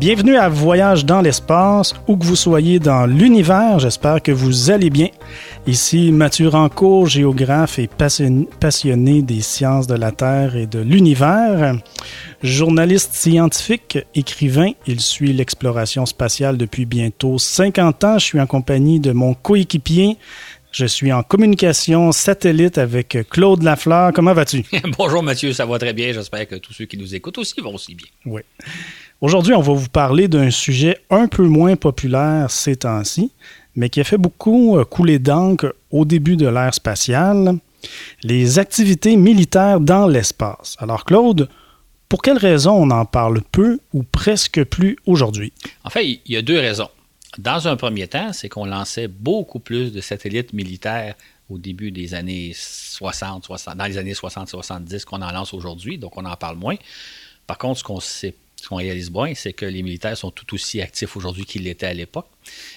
Bienvenue 0.00 0.36
à 0.36 0.48
Voyage 0.48 1.04
dans 1.04 1.20
l'espace, 1.20 1.94
où 2.08 2.16
que 2.16 2.24
vous 2.24 2.34
soyez 2.34 2.78
dans 2.78 3.04
l'univers, 3.04 3.78
j'espère 3.80 4.22
que 4.22 4.32
vous 4.32 4.70
allez 4.70 4.88
bien. 4.88 5.08
Ici 5.66 6.10
Mathieu 6.10 6.48
Rancourt, 6.48 7.06
géographe 7.06 7.78
et 7.78 7.86
passionné 7.86 9.20
des 9.20 9.42
sciences 9.42 9.86
de 9.86 9.94
la 9.94 10.10
Terre 10.10 10.56
et 10.56 10.66
de 10.66 10.78
l'univers. 10.78 11.74
Journaliste 12.42 13.12
scientifique, 13.12 13.98
écrivain, 14.14 14.70
il 14.86 15.02
suit 15.02 15.34
l'exploration 15.34 16.06
spatiale 16.06 16.56
depuis 16.56 16.86
bientôt 16.86 17.36
50 17.36 18.04
ans. 18.04 18.18
Je 18.18 18.24
suis 18.24 18.40
en 18.40 18.46
compagnie 18.46 19.00
de 19.00 19.12
mon 19.12 19.34
coéquipier, 19.34 20.16
je 20.72 20.86
suis 20.86 21.12
en 21.12 21.22
communication 21.22 22.10
satellite 22.10 22.78
avec 22.78 23.18
Claude 23.28 23.62
Lafleur. 23.62 24.12
Comment 24.14 24.32
vas-tu? 24.32 24.64
Bonjour 24.96 25.22
Mathieu, 25.22 25.52
ça 25.52 25.66
va 25.66 25.78
très 25.78 25.92
bien. 25.92 26.12
J'espère 26.14 26.48
que 26.48 26.54
tous 26.54 26.72
ceux 26.72 26.86
qui 26.86 26.96
nous 26.96 27.14
écoutent 27.14 27.36
aussi 27.36 27.60
vont 27.60 27.74
aussi 27.74 27.94
bien. 27.94 28.06
Oui. 28.24 28.40
Aujourd'hui, 29.20 29.52
on 29.52 29.60
va 29.60 29.74
vous 29.74 29.90
parler 29.90 30.28
d'un 30.28 30.50
sujet 30.50 30.96
un 31.10 31.28
peu 31.28 31.42
moins 31.42 31.76
populaire 31.76 32.50
ces 32.50 32.76
temps-ci, 32.76 33.30
mais 33.76 33.90
qui 33.90 34.00
a 34.00 34.04
fait 34.04 34.16
beaucoup 34.16 34.78
euh, 34.78 34.86
couler 34.86 35.18
d'encre 35.18 35.74
au 35.90 36.06
début 36.06 36.36
de 36.38 36.48
l'ère 36.48 36.72
spatiale, 36.72 37.58
les 38.22 38.58
activités 38.58 39.16
militaires 39.16 39.78
dans 39.78 40.06
l'espace. 40.06 40.74
Alors 40.78 41.04
Claude, 41.04 41.50
pour 42.08 42.22
quelles 42.22 42.38
raisons 42.38 42.72
on 42.72 42.90
en 42.90 43.04
parle 43.04 43.42
peu 43.52 43.78
ou 43.92 44.04
presque 44.04 44.64
plus 44.64 44.96
aujourd'hui? 45.04 45.52
En 45.84 45.90
fait, 45.90 46.06
il 46.06 46.20
y 46.26 46.38
a 46.38 46.42
deux 46.42 46.58
raisons. 46.58 46.88
Dans 47.36 47.68
un 47.68 47.76
premier 47.76 48.08
temps, 48.08 48.32
c'est 48.32 48.48
qu'on 48.48 48.64
lançait 48.64 49.06
beaucoup 49.06 49.60
plus 49.60 49.92
de 49.92 50.00
satellites 50.00 50.54
militaires 50.54 51.14
au 51.50 51.58
début 51.58 51.90
des 51.90 52.14
années 52.14 52.52
60, 52.54 53.44
60 53.44 53.76
dans 53.76 53.84
les 53.84 53.98
années 53.98 54.14
60-70 54.14 55.04
qu'on 55.04 55.20
en 55.20 55.30
lance 55.30 55.52
aujourd'hui, 55.52 55.98
donc 55.98 56.16
on 56.16 56.24
en 56.24 56.36
parle 56.36 56.56
moins. 56.56 56.76
Par 57.46 57.58
contre, 57.58 57.80
ce 57.80 57.84
qu'on 57.84 58.00
sait 58.00 58.34
ce 58.62 58.68
qu'on 58.68 58.76
réalise 58.76 59.10
bien, 59.10 59.32
c'est 59.34 59.52
que 59.52 59.66
les 59.66 59.82
militaires 59.82 60.16
sont 60.16 60.30
tout 60.30 60.54
aussi 60.54 60.80
actifs 60.80 61.16
aujourd'hui 61.16 61.44
qu'ils 61.44 61.64
l'étaient 61.64 61.86
à 61.86 61.94
l'époque. 61.94 62.26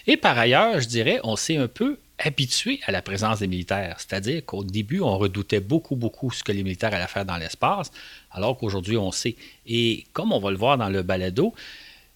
Et 0.07 0.17
par 0.17 0.37
ailleurs, 0.37 0.79
je 0.79 0.87
dirais, 0.87 1.19
on 1.23 1.35
s'est 1.35 1.57
un 1.57 1.67
peu 1.67 1.97
habitué 2.19 2.79
à 2.85 2.91
la 2.91 3.01
présence 3.01 3.39
des 3.39 3.47
militaires. 3.47 3.95
C'est-à-dire 3.97 4.45
qu'au 4.45 4.63
début, 4.63 5.01
on 5.01 5.17
redoutait 5.17 5.59
beaucoup, 5.59 5.95
beaucoup 5.95 6.31
ce 6.31 6.43
que 6.43 6.51
les 6.51 6.63
militaires 6.63 6.93
allaient 6.93 7.07
faire 7.07 7.25
dans 7.25 7.37
l'espace, 7.37 7.91
alors 8.31 8.57
qu'aujourd'hui, 8.57 8.97
on 8.97 9.11
sait. 9.11 9.35
Et 9.67 10.05
comme 10.13 10.31
on 10.31 10.39
va 10.39 10.51
le 10.51 10.57
voir 10.57 10.77
dans 10.77 10.89
le 10.89 11.03
balado, 11.03 11.53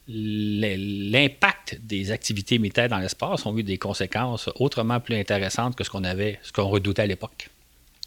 l'impact 0.08 1.80
des 1.84 2.12
activités 2.12 2.60
militaires 2.60 2.90
dans 2.90 3.00
l'espace 3.00 3.46
ont 3.46 3.58
eu 3.58 3.64
des 3.64 3.78
conséquences 3.78 4.50
autrement 4.56 5.00
plus 5.00 5.16
intéressantes 5.16 5.76
que 5.76 5.84
ce 5.84 5.90
qu'on 5.90 6.06
avait, 6.06 6.40
ce 6.44 6.54
qu'on 6.54 6.68
redoutait 6.70 7.02
à 7.02 7.08
l'époque. 7.08 7.50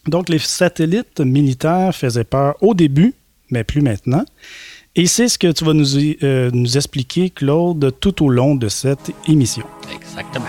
Donc, 0.06 0.30
les 0.30 0.38
satellites 0.38 1.20
militaires 1.20 1.94
faisaient 1.94 2.24
peur 2.24 2.56
au 2.62 2.72
début, 2.72 3.14
mais 3.50 3.64
plus 3.64 3.82
maintenant. 3.82 4.24
Et 4.96 5.06
c'est 5.06 5.28
ce 5.28 5.38
que 5.38 5.52
tu 5.52 5.64
vas 5.64 5.72
nous, 5.72 5.96
euh, 5.96 6.50
nous 6.52 6.76
expliquer, 6.76 7.30
Claude, 7.30 7.94
tout 8.00 8.24
au 8.24 8.28
long 8.28 8.56
de 8.56 8.68
cette 8.68 9.12
émission. 9.28 9.64
Exactement. 9.94 10.46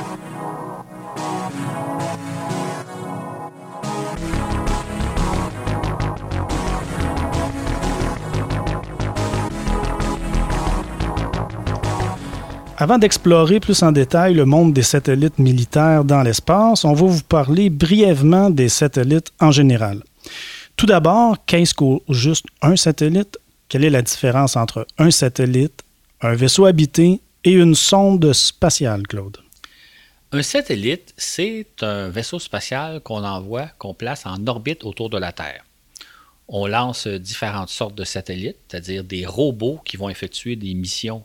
Avant 12.77 12.97
d'explorer 12.97 13.59
plus 13.59 13.83
en 13.83 13.91
détail 13.91 14.33
le 14.33 14.45
monde 14.45 14.73
des 14.73 14.81
satellites 14.81 15.37
militaires 15.37 16.03
dans 16.03 16.23
l'espace, 16.23 16.83
on 16.83 16.93
va 16.93 17.05
vous 17.05 17.21
parler 17.21 17.69
brièvement 17.69 18.49
des 18.49 18.69
satellites 18.69 19.31
en 19.39 19.51
général. 19.51 20.01
Tout 20.77 20.87
d'abord, 20.87 21.37
qu'est-ce 21.45 21.75
qu'au 21.75 22.01
juste 22.09 22.47
un 22.63 22.75
satellite? 22.75 23.37
Quelle 23.71 23.85
est 23.85 23.89
la 23.89 24.01
différence 24.01 24.57
entre 24.57 24.85
un 24.97 25.11
satellite, 25.11 25.85
un 26.19 26.35
vaisseau 26.35 26.65
habité 26.65 27.21
et 27.45 27.51
une 27.51 27.73
sonde 27.73 28.33
spatiale, 28.33 29.07
Claude? 29.07 29.37
Un 30.33 30.43
satellite, 30.43 31.13
c'est 31.15 31.67
un 31.79 32.09
vaisseau 32.09 32.37
spatial 32.37 32.99
qu'on 32.99 33.23
envoie, 33.23 33.67
qu'on 33.77 33.93
place 33.93 34.25
en 34.25 34.45
orbite 34.45 34.83
autour 34.83 35.09
de 35.09 35.17
la 35.17 35.31
Terre. 35.31 35.63
On 36.49 36.67
lance 36.67 37.07
différentes 37.07 37.69
sortes 37.69 37.95
de 37.95 38.03
satellites, 38.03 38.57
c'est-à-dire 38.67 39.05
des 39.05 39.25
robots 39.25 39.79
qui 39.85 39.95
vont 39.95 40.09
effectuer 40.09 40.57
des 40.57 40.73
missions 40.73 41.23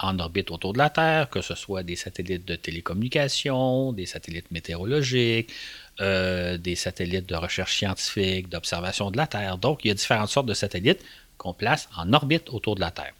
en 0.00 0.18
orbite 0.18 0.50
autour 0.50 0.72
de 0.72 0.78
la 0.78 0.90
Terre, 0.90 1.30
que 1.30 1.40
ce 1.40 1.54
soit 1.54 1.84
des 1.84 1.94
satellites 1.94 2.44
de 2.44 2.56
télécommunication, 2.56 3.92
des 3.92 4.06
satellites 4.06 4.50
météorologiques, 4.50 5.52
euh, 6.00 6.58
des 6.58 6.74
satellites 6.74 7.28
de 7.28 7.36
recherche 7.36 7.76
scientifique, 7.76 8.48
d'observation 8.48 9.12
de 9.12 9.16
la 9.16 9.28
Terre. 9.28 9.56
Donc, 9.56 9.84
il 9.84 9.88
y 9.88 9.90
a 9.92 9.94
différentes 9.94 10.30
sortes 10.30 10.46
de 10.46 10.54
satellites 10.54 11.02
qu'on 11.38 11.54
place 11.54 11.88
en 11.96 12.12
orbite 12.12 12.50
autour 12.50 12.74
de 12.74 12.80
la 12.80 12.90
Terre. 12.90 13.12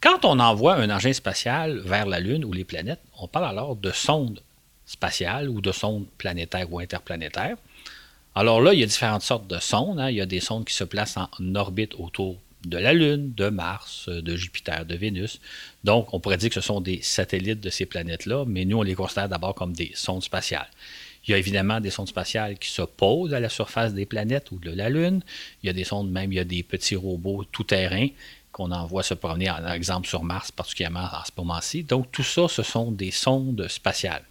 Quand 0.00 0.24
on 0.24 0.38
envoie 0.38 0.76
un 0.76 0.88
engin 0.88 1.12
spatial 1.12 1.78
vers 1.80 2.06
la 2.06 2.20
Lune 2.20 2.44
ou 2.44 2.52
les 2.52 2.64
planètes, 2.64 3.02
on 3.18 3.28
parle 3.28 3.46
alors 3.46 3.76
de 3.76 3.90
sondes 3.90 4.40
spatiales 4.86 5.48
ou 5.48 5.60
de 5.60 5.72
sondes 5.72 6.06
planétaires 6.18 6.72
ou 6.72 6.80
interplanétaires. 6.80 7.56
Alors 8.34 8.60
là, 8.60 8.72
il 8.72 8.80
y 8.80 8.82
a 8.82 8.86
différentes 8.86 9.22
sortes 9.22 9.46
de 9.46 9.58
sondes. 9.58 10.00
Hein. 10.00 10.10
Il 10.10 10.16
y 10.16 10.20
a 10.20 10.26
des 10.26 10.40
sondes 10.40 10.64
qui 10.64 10.74
se 10.74 10.84
placent 10.84 11.16
en 11.16 11.54
orbite 11.54 11.94
autour 11.98 12.36
de 12.64 12.78
la 12.78 12.92
Lune, 12.92 13.32
de 13.34 13.48
Mars, 13.48 14.08
de 14.08 14.36
Jupiter, 14.36 14.84
de 14.86 14.94
Vénus. 14.94 15.40
Donc, 15.84 16.12
on 16.12 16.20
pourrait 16.20 16.36
dire 16.36 16.50
que 16.50 16.54
ce 16.54 16.60
sont 16.60 16.80
des 16.80 17.00
satellites 17.02 17.60
de 17.60 17.70
ces 17.70 17.86
planètes-là, 17.86 18.44
mais 18.46 18.64
nous, 18.64 18.78
on 18.78 18.82
les 18.82 18.94
considère 18.94 19.28
d'abord 19.28 19.54
comme 19.54 19.72
des 19.72 19.92
sondes 19.94 20.22
spatiales. 20.22 20.68
Il 21.26 21.32
y 21.32 21.34
a 21.34 21.38
évidemment 21.38 21.80
des 21.80 21.90
sondes 21.90 22.08
spatiales 22.08 22.58
qui 22.58 22.70
se 22.70 22.82
posent 22.82 23.34
à 23.34 23.40
la 23.40 23.48
surface 23.48 23.94
des 23.94 24.06
planètes 24.06 24.50
ou 24.50 24.58
de 24.58 24.70
la 24.70 24.88
Lune. 24.88 25.22
Il 25.62 25.66
y 25.66 25.70
a 25.70 25.72
des 25.72 25.84
sondes, 25.84 26.10
même, 26.10 26.32
il 26.32 26.36
y 26.36 26.40
a 26.40 26.44
des 26.44 26.62
petits 26.62 26.96
robots 26.96 27.44
tout-terrain 27.44 28.08
qu'on 28.52 28.72
envoie 28.72 29.02
se 29.02 29.14
promener, 29.14 29.46
par 29.46 29.72
exemple, 29.72 30.08
sur 30.08 30.24
Mars, 30.24 30.50
particulièrement 30.50 31.04
en 31.04 31.24
ce 31.24 31.30
moment-ci. 31.36 31.84
Donc, 31.84 32.10
tout 32.10 32.24
ça, 32.24 32.48
ce 32.48 32.62
sont 32.62 32.90
des 32.90 33.10
sondes 33.10 33.68
spatiales. 33.68 34.24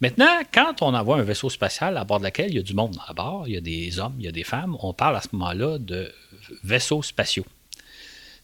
Maintenant, 0.00 0.40
quand 0.52 0.82
on 0.82 0.94
envoie 0.94 1.16
un 1.18 1.22
vaisseau 1.22 1.50
spatial 1.50 1.96
à 1.96 2.04
bord 2.04 2.18
de 2.18 2.24
laquelle 2.24 2.50
il 2.50 2.56
y 2.56 2.58
a 2.58 2.62
du 2.62 2.74
monde 2.74 2.96
à 3.06 3.12
bord, 3.12 3.48
il 3.48 3.54
y 3.54 3.56
a 3.56 3.60
des 3.60 3.98
hommes, 3.98 4.14
il 4.18 4.24
y 4.24 4.28
a 4.28 4.32
des 4.32 4.44
femmes, 4.44 4.76
on 4.80 4.92
parle 4.92 5.16
à 5.16 5.20
ce 5.20 5.28
moment-là 5.32 5.78
de 5.78 6.12
vaisseaux 6.62 7.02
spatiaux. 7.02 7.46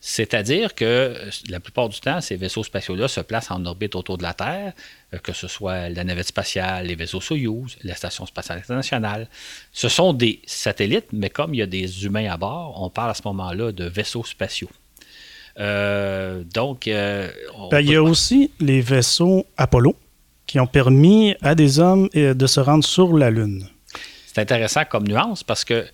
C'est-à-dire 0.03 0.75
que 0.75 1.15
la 1.50 1.61
plupart 1.61 1.91
du 1.91 2.00
temps, 2.00 2.22
ces 2.22 2.37
vaisseaux 2.37 2.65
spatiaux-là 2.65 3.06
se 3.06 3.21
placent 3.21 3.50
en 3.50 3.66
orbite 3.66 3.94
autour 3.94 4.16
de 4.16 4.22
la 4.22 4.33
Terre, 4.33 4.72
euh, 5.12 5.19
que 5.19 5.34
ce 5.34 5.47
soit 5.47 5.91
la 5.91 6.05
navette 6.05 6.28
spatiale, 6.28 6.87
les 6.87 6.94
vaisseaux 6.94 7.21
Soyuz, 7.21 7.77
la 7.84 7.94
Station 7.94 8.25
spatiale 8.25 8.59
internationale. 8.59 9.28
Ce 9.72 9.91
sont 9.91 10.15
des 10.15 10.41
satellites, 10.47 11.09
mais 11.12 11.28
comme 11.28 11.53
il 11.53 11.59
y 11.59 11.62
a 11.62 11.66
des 11.66 12.06
humains 12.06 12.31
à 12.33 12.39
bord, 12.39 12.81
on 12.83 12.89
parle 12.89 13.10
à 13.10 13.15
ce 13.15 13.22
moment-là 13.27 13.72
de 13.72 13.84
vaisseaux 13.84 14.25
spatiaux. 14.25 14.71
Euh, 15.59 16.44
donc, 16.44 16.89
euh, 16.89 17.31
ben, 17.71 17.81
il 17.81 17.91
y 17.91 17.97
a 17.97 18.03
aussi 18.03 18.53
les 18.59 18.81
vaisseaux 18.81 19.44
Apollo 19.59 19.94
qui 20.47 20.59
ont 20.59 20.66
permis 20.66 21.34
à 21.43 21.55
des 21.55 21.78
hommes 21.78 22.09
de 22.15 22.47
se 22.47 22.59
rendre 22.59 22.84
sur 22.84 23.16
la 23.16 23.31
Lune. 23.31 23.69
C'est 24.33 24.41
intéressant 24.41 24.84
comme 24.84 25.06
nuance 25.06 25.44
parce 25.44 25.65
que 25.65 25.84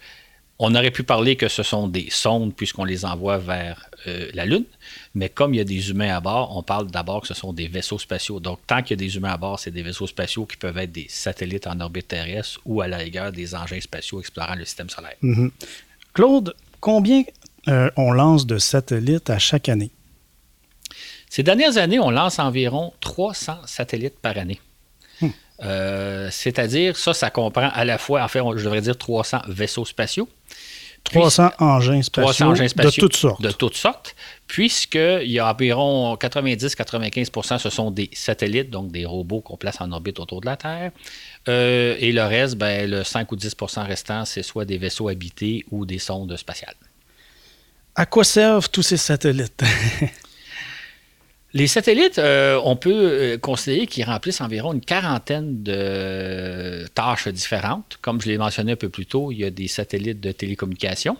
on 0.59 0.75
aurait 0.75 0.91
pu 0.91 1.03
parler 1.03 1.37
que 1.37 1.49
ce 1.49 1.62
sont 1.62 1.89
des 1.89 2.09
sondes 2.11 2.55
puisqu'on 2.55 2.84
les 2.84 3.05
envoie 3.05 3.39
vers 3.39 3.91
euh, 4.06 4.31
la 4.33 4.47
Lune, 4.47 4.65
mais 5.15 5.28
comme 5.28 5.53
il 5.53 5.59
y 5.59 5.61
a 5.61 5.65
des 5.65 5.91
humains 5.91 6.17
à 6.17 6.21
bord, 6.21 6.56
on 6.56 6.62
parle 6.62 6.91
d'abord 6.91 7.22
que 7.22 7.28
ce 7.28 7.34
sont 7.34 7.53
des 7.53 7.69
vaisseaux 7.69 7.99
spatiaux. 7.99 8.41
Donc, 8.41 8.61
tant 8.66 8.83
qu'il 8.83 8.99
y 9.00 9.05
a 9.05 9.06
des 9.06 9.16
humains 9.16 9.33
à 9.33 9.37
bord, 9.37 9.59
c'est 9.59 9.71
des 9.71 9.83
vaisseaux 9.83 10.06
spatiaux 10.06 10.47
qui 10.47 10.56
peuvent 10.56 10.78
être 10.78 10.93
des 10.93 11.06
satellites 11.09 11.66
en 11.66 11.78
orbite 11.81 12.09
terrestre 12.09 12.61
ou 12.65 12.81
à 12.81 12.89
la 12.89 12.99
rigueur 12.99 13.33
des 13.33 13.55
engins 13.55 13.81
spatiaux 13.81 14.21
explorant 14.21 14.55
le 14.55 14.65
système 14.65 14.89
solaire. 14.89 15.16
Mm-hmm. 15.22 15.50
Claude, 16.15 16.55
combien 16.81 17.25
euh, 17.69 17.91
on 17.97 18.12
lance 18.12 18.47
de 18.47 18.59
satellites 18.59 19.28
à 19.28 19.39
chaque 19.39 19.69
année? 19.69 19.91
Ces 21.28 21.43
dernières 21.43 21.77
années, 21.77 21.99
on 21.99 22.11
lance 22.11 22.39
environ 22.39 22.95
300 23.00 23.59
satellites 23.66 24.19
par 24.21 24.39
année. 24.39 24.61
Euh, 25.62 26.28
c'est-à-dire, 26.31 26.97
ça, 26.97 27.15
ça 27.15 27.31
comprend 27.31 27.71
à 27.72 27.84
la 27.84 27.98
fois, 27.98 28.22
en 28.22 28.28
fait, 28.28 28.41
je 28.57 28.65
devrais 28.65 28.83
dire 28.83 28.97
300 28.97 29.42
vaisseaux 29.48 29.84
spatiaux, 29.84 30.28
300 31.04 31.51
engins 31.59 32.03
spatiaux, 32.03 32.48
de 32.48 33.01
toutes 33.01 33.16
sortes. 33.16 33.42
De 33.42 33.51
toutes 33.51 33.77
sortes, 33.77 34.16
puisqu'il 34.47 35.31
y 35.31 35.39
a 35.39 35.51
environ 35.51 36.15
90-95% 36.16 37.59
ce 37.59 37.71
sont 37.71 37.91
des 37.91 38.10
satellites, 38.13 38.71
donc 38.71 38.91
des 38.91 39.07
robots 39.07 39.41
qu'on 39.41 39.57
place 39.57 39.81
en 39.81 39.92
orbite 39.92 40.19
autour 40.19 40.41
de 40.41 40.47
la 40.47 40.57
Terre. 40.57 40.91
Euh, 41.48 41.97
et 41.98 42.13
le 42.13 42.25
reste, 42.25 42.57
ben, 42.57 42.91
le 42.91 43.04
5 43.04 43.31
ou 43.31 43.36
10% 43.36 43.86
restant, 43.86 44.25
c'est 44.25 44.42
soit 44.42 44.65
des 44.65 44.78
vaisseaux 44.78 45.09
habités 45.09 45.65
ou 45.71 45.86
des 45.86 45.98
sondes 45.98 46.36
spatiales. 46.36 46.75
À 47.95 48.04
quoi 48.04 48.25
servent 48.25 48.69
tous 48.69 48.83
ces 48.83 48.97
satellites? 48.97 49.63
Les 51.57 51.69
satellites, 51.69 52.19
euh, 52.19 52.61
on 52.65 52.77
peut 52.77 52.93
euh, 52.93 53.39
considérer 53.39 53.87
qu'ils 53.87 54.05
remplissent 54.05 54.43
environ 54.43 54.75
une 54.75 54.83
quarantaine 54.83 55.63
de 55.63 56.85
tâches 56.89 57.29
différentes. 57.29 57.99
Comme 58.03 58.21
je 58.21 58.29
l'ai 58.29 58.37
mentionné 58.37 58.73
un 58.73 58.77
peu 58.77 58.91
plus 58.91 59.07
tôt, 59.07 59.33
il 59.33 59.39
y 59.39 59.45
a 59.45 59.49
des 59.49 59.67
satellites 59.67 60.21
de 60.21 60.33
télécommunication. 60.33 61.17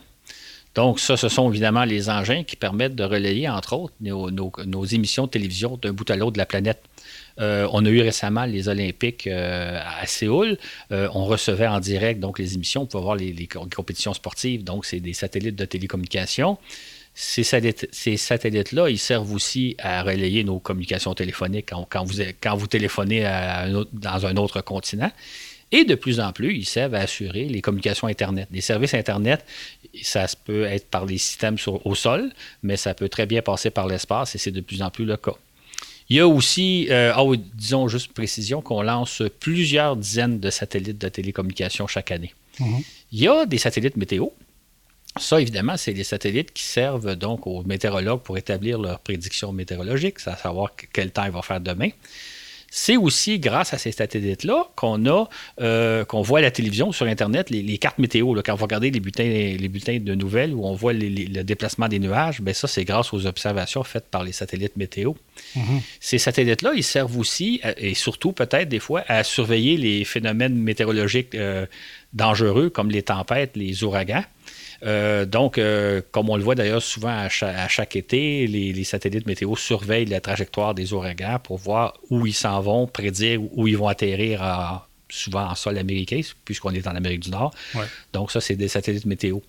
Donc, 0.75 0.99
ça, 0.99 1.17
ce 1.17 1.27
sont 1.27 1.49
évidemment 1.49 1.85
les 1.85 2.11
engins 2.11 2.43
qui 2.43 2.55
permettent 2.55 2.93
de 2.93 3.03
relayer, 3.03 3.49
entre 3.49 3.73
autres, 3.73 3.95
nos, 3.99 4.85
émissions 4.85 5.25
de 5.25 5.31
télévision 5.31 5.75
d'un 5.75 5.91
bout 5.91 6.07
à 6.11 6.15
l'autre 6.15 6.33
de 6.33 6.37
la 6.37 6.45
planète. 6.45 6.83
Euh, 7.39 7.67
on 7.73 7.83
a 7.83 7.89
eu 7.89 8.01
récemment 8.01 8.45
les 8.45 8.69
Olympiques 8.69 9.25
à 9.25 10.05
Séoul. 10.05 10.59
on 10.91 11.25
recevait 11.25 11.65
en 11.65 11.79
direct 11.79 12.19
donc 12.19 12.37
les 12.37 12.53
émissions. 12.53 12.83
On 12.83 12.85
pouvait 12.85 13.03
voir 13.03 13.15
les 13.15 13.49
compétitions 13.75 14.13
sportives. 14.13 14.63
Donc, 14.63 14.85
c'est 14.85 14.99
des 14.99 15.13
satellites 15.13 15.55
de 15.55 15.65
télécommunication 15.65 16.59
Ces 17.19 17.43
satellites-là, 17.43 18.91
ils 18.91 18.99
servent 18.99 19.33
aussi 19.33 19.75
à 19.79 20.03
relayer 20.03 20.43
nos 20.43 20.59
communications 20.59 21.15
téléphoniques 21.15 21.65
quand, 21.71 22.03
vous, 22.03 22.21
quand 22.39 22.55
vous 22.55 22.67
téléphonez 22.67 23.23
dans 23.91 24.25
un 24.27 24.35
autre 24.37 24.61
continent. 24.61 25.11
Et 25.71 25.83
de 25.83 25.95
plus 25.95 26.19
en 26.19 26.31
plus, 26.31 26.55
ils 26.55 26.65
servent 26.65 26.93
à 26.93 26.99
assurer 26.99 27.45
les 27.45 27.59
communications 27.61 28.05
Internet. 28.05 28.47
Les 28.51 28.61
services 28.61 28.93
Internet, 28.93 29.43
ça 30.03 30.27
peut 30.45 30.65
être 30.65 30.87
par 30.91 31.07
les 31.07 31.17
systèmes 31.17 31.57
au 31.65 31.95
sol, 31.95 32.31
mais 32.61 32.77
ça 32.77 32.93
peut 32.93 33.09
très 33.09 33.25
bien 33.25 33.41
passer 33.41 33.71
par 33.71 33.87
l'espace 33.87 34.35
et 34.35 34.37
c'est 34.37 34.51
de 34.51 34.61
plus 34.61 34.83
en 34.83 34.91
plus 34.91 35.05
le 35.05 35.17
cas. 35.17 35.33
Il 36.09 36.17
y 36.17 36.19
a 36.19 36.27
aussi, 36.27 36.87
euh, 36.91 37.11
ah 37.15 37.23
disons 37.55 37.87
juste 37.87 38.13
précision, 38.13 38.61
qu'on 38.61 38.83
lance 38.83 39.23
plusieurs 39.39 39.95
dizaines 39.97 40.39
de 40.39 40.51
satellites 40.51 40.99
de 40.99 41.09
télécommunications 41.09 41.87
chaque 41.87 42.11
année. 42.11 42.33
Mhm. 42.59 42.83
Il 43.11 43.19
y 43.19 43.27
a 43.27 43.47
des 43.47 43.57
satellites 43.57 43.97
météo. 43.97 44.27
Ça, 45.19 45.41
évidemment, 45.41 45.77
c'est 45.77 45.93
les 45.93 46.03
satellites 46.03 46.53
qui 46.53 46.63
servent 46.63 47.15
donc 47.15 47.47
aux 47.47 47.63
météorologues 47.63 48.21
pour 48.21 48.37
établir 48.37 48.79
leurs 48.79 48.99
prédictions 48.99 49.51
météorologiques, 49.51 50.17
à 50.25 50.35
savoir 50.35 50.71
quel 50.93 51.11
temps 51.11 51.25
il 51.25 51.31
va 51.31 51.41
faire 51.41 51.61
demain. 51.61 51.89
C'est 52.69 52.97
aussi 52.97 53.39
grâce 53.39 53.73
à 53.73 53.77
ces 53.77 53.93
satellites-là 53.93 54.67
qu'on 54.75 55.05
a, 55.05 55.29
euh, 55.61 56.03
qu'on 56.03 56.21
voit 56.21 56.39
à 56.39 56.41
la 56.41 56.51
télévision, 56.51 56.91
sur 56.91 57.05
Internet, 57.05 57.49
les, 57.49 57.77
cartes 57.77 57.97
météo. 57.97 58.33
quand 58.43 58.55
vous 58.55 58.63
regardez 58.63 58.91
les 58.91 58.99
bulletins, 58.99 59.23
les 59.23 59.69
bulletins 59.69 59.99
de 59.99 60.15
nouvelles 60.15 60.53
où 60.53 60.65
on 60.65 60.73
voit 60.73 60.91
le 60.93 61.43
déplacement 61.43 61.87
des 61.87 61.99
nuages, 61.99 62.41
bien 62.41 62.53
ça, 62.53 62.67
c'est 62.67 62.83
grâce 62.83 63.13
aux 63.13 63.25
observations 63.25 63.83
faites 63.83 64.07
par 64.07 64.23
les 64.23 64.33
satellites 64.33 64.75
météo. 64.75 65.13
Mhm. 65.55 65.81
Ces 66.01 66.17
satellites-là, 66.17 66.73
ils 66.75 66.83
servent 66.83 67.17
aussi, 67.17 67.61
et 67.77 67.93
surtout 67.93 68.33
peut-être 68.33 68.67
des 68.67 68.79
fois, 68.79 69.03
à 69.07 69.23
surveiller 69.23 69.77
les 69.77 70.03
phénomènes 70.03 70.55
météorologiques 70.55 71.35
euh, 71.35 71.65
dangereux 72.13 72.69
comme 72.69 72.89
les 72.89 73.03
tempêtes, 73.03 73.55
les 73.55 73.83
ouragans. 73.83 74.23
Euh, 74.83 75.25
donc, 75.25 75.57
euh, 75.57 76.01
comme 76.11 76.29
on 76.29 76.35
le 76.35 76.43
voit 76.43 76.55
d'ailleurs 76.55 76.81
souvent 76.81 77.09
à 77.09 77.29
chaque, 77.29 77.95
été, 77.95 78.47
les, 78.47 78.83
satellites 78.83 79.25
météo 79.25 79.55
surveillent 79.55 80.05
la 80.05 80.21
trajectoire 80.21 80.73
des 80.73 80.93
ouragans 80.93 81.39
pour 81.43 81.57
voir 81.57 81.93
où 82.09 82.25
ils 82.25 82.33
s'en 82.33 82.61
vont, 82.61 82.87
prédire 82.87 83.41
où 83.53 83.67
ils 83.67 83.77
vont 83.77 83.87
atterrir 83.87 84.85
souvent 85.09 85.47
en 85.47 85.55
sol 85.55 85.77
américain, 85.77 86.21
puisqu'on 86.45 86.71
est 86.71 86.87
en 86.87 86.95
Amérique 86.95 87.21
du 87.21 87.31
Nord. 87.31 87.53
Donc, 88.13 88.31
ça, 88.31 88.41
c'est 88.41 88.55
des 88.55 88.67
satellites 88.67 89.05
météo. 89.05 89.39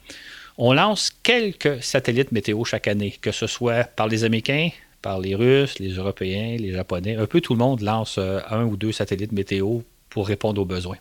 On 0.57 0.73
lance 0.73 1.11
quelques 1.23 1.83
satellites 1.83 2.33
météo 2.33 2.65
chaque 2.65 2.89
année, 2.89 3.17
que 3.21 3.31
ce 3.31 3.47
soit 3.47 3.85
par 3.85 4.09
les 4.09 4.25
Américains, 4.25 4.71
par 5.03 5.21
les 5.21 5.35
Russes, 5.35 5.79
les 5.79 5.91
Européens, 5.91 6.57
les 6.59 6.73
Japonais. 6.73 7.15
Un 7.15 7.27
peu 7.27 7.41
tout 7.41 7.53
le 7.53 7.59
monde 7.59 7.81
lance 7.83 8.17
euh, 8.19 8.41
un 8.51 8.65
ou 8.65 8.77
deux 8.77 8.91
satellites 8.91 9.31
météo 9.31 9.81
pour 10.11 10.27
répondre 10.27 10.61
aux 10.61 10.65
besoins. 10.65 10.97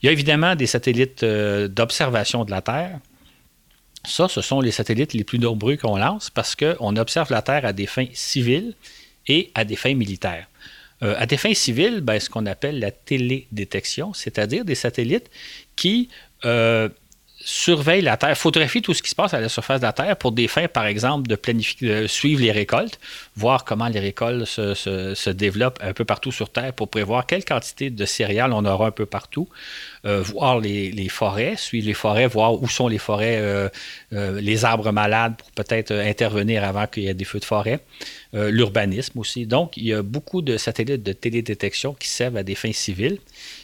Il 0.00 0.06
y 0.06 0.08
a 0.08 0.12
évidemment 0.12 0.54
des 0.54 0.66
satellites 0.66 1.24
d'observation 1.24 2.44
de 2.44 2.50
la 2.50 2.62
Terre. 2.62 2.98
Ça, 4.06 4.28
ce 4.28 4.40
sont 4.40 4.60
les 4.60 4.70
satellites 4.70 5.12
les 5.12 5.24
plus 5.24 5.38
nombreux 5.38 5.76
qu'on 5.76 5.96
lance 5.96 6.30
parce 6.30 6.54
qu'on 6.54 6.96
observe 6.96 7.30
la 7.30 7.42
Terre 7.42 7.64
à 7.64 7.72
des 7.72 7.86
fins 7.86 8.06
civiles 8.12 8.74
et 9.26 9.50
à 9.54 9.64
des 9.64 9.76
fins 9.76 9.94
militaires. 9.94 10.46
Euh, 11.02 11.14
à 11.18 11.26
des 11.26 11.36
fins 11.36 11.52
civiles, 11.52 12.00
ben, 12.00 12.18
ce 12.18 12.30
qu'on 12.30 12.46
appelle 12.46 12.78
la 12.78 12.90
télédétection, 12.90 14.14
c'est-à-dire 14.14 14.64
des 14.64 14.76
satellites 14.76 15.28
qui 15.74 16.08
euh, 16.44 16.88
surveillent 17.40 18.02
la 18.02 18.16
Terre, 18.16 18.38
photographient 18.38 18.80
tout 18.80 18.94
ce 18.94 19.02
qui 19.02 19.10
se 19.10 19.14
passe 19.14 19.34
à 19.34 19.40
la 19.40 19.48
surface 19.48 19.80
de 19.80 19.86
la 19.86 19.92
Terre 19.92 20.16
pour 20.16 20.32
des 20.32 20.48
fins, 20.48 20.68
par 20.68 20.86
exemple, 20.86 21.28
de, 21.28 21.38
de 21.82 22.06
suivre 22.06 22.40
les 22.40 22.52
récoltes, 22.52 22.98
voir 23.36 23.64
comment 23.64 23.88
les 23.88 24.00
récoltes 24.00 24.46
se, 24.46 25.30
développent 25.30 25.78
un 25.82 25.92
peu 25.92 26.04
partout 26.04 26.32
sur 26.32 26.48
Terre 26.48 26.72
pour 26.72 26.88
prévoir 26.88 27.26
quelle 27.26 27.44
quantité 27.44 27.90
de 27.90 28.04
céréales 28.06 28.52
on 28.52 28.64
aura 28.64 28.86
un 28.86 28.90
peu 28.90 29.04
partout. 29.04 29.48
Euh, 30.06 30.22
voir 30.22 30.60
les, 30.60 31.08
forêts, 31.08 31.56
suivre 31.56 31.86
les 31.86 31.94
forêts, 31.94 32.26
voir 32.26 32.62
où 32.62 32.68
sont 32.68 32.88
les 32.88 32.98
forêts, 32.98 33.38
euh, 33.38 33.68
euh, 34.12 34.40
les 34.40 34.64
arbres 34.64 34.90
malades 34.90 35.36
pour 35.36 35.50
peut-être 35.52 35.92
intervenir 35.92 36.64
avant 36.64 36.86
qu'il 36.86 37.04
y 37.04 37.08
ait 37.08 37.14
des 37.14 37.24
feux 37.24 37.40
de 37.40 37.44
forêt. 37.44 37.80
L'urbanisme 38.32 39.18
aussi. 39.18 39.46
Donc, 39.46 39.78
il 39.78 39.86
y 39.86 39.94
a 39.94 40.02
beaucoup 40.02 40.42
de 40.42 40.58
satellites 40.58 41.02
de 41.02 41.14
télédétection 41.14 41.94
qui 41.94 42.10
servent 42.10 42.36
à 42.36 42.42
des 42.42 42.54
fins 42.54 42.72
civiles. 42.72 43.18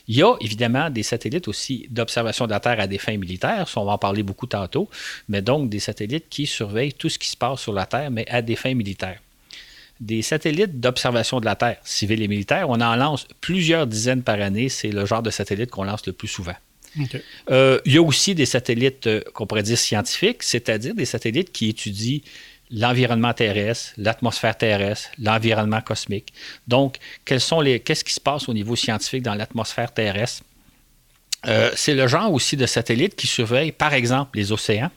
Il 0.08 0.16
y 0.16 0.22
a 0.22 0.34
évidemment 0.40 0.88
des 0.88 1.02
satellites 1.02 1.46
aussi 1.46 1.86
d'observation 1.90 2.46
de 2.46 2.52
la 2.52 2.60
Terre 2.60 2.80
à 2.80 2.86
des 2.86 2.96
fins 2.96 3.18
militaires. 3.18 3.66
on 3.76 3.84
va 3.84 3.92
en 3.92 3.98
parler 3.98 4.22
beaucoup 4.22 4.46
tantôt. 4.46 4.88
Mais 5.28 5.42
donc, 5.42 5.68
des 5.68 5.78
satellites 5.78 6.30
qui 6.30 6.46
surveillent 6.46 6.94
tout 6.94 7.10
ce 7.10 7.18
qui 7.18 7.28
se 7.28 7.36
passe 7.36 7.60
sur 7.60 7.74
la 7.74 7.84
Terre, 7.84 8.10
mais 8.10 8.26
à 8.30 8.40
des 8.40 8.56
fins 8.56 8.72
militaires 8.72 9.20
des 10.02 10.20
satellites 10.20 10.80
d'observation 10.80 11.38
de 11.38 11.44
la 11.44 11.54
Terre, 11.54 11.78
civils 11.84 12.22
et 12.22 12.28
militaires. 12.28 12.68
On 12.68 12.80
en 12.80 12.96
lance 12.96 13.26
plusieurs 13.40 13.86
dizaines 13.86 14.22
par 14.22 14.40
année. 14.40 14.68
C'est 14.68 14.90
le 14.90 15.06
genre 15.06 15.22
de 15.22 15.30
satellite 15.30 15.70
qu'on 15.70 15.84
lance 15.84 16.04
le 16.06 16.12
plus 16.12 16.28
souvent. 16.28 16.56
Euh, 17.50 17.80
il 17.86 17.94
y 17.94 17.96
a 17.96 18.02
aussi 18.02 18.34
des 18.34 18.44
satellites 18.44 19.06
euh, 19.06 19.22
qu'on 19.32 19.46
pourrait 19.46 19.62
dire 19.62 19.78
scientifiques, 19.78 20.42
c'est-à-dire 20.42 20.94
des 20.94 21.06
satellites 21.06 21.50
qui 21.50 21.70
étudient 21.70 22.20
l'environnement 22.70 23.32
terrestre, 23.32 23.92
l'atmosphère 23.96 24.58
terrestre, 24.58 25.08
l'environnement 25.18 25.80
cosmique. 25.80 26.34
Donc, 26.66 26.96
quels 27.24 27.40
sont 27.40 27.60
les, 27.60 27.80
qu'est-ce 27.80 28.04
qui 28.04 28.12
se 28.12 28.20
passe 28.20 28.48
au 28.48 28.52
niveau 28.52 28.76
scientifique 28.76 29.22
dans 29.22 29.34
l'atmosphère 29.34 29.94
terrestre? 29.94 30.42
Euh, 31.46 31.70
c'est 31.74 31.94
le 31.94 32.06
genre 32.08 32.32
aussi 32.32 32.56
de 32.56 32.66
satellites 32.66 33.16
qui 33.16 33.26
surveillent, 33.26 33.72
par 33.72 33.94
exemple, 33.94 34.38
les 34.38 34.52
océans, 34.52 34.90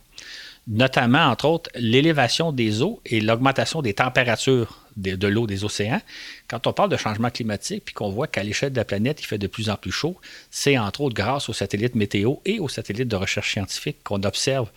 notamment, 0.68 1.28
entre 1.28 1.46
autres, 1.46 1.70
l'élévation 1.76 2.52
des 2.52 2.82
eaux 2.82 3.00
et 3.06 3.22
l'augmentation 3.22 3.82
des 3.82 3.94
températures 3.94 4.86
de, 4.98 5.28
l'eau 5.28 5.46
des 5.46 5.64
océans. 5.64 6.02
Quand 6.48 6.68
on 6.68 6.74
parle 6.74 6.90
de 6.90 6.98
changement 6.98 7.30
climatique, 7.30 7.84
puis 7.86 7.94
qu'on 7.94 8.10
voit 8.10 8.28
qu'à 8.28 8.44
l'échelle 8.44 8.72
de 8.72 8.78
la 8.78 8.86
planète, 8.86 9.22
il 9.22 9.26
fait 9.26 9.38
de 9.38 9.48
plus 9.48 9.70
en 9.70 9.76
plus 9.76 9.92
chaud, 9.92 10.16
c'est 10.52 10.78
entre 10.78 11.02
autres 11.02 11.16
grâce 11.16 11.50
aux 11.50 11.54
satellites 11.54 11.96
météo 11.96 12.36
et 12.46 12.60
aux 12.60 12.70
satellites 12.70 13.08
de 13.08 13.16
recherche 13.16 13.52
scientifique 13.52 13.98
qu'on 14.04 14.24
observe 14.24 14.70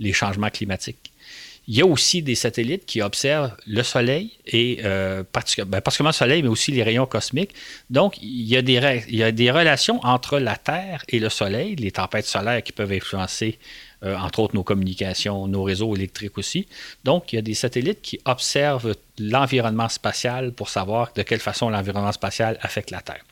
les 0.00 0.12
changements 0.12 0.50
climatiques. 0.50 1.12
Il 1.68 1.74
y 1.74 1.82
a 1.82 1.86
aussi 1.86 2.22
des 2.22 2.36
satellites 2.36 2.86
qui 2.86 3.02
observent 3.02 3.56
le 3.66 3.82
Soleil 3.82 4.30
et 4.46 4.78
euh, 4.84 5.24
ben, 5.34 5.80
particulièrement 5.80 6.10
le 6.10 6.12
Soleil, 6.12 6.42
mais 6.42 6.48
aussi 6.48 6.70
les 6.70 6.84
rayons 6.84 7.06
cosmiques. 7.06 7.54
Donc, 7.90 8.18
il 8.22 8.42
y, 8.42 8.56
a 8.56 8.62
des, 8.62 9.04
il 9.08 9.16
y 9.16 9.24
a 9.24 9.32
des 9.32 9.50
relations 9.50 9.98
entre 10.04 10.38
la 10.38 10.54
Terre 10.54 11.04
et 11.08 11.18
le 11.18 11.28
Soleil, 11.28 11.74
les 11.74 11.90
tempêtes 11.90 12.26
solaires 12.26 12.62
qui 12.62 12.70
peuvent 12.70 12.92
influencer 12.92 13.58
euh, 14.04 14.16
entre 14.16 14.40
autres 14.40 14.54
nos 14.54 14.62
communications, 14.62 15.48
nos 15.48 15.62
réseaux 15.62 15.94
électriques 15.94 16.38
aussi. 16.38 16.66
Donc, 17.04 17.32
il 17.32 17.36
y 17.36 17.38
a 17.38 17.42
des 17.42 17.54
satellites 17.54 18.02
qui 18.02 18.20
observent 18.24 18.94
l'environnement 19.18 19.88
spatial 19.88 20.52
pour 20.52 20.68
savoir 20.68 21.12
de 21.14 21.22
quelle 21.22 21.40
façon 21.40 21.70
l'environnement 21.70 22.12
spatial 22.12 22.58
affecte 22.60 22.90
la 22.90 23.00
Terre. 23.00 23.24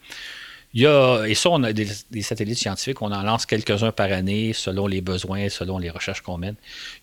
Il 0.74 0.82
y 0.82 0.86
a, 0.86 1.24
et 1.26 1.34
ça, 1.36 1.50
on 1.50 1.62
a 1.62 1.72
des, 1.72 1.86
satellites 2.22 2.58
scientifiques, 2.58 3.00
on 3.00 3.12
en 3.12 3.22
lance 3.22 3.46
quelques-uns 3.46 3.92
par 3.92 4.10
année 4.10 4.52
selon 4.52 4.88
les 4.88 5.00
besoins, 5.00 5.48
selon 5.48 5.78
les 5.78 5.88
recherches 5.88 6.20
qu'on 6.20 6.36
mène. 6.36 6.56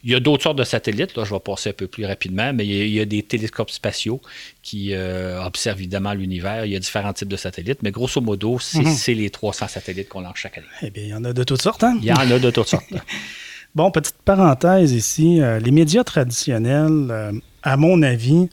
Il 0.04 0.12
y 0.12 0.16
a 0.16 0.20
d'autres 0.20 0.44
sortes 0.44 0.58
de 0.58 0.66
satellites, 0.66 1.16
là, 1.16 1.24
je 1.24 1.34
vais 1.34 1.40
passer 1.40 1.70
un 1.70 1.74
peu 1.74 1.88
plus 1.88 2.06
rapidement, 2.06 2.52
mais 2.52 2.68
il 2.68 2.90
y 2.90 3.00
a, 3.00 3.06
des 3.06 3.24
télescopes 3.24 3.72
spatiaux 3.72 4.22
qui 4.62 4.94
euh, 4.94 5.42
observent 5.42 5.80
évidemment 5.80 6.14
l'univers. 6.14 6.66
Il 6.66 6.74
y 6.74 6.76
a 6.76 6.80
différents 6.80 7.14
types 7.14 7.30
de 7.30 7.38
satellites, 7.38 7.82
mais 7.82 7.92
grosso 7.92 8.20
modo, 8.20 8.60
c'est 8.60 8.80
mhm. 8.80 9.18
les 9.20 9.30
300 9.30 9.70
satellites 9.70 10.10
qu'on 10.10 10.20
lance 10.20 10.36
chaque 10.36 10.58
année. 10.58 10.68
Eh 10.82 10.90
bien, 10.90 11.04
il 11.04 11.10
y 11.10 11.14
en 11.14 11.24
a 11.24 11.32
de 11.32 11.44
toutes 11.46 11.62
sortes, 11.62 11.86
hein? 11.86 11.98
Il 12.02 12.06
y 12.06 12.12
en 12.12 12.18
a 12.18 12.40
de 12.40 12.52
toutes 12.52 12.68
sortes. 12.68 12.84
Bon, 13.74 13.90
petite 13.90 14.18
parenthèse 14.26 14.92
ici. 14.92 15.42
Euh, 15.42 15.60
les 15.60 15.72
médias 15.72 16.04
traditionnels, 16.04 17.08
euh, 17.10 17.32
à 17.64 17.78
mon 17.78 18.02
avis, 18.02 18.50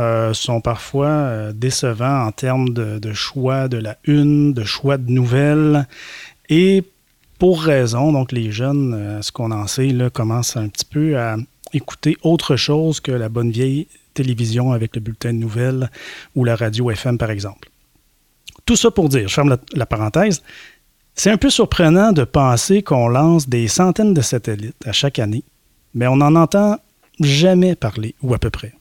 euh, 0.00 0.34
sont 0.34 0.60
parfois 0.60 1.52
décevants 1.52 2.26
en 2.26 2.32
termes 2.32 2.70
de, 2.70 3.12
choix 3.12 3.68
de 3.68 3.76
la 3.76 3.96
une, 4.04 4.52
de 4.52 4.64
choix 4.64 4.98
de 4.98 5.08
nouvelles. 5.08 5.86
Et 6.48 6.82
pour 7.38 7.62
raison, 7.62 8.10
donc 8.10 8.32
les 8.32 8.50
jeunes, 8.50 9.20
ce 9.22 9.30
qu'on 9.30 9.52
en 9.52 9.68
sait, 9.68 9.88
là, 9.88 10.10
commencent 10.10 10.56
un 10.56 10.68
petit 10.68 10.84
peu 10.84 11.16
à 11.16 11.36
écouter 11.72 12.16
autre 12.22 12.56
chose 12.56 12.98
que 12.98 13.12
la 13.12 13.28
bonne 13.28 13.52
vieille 13.52 13.86
télévision 14.14 14.72
avec 14.72 14.96
le 14.96 15.00
bulletin 15.00 15.32
de 15.32 15.38
nouvelles 15.38 15.90
ou 16.34 16.44
la 16.44 16.56
radio 16.56 16.90
FM, 16.90 17.18
par 17.18 17.30
exemple. 17.30 17.68
Tout 18.64 18.76
ça 18.76 18.90
pour 18.90 19.08
dire, 19.08 19.28
je 19.28 19.34
ferme 19.34 19.56
la 19.74 19.86
parenthèse, 19.86 20.42
c'est 21.16 21.30
un 21.30 21.38
peu 21.38 21.50
surprenant 21.50 22.12
de 22.12 22.24
penser 22.24 22.82
qu'on 22.82 23.08
lance 23.08 23.48
des 23.48 23.68
centaines 23.68 24.14
de 24.14 24.20
satellites 24.20 24.86
à 24.86 24.92
chaque 24.92 25.18
année, 25.18 25.44
mais 25.94 26.06
on 26.06 26.16
n'en 26.16 26.34
entend 26.36 26.78
jamais 27.20 27.74
parler, 27.74 28.14
ou 28.22 28.34
à 28.34 28.38
peu 28.38 28.50
près. 28.50 28.74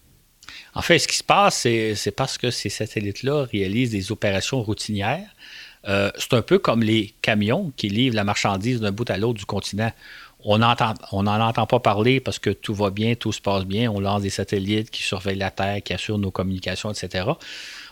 En 0.74 0.82
fait, 0.82 1.00
ce 1.00 1.08
qui 1.08 1.15
se 1.15 1.24
passe, 1.24 1.56
c'est 1.60 2.13
parce 2.15 2.38
que 2.38 2.51
ces 2.51 2.70
satellites-là 2.70 3.46
réalisent 3.46 3.92
des 3.92 4.12
opérations 4.12 4.62
routinières. 4.62 5.30
Euh, 5.88 6.12
c'est 6.18 6.34
un 6.34 6.42
peu 6.42 6.60
comme 6.60 6.84
les 6.84 7.13
camions 7.22 7.72
qui 7.77 7.88
livrent 7.88 8.15
la 8.15 8.25
marchandise 8.25 8.82
d'un 8.82 8.92
bout 8.92 9.10
à 9.10 9.18
l'autre 9.18 9.39
du 9.39 9.46
continent. 9.46 9.92
On 10.44 10.58
n'en 10.60 11.42
entend 11.42 11.65
pas 11.65 11.80
parler 11.80 12.20
parce 12.20 12.39
que 12.39 12.50
tout 12.50 12.74
va 12.75 12.89
bien, 12.89 13.15
tout 13.15 13.32
se 13.32 13.42
passe 13.42 13.63
bien. 13.65 13.89
On 13.89 14.00
lance 14.00 14.22
des 14.22 14.30
satellites 14.30 14.92
qui 14.92 15.01
surveillent 15.01 15.38
la 15.38 15.51
Terre, 15.51 15.82
qui 15.82 15.94
assurent 15.94 16.20
nos 16.20 16.32
communications, 16.32 16.92
etc. 16.92 17.25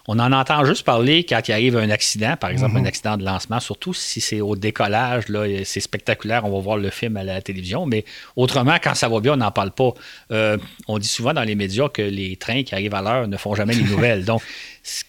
On 0.07 0.19
en 0.19 0.33
entend 0.33 0.65
juste 0.65 0.83
parler 0.83 1.23
quand 1.23 1.47
il 1.47 1.53
arrive 1.53 1.77
un 1.77 1.89
accident, 1.89 2.35
par 2.35 2.49
exemple 2.49 2.75
un 2.75 2.81
mhm. 2.81 2.87
accident 2.87 3.15
de 3.15 3.23
lancement, 3.23 3.61
surtout 3.61 3.93
si 3.93 4.19
c'est 4.19 4.41
au 4.41 4.57
décollage, 4.57 5.29
là, 5.29 5.45
c'est 5.63 5.79
spectaculaire, 5.79 6.45
on 6.45 6.51
va 6.51 6.59
voir 6.59 6.77
le 6.77 6.89
film 6.89 7.15
à 7.15 7.23
la 7.23 7.41
télévision, 7.41 7.85
mais 7.85 8.03
autrement, 8.35 8.75
quand 8.83 8.95
ça 8.95 9.07
va 9.07 9.21
bien, 9.21 9.33
on 9.33 9.37
n'en 9.37 9.51
parle 9.51 9.71
pas. 9.71 9.93
Euh, 10.31 10.57
on 10.89 10.99
dit 10.99 11.07
souvent 11.07 11.33
dans 11.33 11.43
les 11.43 11.55
médias 11.55 11.87
que 11.87 12.01
les 12.01 12.35
trains 12.35 12.63
qui 12.63 12.75
arrivent 12.75 12.95
à 12.95 13.01
l'heure 13.01 13.27
ne 13.29 13.37
font 13.37 13.55
jamais 13.55 13.75
les 13.75 13.83
nouvelles. 13.89 14.25
Donc, 14.25 14.41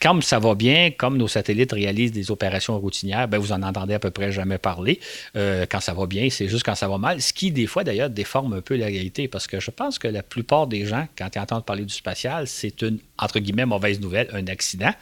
Comme 0.00 0.23
ça 0.23 0.38
va 0.38 0.54
bien, 0.54 0.90
comme 0.90 1.16
nos 1.16 1.28
satellites 1.28 1.73
réalisent 1.73 2.12
des 2.12 2.31
opérations 2.31 2.78
routinières, 2.78 3.26
ben 3.26 3.38
vous 3.38 3.52
en 3.52 3.62
entendez 3.62 3.95
à 3.95 3.99
peu 3.99 4.11
près 4.11 4.31
jamais 4.31 4.59
parler. 4.59 5.00
Euh, 5.37 5.66
quand 5.69 5.81
ça 5.81 5.95
va 5.95 6.07
bien, 6.07 6.31
c'est 6.31 6.49
juste 6.49 6.64
quand 6.64 6.75
ça 6.75 6.88
va 6.88 6.99
mal. 6.99 7.21
Ce 7.21 7.33
qui, 7.33 7.50
des 7.50 7.66
fois, 7.66 7.85
d'ailleurs, 7.85 8.11
déforme 8.11 8.52
un 8.54 8.61
peu 8.61 8.76
la 8.76 8.87
réalité. 8.87 9.28
Parce 9.28 9.47
que 9.47 9.61
je 9.61 9.71
pense 9.71 9.99
que 9.99 10.09
la 10.09 10.23
plupart 10.23 10.66
des 10.66 10.87
gens, 10.87 11.07
quand 11.19 11.28
ils 11.35 11.38
entendent 11.38 11.64
parler 11.64 11.85
du 11.85 11.95
spatial, 11.95 12.47
c'est 12.47 12.83
une, 12.83 12.99
entre 13.19 13.40
guillemets, 13.40 13.66
mauvaise 13.66 14.00
nouvelle, 14.00 14.28
un 14.33 14.47
accident 14.47 14.93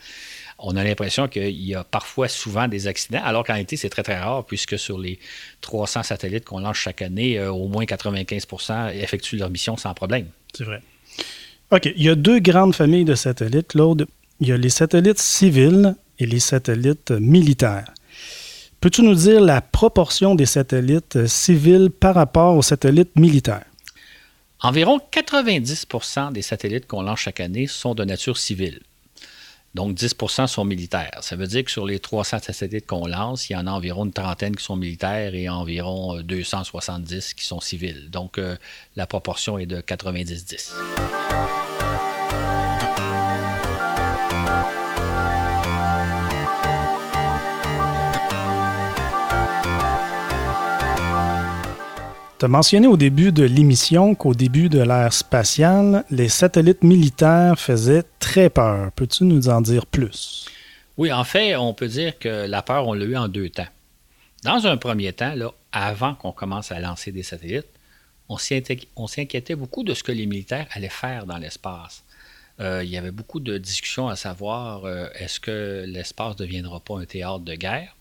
on 0.62 0.76
a 0.76 0.84
l'impression 0.84 1.28
qu'il 1.28 1.60
y 1.60 1.74
a 1.74 1.84
parfois 1.84 2.28
souvent 2.28 2.68
des 2.68 2.86
accidents, 2.86 3.22
alors 3.24 3.44
qu'en 3.44 3.54
réalité, 3.54 3.76
c'est 3.76 3.88
très, 3.88 4.02
très 4.02 4.18
rare, 4.18 4.44
puisque 4.46 4.78
sur 4.78 4.98
les 4.98 5.18
300 5.60 6.04
satellites 6.04 6.44
qu'on 6.44 6.60
lance 6.60 6.76
chaque 6.76 7.02
année, 7.02 7.38
euh, 7.38 7.50
au 7.50 7.68
moins 7.68 7.84
95% 7.84 8.94
effectuent 8.94 9.36
leur 9.36 9.50
mission 9.50 9.76
sans 9.76 9.92
problème. 9.92 10.28
C'est 10.54 10.64
vrai. 10.64 10.80
OK. 11.70 11.90
Il 11.96 12.02
y 12.02 12.08
a 12.08 12.14
deux 12.14 12.38
grandes 12.38 12.74
familles 12.74 13.04
de 13.04 13.14
satellites. 13.14 13.74
L'autre, 13.74 14.06
il 14.42 14.48
y 14.48 14.52
a 14.52 14.56
les 14.56 14.70
satellites 14.70 15.20
civils 15.20 15.94
et 16.18 16.26
les 16.26 16.40
satellites 16.40 17.12
militaires. 17.12 17.94
Peux-tu 18.80 19.02
nous 19.02 19.14
dire 19.14 19.40
la 19.40 19.60
proportion 19.60 20.34
des 20.34 20.46
satellites 20.46 21.28
civils 21.28 21.90
par 21.90 22.16
rapport 22.16 22.56
aux 22.56 22.62
satellites 22.62 23.14
militaires? 23.14 23.64
Environ 24.60 24.98
90% 25.12 26.32
des 26.32 26.42
satellites 26.42 26.88
qu'on 26.88 27.02
lance 27.02 27.20
chaque 27.20 27.38
année 27.38 27.68
sont 27.68 27.94
de 27.94 28.02
nature 28.04 28.36
civile. 28.36 28.80
Donc, 29.74 29.96
10% 29.96 30.48
sont 30.48 30.64
militaires. 30.64 31.18
Ça 31.20 31.36
veut 31.36 31.46
dire 31.46 31.64
que 31.64 31.70
sur 31.70 31.86
les 31.86 32.00
300 32.00 32.38
satellites 32.40 32.86
qu'on 32.86 33.06
lance, 33.06 33.48
il 33.48 33.52
y 33.52 33.56
en 33.56 33.68
a 33.68 33.70
environ 33.70 34.06
une 34.06 34.12
trentaine 34.12 34.56
qui 34.56 34.64
sont 34.64 34.76
militaires 34.76 35.36
et 35.36 35.48
environ 35.48 36.20
270 36.20 37.14
euh, 37.14 37.34
qui 37.36 37.44
sont 37.44 37.60
civils. 37.60 38.10
Donc, 38.10 38.38
euh, 38.38 38.56
la 38.96 39.06
proportion 39.06 39.56
est 39.56 39.66
de 39.66 39.80
90-10. 39.80 40.72
Tu 52.42 52.46
as 52.46 52.48
mentionné 52.48 52.88
au 52.88 52.96
début 52.96 53.30
de 53.30 53.44
l'émission 53.44 54.16
qu'au 54.16 54.34
début 54.34 54.68
de 54.68 54.80
l'ère 54.80 55.12
spatiale, 55.12 56.04
les 56.10 56.28
satellites 56.28 56.82
militaires 56.82 57.56
faisaient 57.56 58.02
très 58.18 58.50
peur. 58.50 58.90
Peux-tu 58.96 59.22
nous 59.22 59.48
en 59.48 59.60
dire 59.60 59.86
plus? 59.86 60.48
Oui, 60.96 61.12
en 61.12 61.22
fait, 61.22 61.54
on 61.54 61.72
peut 61.72 61.86
dire 61.86 62.18
que 62.18 62.48
la 62.48 62.62
peur, 62.62 62.88
on 62.88 62.94
l'a 62.94 63.04
eu 63.04 63.16
en 63.16 63.28
deux 63.28 63.48
temps. 63.48 63.68
Dans 64.42 64.66
un 64.66 64.76
premier 64.76 65.12
temps, 65.12 65.36
là, 65.36 65.52
avant 65.70 66.16
qu'on 66.16 66.32
commence 66.32 66.72
à 66.72 66.80
lancer 66.80 67.12
des 67.12 67.22
satellites, 67.22 67.68
on 68.28 68.38
s'inquiétait 69.06 69.54
beaucoup 69.54 69.84
de 69.84 69.94
ce 69.94 70.02
que 70.02 70.10
les 70.10 70.26
militaires 70.26 70.66
allaient 70.72 70.88
faire 70.88 71.26
dans 71.26 71.38
l'espace. 71.38 72.02
Euh, 72.58 72.82
il 72.82 72.90
y 72.90 72.96
avait 72.96 73.12
beaucoup 73.12 73.38
de 73.38 73.56
discussions 73.56 74.08
à 74.08 74.16
savoir 74.16 74.84
euh, 74.84 75.06
est-ce 75.14 75.38
que 75.38 75.84
l'espace 75.86 76.32
ne 76.32 76.44
deviendra 76.44 76.80
pas 76.80 76.98
un 76.98 77.04
théâtre 77.04 77.44
de 77.44 77.54
guerre? 77.54 77.94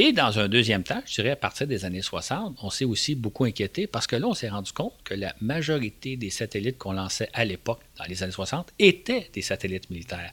Et 0.00 0.12
dans 0.12 0.38
un 0.38 0.48
deuxième 0.48 0.84
temps, 0.84 1.02
je 1.06 1.14
dirais 1.14 1.30
à 1.30 1.36
partir 1.36 1.66
des 1.66 1.84
années 1.84 2.02
60, 2.02 2.56
on 2.62 2.70
s'est 2.70 2.84
aussi 2.84 3.16
beaucoup 3.16 3.42
inquiété 3.42 3.88
parce 3.88 4.06
que 4.06 4.14
là, 4.14 4.28
on 4.28 4.34
s'est 4.34 4.48
rendu 4.48 4.70
compte 4.70 4.92
que 5.02 5.12
la 5.12 5.34
majorité 5.40 6.16
des 6.16 6.30
satellites 6.30 6.78
qu'on 6.78 6.92
lançait 6.92 7.28
à 7.32 7.44
l'époque, 7.44 7.80
dans 7.98 8.04
les 8.04 8.22
années 8.22 8.30
60, 8.30 8.72
étaient 8.78 9.28
des 9.32 9.42
satellites 9.42 9.90
militaires. 9.90 10.32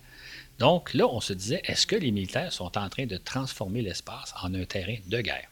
Donc 0.60 0.94
là, 0.94 1.08
on 1.08 1.20
se 1.20 1.34
disait, 1.34 1.64
est-ce 1.66 1.88
que 1.88 1.96
les 1.96 2.12
militaires 2.12 2.54
sont 2.54 2.78
en 2.78 2.90
train 2.90 3.08
de 3.08 3.18
transformer 3.18 3.82
l'espace 3.82 4.36
en 4.44 4.54
un 4.54 4.66
terrain 4.66 4.98
de 5.08 5.20
guerre? 5.20 5.50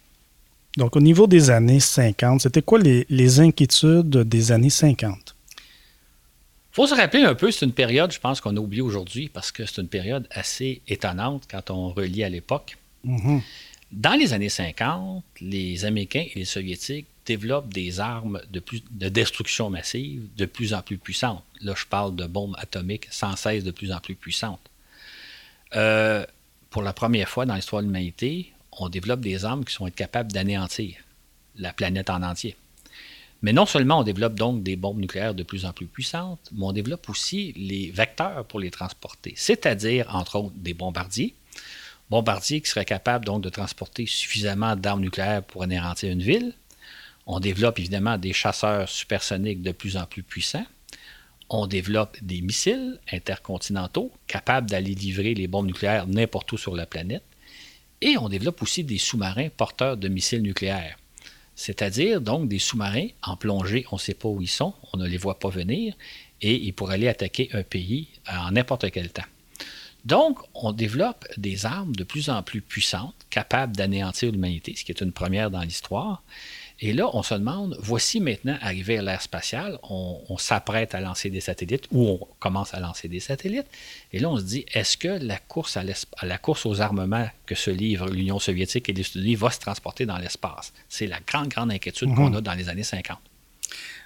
Donc 0.78 0.96
au 0.96 1.02
niveau 1.02 1.26
des 1.26 1.50
années 1.50 1.80
50, 1.80 2.42
c'était 2.42 2.62
quoi 2.62 2.78
les, 2.78 3.08
les 3.10 3.40
inquiétudes 3.40 4.12
des 4.12 4.52
années 4.52 4.70
50? 4.70 5.36
Il 5.58 6.76
faut 6.76 6.86
se 6.86 6.94
rappeler 6.94 7.24
un 7.24 7.34
peu, 7.34 7.50
c'est 7.50 7.66
une 7.66 7.74
période, 7.74 8.12
je 8.12 8.20
pense 8.20 8.42
qu'on 8.42 8.56
a 8.58 8.60
oublié 8.60 8.84
aujourd'hui, 8.84 9.28
parce 9.28 9.52
que 9.52 9.66
c'est 9.66 9.82
une 9.82 9.88
période 9.88 10.28
assez 10.30 10.84
étonnante 10.88 11.46
quand 11.50 11.72
on 11.72 11.90
relie 11.90 12.24
à 12.24 12.30
l'époque. 12.30 12.78
Mm-hmm. 13.08 13.42
Dans 13.94 14.20
les 14.20 14.34
années 14.34 14.50
50, 14.50 15.24
les 15.40 15.86
Américains 15.86 16.26
et 16.34 16.40
les 16.40 16.46
Soviétiques 16.46 17.06
développent 17.28 17.72
des 17.72 18.00
armes 18.00 18.42
de, 18.50 19.10
destruction 19.10 19.70
massive 19.70 20.28
de 20.36 20.46
plus 20.48 20.74
en 20.74 20.82
plus 20.82 20.98
puissantes. 20.98 21.44
Là, 21.62 21.76
je 21.78 21.86
parle 21.86 22.16
de 22.16 22.26
bombes 22.26 22.56
atomiques 22.58 23.06
sans 23.12 23.36
cesse 23.36 23.64
de 23.64 23.70
plus 23.70 23.92
en 23.92 24.00
plus 24.00 24.16
puissantes. 24.16 24.60
Euh, 25.76 26.26
pour 26.72 26.82
la 26.82 26.92
première 26.92 27.30
fois 27.30 27.46
dans 27.46 27.54
l'histoire 27.54 27.84
de 27.84 27.88
l'humanité, 27.88 28.52
on 28.72 28.90
développe 28.90 29.20
des 29.20 29.46
armes 29.46 29.64
qui 29.64 29.76
sont 29.76 29.90
capables 29.92 30.32
d'anéantir 30.32 30.96
la 31.56 31.72
planète 31.72 32.10
en 32.10 32.24
entier. 32.24 32.56
Mais 33.44 33.54
non 33.54 33.68
seulement 33.68 34.00
on 34.00 34.04
développe 34.04 34.34
donc 34.34 34.64
des 34.64 34.76
bombes 34.76 35.00
nucléaires 35.00 35.36
de 35.36 35.44
plus 35.44 35.66
en 35.66 35.72
plus 35.72 35.86
puissantes, 35.86 36.50
mais 36.52 36.66
on 36.66 36.72
développe 36.72 37.08
aussi 37.10 37.54
les 37.56 37.92
vecteurs 37.92 38.44
pour 38.46 38.60
les 38.60 38.72
transporter, 38.72 39.34
c'est-à-dire, 39.36 40.08
entre 40.16 40.38
autres, 40.38 40.56
des 40.56 40.74
bombardiers, 40.74 41.36
Bombardier 42.10 42.62
qui 42.62 42.70
serait 42.70 42.86
capable 42.86 43.26
donc 43.26 43.42
de 43.42 43.50
transporter 43.50 44.06
suffisamment 44.06 44.76
d'armes 44.76 45.02
nucléaires 45.02 45.44
pour 45.44 45.64
anéantir 45.64 46.12
une 46.12 46.22
ville. 46.22 46.54
On 47.26 47.40
développe 47.40 47.80
évidemment 47.80 48.18
des 48.18 48.34
chasseurs 48.34 48.90
supersoniques 48.90 49.62
de 49.62 49.72
plus 49.72 49.98
en 49.98 50.06
plus 50.06 50.24
puissants. 50.24 50.66
On 51.50 51.68
développe 51.68 52.18
des 52.22 52.42
missiles 52.42 53.00
intercontinentaux 53.12 54.12
capables 54.28 54.70
d'aller 54.70 54.96
livrer 54.96 55.34
les 55.34 55.48
bombes 55.48 55.68
nucléaires 55.68 56.08
n'importe 56.08 56.52
où 56.52 56.58
sur 56.58 56.76
la 56.76 56.86
planète. 56.86 57.24
Et 58.02 58.18
on 58.18 58.28
développe 58.28 58.62
aussi 58.62 58.84
des 58.84 58.98
sous-marins 58.98 59.50
porteurs 59.50 59.98
de 59.98 60.08
missiles 60.10 60.42
nucléaires. 60.42 60.98
C'est-à-dire 61.56 62.20
donc 62.20 62.50
des 62.50 62.60
sous-marins 62.60 63.08
en 63.22 63.38
plongée, 63.38 63.86
on 63.92 63.96
ne 63.96 64.02
sait 64.02 64.14
pas 64.14 64.28
où 64.28 64.42
ils 64.42 64.48
sont, 64.48 64.74
on 64.92 64.98
ne 64.98 65.08
les 65.08 65.18
voit 65.18 65.40
pas 65.40 65.50
venir, 65.50 65.96
et 66.42 66.56
ils 66.56 66.74
pourraient 66.74 66.96
aller 66.96 67.08
attaquer 67.08 67.50
un 67.54 67.64
pays 67.64 68.08
en 68.28 68.52
n'importe 68.52 68.90
quel 68.92 69.10
temps. 69.10 69.24
Donc, 70.06 70.40
on 70.54 70.74
développe 70.74 71.26
des 71.38 71.66
armes 71.66 71.96
de 71.96 72.04
plus 72.04 72.30
en 72.30 72.44
plus 72.44 72.62
puissantes, 72.62 73.16
capables 73.30 73.76
d'anéantir 73.76 74.32
l'humanité, 74.32 74.76
ce 74.76 74.84
qui 74.84 74.92
est 74.92 75.02
une 75.02 75.14
première 75.14 75.50
dans 75.50 75.62
l'histoire. 75.62 76.24
Et 76.80 76.92
là, 76.92 77.10
on 77.14 77.24
se 77.24 77.34
demande, 77.34 77.78
voici 77.80 78.20
maintenant 78.20 78.58
arrivé 78.62 78.98
à 78.98 79.02
l'ère 79.02 79.22
spatiale, 79.22 79.80
on, 79.84 80.38
s'apprête 80.38 80.94
à 80.94 81.00
lancer 81.00 81.30
des 81.30 81.40
satellites 81.40 81.88
ou 81.92 82.10
on 82.10 82.28
commence 82.40 82.74
à 82.74 82.82
lancer 82.82 83.08
des 83.08 83.22
satellites. 83.22 83.68
Et 84.12 84.20
là, 84.20 84.30
on 84.30 84.38
se 84.38 84.44
dit, 84.44 84.66
est-ce 84.74 84.98
que 84.98 85.08
la 85.08 85.38
course, 85.38 85.78
à, 85.78 85.84
la 86.24 86.38
course 86.38 86.66
aux 86.66 86.82
armements 86.82 87.30
que 87.46 87.56
se 87.56 87.70
livrent 87.70 88.10
l'Union 88.10 88.40
soviétique 88.40 88.90
et 88.90 88.94
les 88.94 89.02
États-Unis 89.02 89.36
va 89.36 89.52
se 89.52 89.60
transporter 89.60 90.06
dans 90.06 90.18
l'espace? 90.18 90.74
C'est 90.90 91.08
la 91.08 91.20
grande, 91.26 91.48
grande 91.48 91.72
inquiétude 91.72 92.10
mhm. 92.10 92.16
qu'on 92.16 92.34
a 92.34 92.42
dans 92.42 92.54
les 92.54 92.68
années 92.68 92.84
50. 92.84 93.18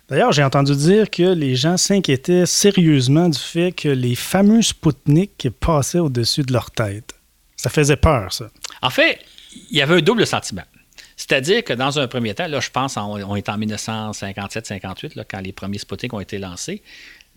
D'ailleurs, 0.10 0.32
j'ai 0.32 0.44
entendu 0.44 0.74
dire 0.76 1.10
que 1.10 1.34
les 1.34 1.56
gens 1.56 1.76
s'inquiétaient 1.76 2.46
sérieusement 2.46 3.28
du 3.28 3.40
fait 3.40 3.74
que 3.74 3.90
les 3.90 4.16
fameux 4.16 4.62
Spoutnik 4.62 5.50
passaient 5.60 6.00
au-dessus 6.00 6.44
de 6.44 6.54
leur 6.54 6.72
tête. 6.72 7.14
Ça 7.58 7.70
faisait 7.70 7.98
peur, 7.98 8.32
ça. 8.32 8.50
En 8.82 8.90
fait, 8.90 9.20
il 9.70 9.78
y 9.78 9.82
avait 9.82 9.96
un 9.96 10.02
double 10.02 10.26
sentiment. 10.26 10.64
C'est-à-dire 11.18 11.64
que 11.64 11.74
dans 11.74 12.00
un 12.00 12.08
premier 12.08 12.36
temps, 12.36 12.48
là, 12.48 12.60
je 12.60 12.70
pense, 12.70 12.96
on 12.96 13.36
est 13.36 13.50
en 13.50 13.58
1957-58, 13.58 15.26
quand 15.30 15.42
les 15.42 15.52
premiers 15.52 15.80
Sputnik 15.80 16.14
ont 16.14 16.20
été 16.20 16.38
lancés, 16.38 16.84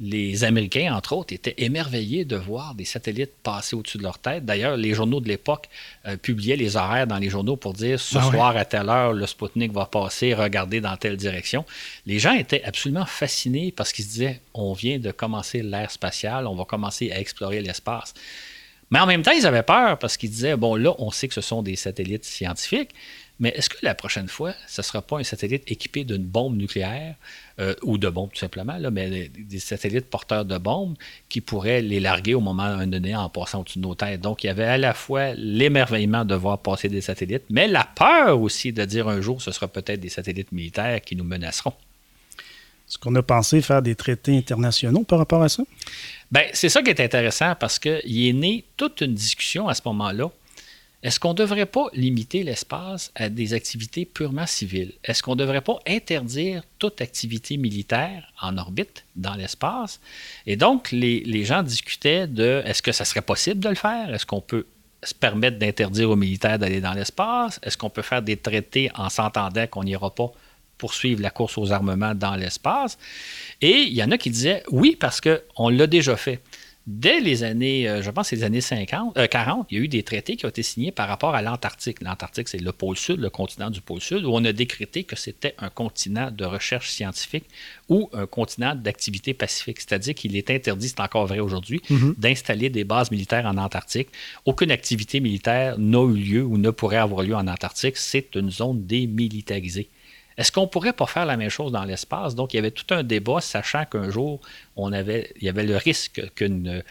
les 0.00 0.44
Américains, 0.44 0.94
entre 0.94 1.12
autres, 1.12 1.34
étaient 1.34 1.54
émerveillés 1.58 2.24
de 2.24 2.36
voir 2.36 2.74
des 2.74 2.86
satellites 2.86 3.32
passer 3.42 3.76
au-dessus 3.76 3.98
de 3.98 4.02
leur 4.02 4.18
tête. 4.18 4.46
D'ailleurs, 4.46 4.78
les 4.78 4.94
journaux 4.94 5.20
de 5.20 5.28
l'époque 5.28 5.68
euh, 6.06 6.16
publiaient 6.16 6.56
les 6.56 6.76
horaires 6.76 7.06
dans 7.06 7.18
les 7.18 7.28
journaux 7.28 7.56
pour 7.56 7.74
dire 7.74 8.00
ce 8.00 8.16
ah 8.16 8.22
soir 8.22 8.56
à 8.56 8.64
telle 8.64 8.88
heure, 8.88 9.12
le 9.12 9.26
Sputnik 9.26 9.72
va 9.72 9.84
passer, 9.84 10.32
regardez 10.32 10.80
dans 10.80 10.96
telle 10.96 11.18
direction. 11.18 11.66
Les 12.06 12.18
gens 12.18 12.32
étaient 12.32 12.64
absolument 12.64 13.04
fascinés 13.04 13.72
parce 13.76 13.92
qu'ils 13.92 14.06
se 14.06 14.10
disaient 14.10 14.40
on 14.54 14.72
vient 14.72 14.98
de 14.98 15.10
commencer 15.10 15.62
l'ère 15.62 15.90
spatiale, 15.90 16.46
on 16.46 16.54
va 16.54 16.64
commencer 16.64 17.12
à 17.12 17.20
explorer 17.20 17.60
l'espace. 17.60 18.14
Mais 18.90 18.98
en 18.98 19.06
même 19.06 19.22
temps, 19.22 19.32
ils 19.32 19.46
avaient 19.46 19.62
peur 19.62 19.98
parce 19.98 20.16
qu'ils 20.16 20.30
disaient 20.30 20.56
bon, 20.56 20.76
là, 20.76 20.94
on 20.98 21.10
sait 21.10 21.28
que 21.28 21.34
ce 21.34 21.42
sont 21.42 21.62
des 21.62 21.76
satellites 21.76 22.24
scientifiques, 22.24 22.90
mais 23.38 23.50
est-ce 23.56 23.70
que 23.70 23.78
la 23.82 23.94
prochaine 23.94 24.28
fois, 24.28 24.54
ce 24.66 24.82
ne 24.82 24.84
sera 24.84 25.00
pas 25.00 25.18
un 25.18 25.24
satellite 25.24 25.62
équipé 25.66 26.04
d'une 26.04 26.22
bombe 26.22 26.56
nucléaire 26.56 27.14
euh, 27.60 27.74
ou 27.82 27.98
de 27.98 28.08
bombes 28.08 28.30
tout 28.32 28.38
simplement, 28.38 28.78
là, 28.78 28.90
mais 28.90 29.28
des 29.28 29.58
satellites 29.58 30.06
porteurs 30.06 30.44
de 30.44 30.56
bombes 30.56 30.96
qui 31.28 31.40
pourraient 31.40 31.82
les 31.82 32.00
larguer 32.00 32.34
au 32.34 32.40
moment 32.40 32.86
donné 32.86 33.14
en 33.14 33.28
passant 33.28 33.60
au-dessus 33.60 33.78
de 33.78 33.84
nos 33.84 33.94
têtes. 33.94 34.20
Donc, 34.20 34.44
il 34.44 34.46
y 34.46 34.50
avait 34.50 34.64
à 34.64 34.78
la 34.78 34.94
fois 34.94 35.34
l'émerveillement 35.34 36.24
de 36.24 36.34
voir 36.34 36.58
passer 36.58 36.88
des 36.88 37.00
satellites, 37.00 37.44
mais 37.50 37.68
la 37.68 37.84
peur 37.84 38.40
aussi 38.40 38.72
de 38.72 38.84
dire 38.84 39.08
un 39.08 39.20
jour 39.20 39.42
ce 39.42 39.52
sera 39.52 39.68
peut-être 39.68 40.00
des 40.00 40.08
satellites 40.08 40.52
militaires 40.52 41.00
qui 41.02 41.16
nous 41.16 41.24
menaceront. 41.24 41.74
Est-ce 42.88 42.98
qu'on 42.98 43.14
a 43.14 43.22
pensé 43.22 43.62
faire 43.62 43.82
des 43.82 43.94
traités 43.94 44.36
internationaux 44.36 45.04
par 45.04 45.18
rapport 45.18 45.42
à 45.42 45.48
ça? 45.48 45.62
Bien, 46.32 46.44
c'est 46.52 46.68
ça 46.68 46.82
qui 46.82 46.90
est 46.90 47.00
intéressant 47.00 47.54
parce 47.58 47.78
qu'il 47.78 48.26
est 48.26 48.32
né 48.32 48.64
toute 48.76 49.02
une 49.02 49.14
discussion 49.14 49.68
à 49.68 49.74
ce 49.74 49.82
moment-là 49.84 50.30
est-ce 51.02 51.18
qu'on 51.18 51.30
ne 51.30 51.38
devrait 51.38 51.66
pas 51.66 51.86
limiter 51.94 52.42
l'espace 52.42 53.10
à 53.14 53.30
des 53.30 53.54
activités 53.54 54.04
purement 54.04 54.46
civiles? 54.46 54.92
Est-ce 55.02 55.22
qu'on 55.22 55.34
ne 55.34 55.40
devrait 55.40 55.62
pas 55.62 55.78
interdire 55.86 56.62
toute 56.78 57.00
activité 57.00 57.56
militaire 57.56 58.30
en 58.40 58.58
orbite 58.58 59.06
dans 59.16 59.34
l'espace? 59.34 59.98
Et 60.46 60.56
donc, 60.56 60.92
les, 60.92 61.44
gens 61.44 61.62
discutaient 61.62 62.26
de 62.26 62.62
est-ce 62.66 62.82
que 62.82 62.92
ça 62.92 63.06
serait 63.06 63.22
possible 63.22 63.60
de 63.60 63.70
le 63.70 63.76
faire? 63.76 64.12
Est-ce 64.12 64.26
qu'on 64.26 64.42
peut 64.42 64.66
se 65.02 65.14
permettre 65.14 65.58
d'interdire 65.58 66.10
aux 66.10 66.16
militaires 66.16 66.58
d'aller 66.58 66.82
dans 66.82 66.92
l'espace? 66.92 67.58
Est-ce 67.62 67.78
qu'on 67.78 67.88
peut 67.88 68.02
faire 68.02 68.20
des 68.20 68.36
traités 68.36 68.90
en 68.94 69.08
s'entendant 69.08 69.66
qu'on 69.66 69.84
n'ira 69.84 70.14
pas 70.14 70.30
poursuivre 70.76 71.22
la 71.22 71.30
course 71.30 71.56
aux 71.56 71.72
armements 71.72 72.14
dans 72.14 72.34
l'espace? 72.34 72.98
Et 73.62 73.84
il 73.84 73.94
y 73.94 74.04
en 74.04 74.10
a 74.10 74.18
qui 74.18 74.28
disaient 74.28 74.64
oui, 74.70 74.98
parce 75.00 75.22
qu'on 75.22 75.70
l'a 75.70 75.86
déjà 75.86 76.16
fait. 76.16 76.40
Dès 76.86 77.20
les 77.20 77.44
années, 77.44 77.88
euh, 77.88 78.02
je 78.02 78.10
pense 78.10 78.32
les 78.32 78.42
années 78.42 78.62
50, 78.62 79.28
40, 79.28 79.66
il 79.70 79.78
y 79.78 79.80
a 79.80 79.84
eu 79.84 79.88
des 79.88 80.02
traités 80.02 80.36
qui 80.36 80.46
ont 80.46 80.48
été 80.48 80.62
signés 80.62 80.90
par 80.90 81.08
rapport 81.08 81.34
à 81.34 81.42
l'Antarctique. 81.42 82.00
L'Antarctique, 82.02 82.48
c'est 82.48 82.58
le 82.58 82.72
pôle 82.72 82.96
sud, 82.96 83.20
le 83.20 83.28
continent 83.30 83.70
du 83.70 83.80
pôle 83.82 84.00
sud, 84.00 84.24
où 84.24 84.30
on 84.32 84.44
a 84.44 84.52
décrété 84.52 85.04
que 85.04 85.14
c'était 85.14 85.54
un 85.58 85.68
continent 85.68 86.30
de 86.30 86.44
recherche 86.44 86.90
scientifique 86.90 87.44
ou 87.88 88.08
un 88.14 88.26
continent 88.26 88.74
d'activité 88.74 89.34
pacifique. 89.34 89.78
C'est-à-dire 89.80 90.14
qu'il 90.14 90.34
est 90.36 90.50
interdit, 90.50 90.88
c'est 90.88 91.00
encore 91.00 91.26
vrai 91.26 91.38
aujourd'hui, 91.38 91.80
Mhm. 91.90 92.14
d'installer 92.16 92.70
des 92.70 92.84
bases 92.84 93.10
militaires 93.10 93.46
en 93.46 93.58
Antarctique. 93.58 94.08
Aucune 94.46 94.70
activité 94.70 95.20
militaire 95.20 95.78
n'a 95.78 96.02
eu 96.02 96.14
lieu 96.14 96.42
ou 96.44 96.56
ne 96.56 96.70
pourrait 96.70 96.96
avoir 96.96 97.22
lieu 97.22 97.34
en 97.36 97.46
Antarctique. 97.46 97.98
C'est 97.98 98.34
une 98.34 98.50
zone 98.50 98.86
démilitarisée. 98.86 99.88
Est-ce 100.40 100.50
qu'on 100.50 100.66
pourrait 100.66 100.94
pas 100.94 101.04
faire 101.04 101.26
la 101.26 101.36
même 101.36 101.50
chose 101.50 101.70
dans 101.70 101.84
l'espace? 101.84 102.34
Donc, 102.34 102.54
il 102.54 102.56
y 102.56 102.58
avait 102.58 102.70
tout 102.70 102.94
un 102.94 103.02
débat, 103.02 103.42
sachant 103.42 103.84
qu'un 103.84 104.08
jour, 104.08 104.40
il 104.78 105.26
y 105.42 105.48
avait 105.50 105.64
le 105.64 105.76
risque 105.76 106.22
qu'une 106.34 106.82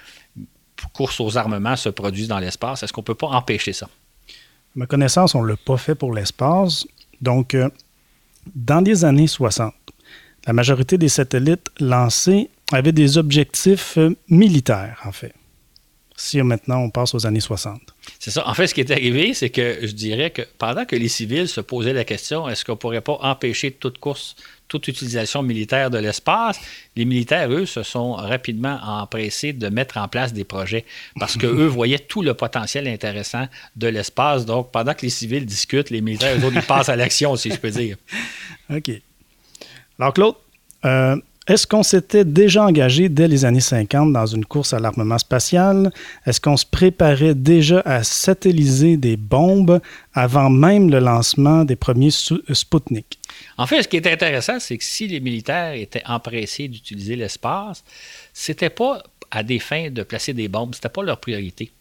course 0.93 1.19
aux 1.19 1.35
armements 1.35 1.75
se 1.75 1.89
produise 1.89 2.27
dans 2.27 2.37
l'espace. 2.37 2.83
Est-ce 2.83 2.93
qu'on 2.93 3.01
peut 3.01 3.15
pas 3.15 3.29
empêcher 3.29 3.73
ça? 3.73 3.87
À 3.87 4.31
ma 4.75 4.85
connaissance, 4.85 5.33
on 5.33 5.41
ne 5.41 5.47
l'a 5.47 5.57
pas 5.57 5.77
fait 5.77 5.95
pour 5.95 6.13
l'espace. 6.13 6.85
Donc, 7.21 7.55
euh, 7.55 7.71
dans 8.53 8.81
les 8.81 9.03
années 9.03 9.25
60, 9.25 9.73
la 10.45 10.53
majorité 10.53 10.99
des 10.99 11.09
satellites 11.09 11.71
lancés 11.79 12.51
avaient 12.71 12.91
des 12.91 13.17
objectifs 13.17 13.97
euh, 13.97 14.15
militaires, 14.27 15.01
en 15.05 15.11
fait. 15.11 15.33
Si 16.21 16.41
maintenant 16.41 16.79
on 16.79 16.89
passe 16.89 17.15
aux 17.15 17.25
années 17.25 17.39
60. 17.39 17.79
C'est 18.19 18.29
ça. 18.29 18.45
En 18.45 18.53
fait, 18.53 18.67
ce 18.67 18.73
qui 18.73 18.81
est 18.81 18.91
arrivé, 18.91 19.33
c'est 19.33 19.49
que 19.49 19.79
je 19.81 19.93
dirais 19.93 20.31
que 20.31 20.41
pendant 20.57 20.83
que 20.83 20.97
les 20.97 21.07
civils 21.07 21.47
se 21.47 21.61
posaient 21.61 21.93
la 21.93 22.03
question, 22.03 22.49
est-ce 22.49 22.65
qu'on 22.65 22.75
pourrait 22.75 22.99
pas 22.99 23.17
empêcher 23.21 23.71
toute 23.71 23.99
course, 23.99 24.35
toute 24.67 24.89
utilisation 24.89 25.43
militaire 25.43 25.89
de 25.89 25.97
l'espace, 25.97 26.59
les 26.97 27.05
militaires, 27.05 27.49
eux, 27.49 27.65
se 27.65 27.83
sont 27.83 28.11
rapidement 28.11 28.77
empressés 28.83 29.53
de 29.53 29.69
mettre 29.69 29.95
en 29.95 30.09
place 30.09 30.33
des 30.33 30.43
projets 30.43 30.83
parce 31.17 31.37
qu'eux 31.37 31.67
voyaient 31.67 31.99
tout 31.99 32.21
le 32.21 32.33
potentiel 32.33 32.89
intéressant 32.89 33.47
de 33.77 33.87
l'espace. 33.87 34.45
Donc, 34.45 34.73
pendant 34.73 34.93
que 34.93 35.03
les 35.03 35.09
civils 35.09 35.45
discutent, 35.45 35.89
les 35.89 36.01
militaires, 36.01 36.37
eux 36.37 36.43
autres, 36.43 36.57
ils 36.57 36.61
passent 36.63 36.89
à 36.89 36.97
l'action, 36.97 37.37
si 37.37 37.49
je 37.49 37.55
peux 37.55 37.71
dire. 37.71 37.95
OK. 38.69 38.91
Alors, 39.97 40.13
Claude, 40.13 40.35
euh, 40.83 41.15
est-ce 41.49 41.65
qu'on 41.67 41.83
s'était 41.83 42.23
déjà 42.23 42.63
engagé 42.63 43.09
dès 43.09 43.27
les 43.27 43.43
années 43.43 43.59
50 43.59 44.13
dans 44.13 44.25
une 44.25 44.45
course 44.45 44.71
à 44.73 44.79
l'armement 44.79 45.17
spatial? 45.17 45.91
Est-ce 46.25 46.39
qu'on 46.39 46.55
se 46.55 46.65
préparait 46.65 47.33
déjà 47.35 47.81
à 47.85 48.03
satelliser 48.03 48.97
des 48.97 49.17
bombes 49.17 49.81
avant 50.13 50.49
même 50.49 50.89
le 50.89 50.99
lancement 50.99 51.65
des 51.65 51.75
premiers 51.75 52.11
Sou- 52.11 52.41
Sputnik? 52.53 53.19
En 53.57 53.65
fait, 53.67 53.81
ce 53.83 53.87
qui 53.87 53.97
est 53.97 54.07
intéressant, 54.07 54.59
c'est 54.59 54.77
que 54.77 54.83
si 54.83 55.07
les 55.07 55.19
militaires 55.19 55.73
étaient 55.73 56.03
empressés 56.05 56.67
d'utiliser 56.67 57.15
l'espace, 57.15 57.83
c'était 58.33 58.69
pas 58.69 59.01
à 59.31 59.43
des 59.43 59.59
fins 59.59 59.89
de 59.89 60.03
placer 60.03 60.33
des 60.33 60.47
bombes, 60.47 60.73
c'était 60.75 60.89
pas 60.89 61.03
leur 61.03 61.19
priorité. 61.19 61.71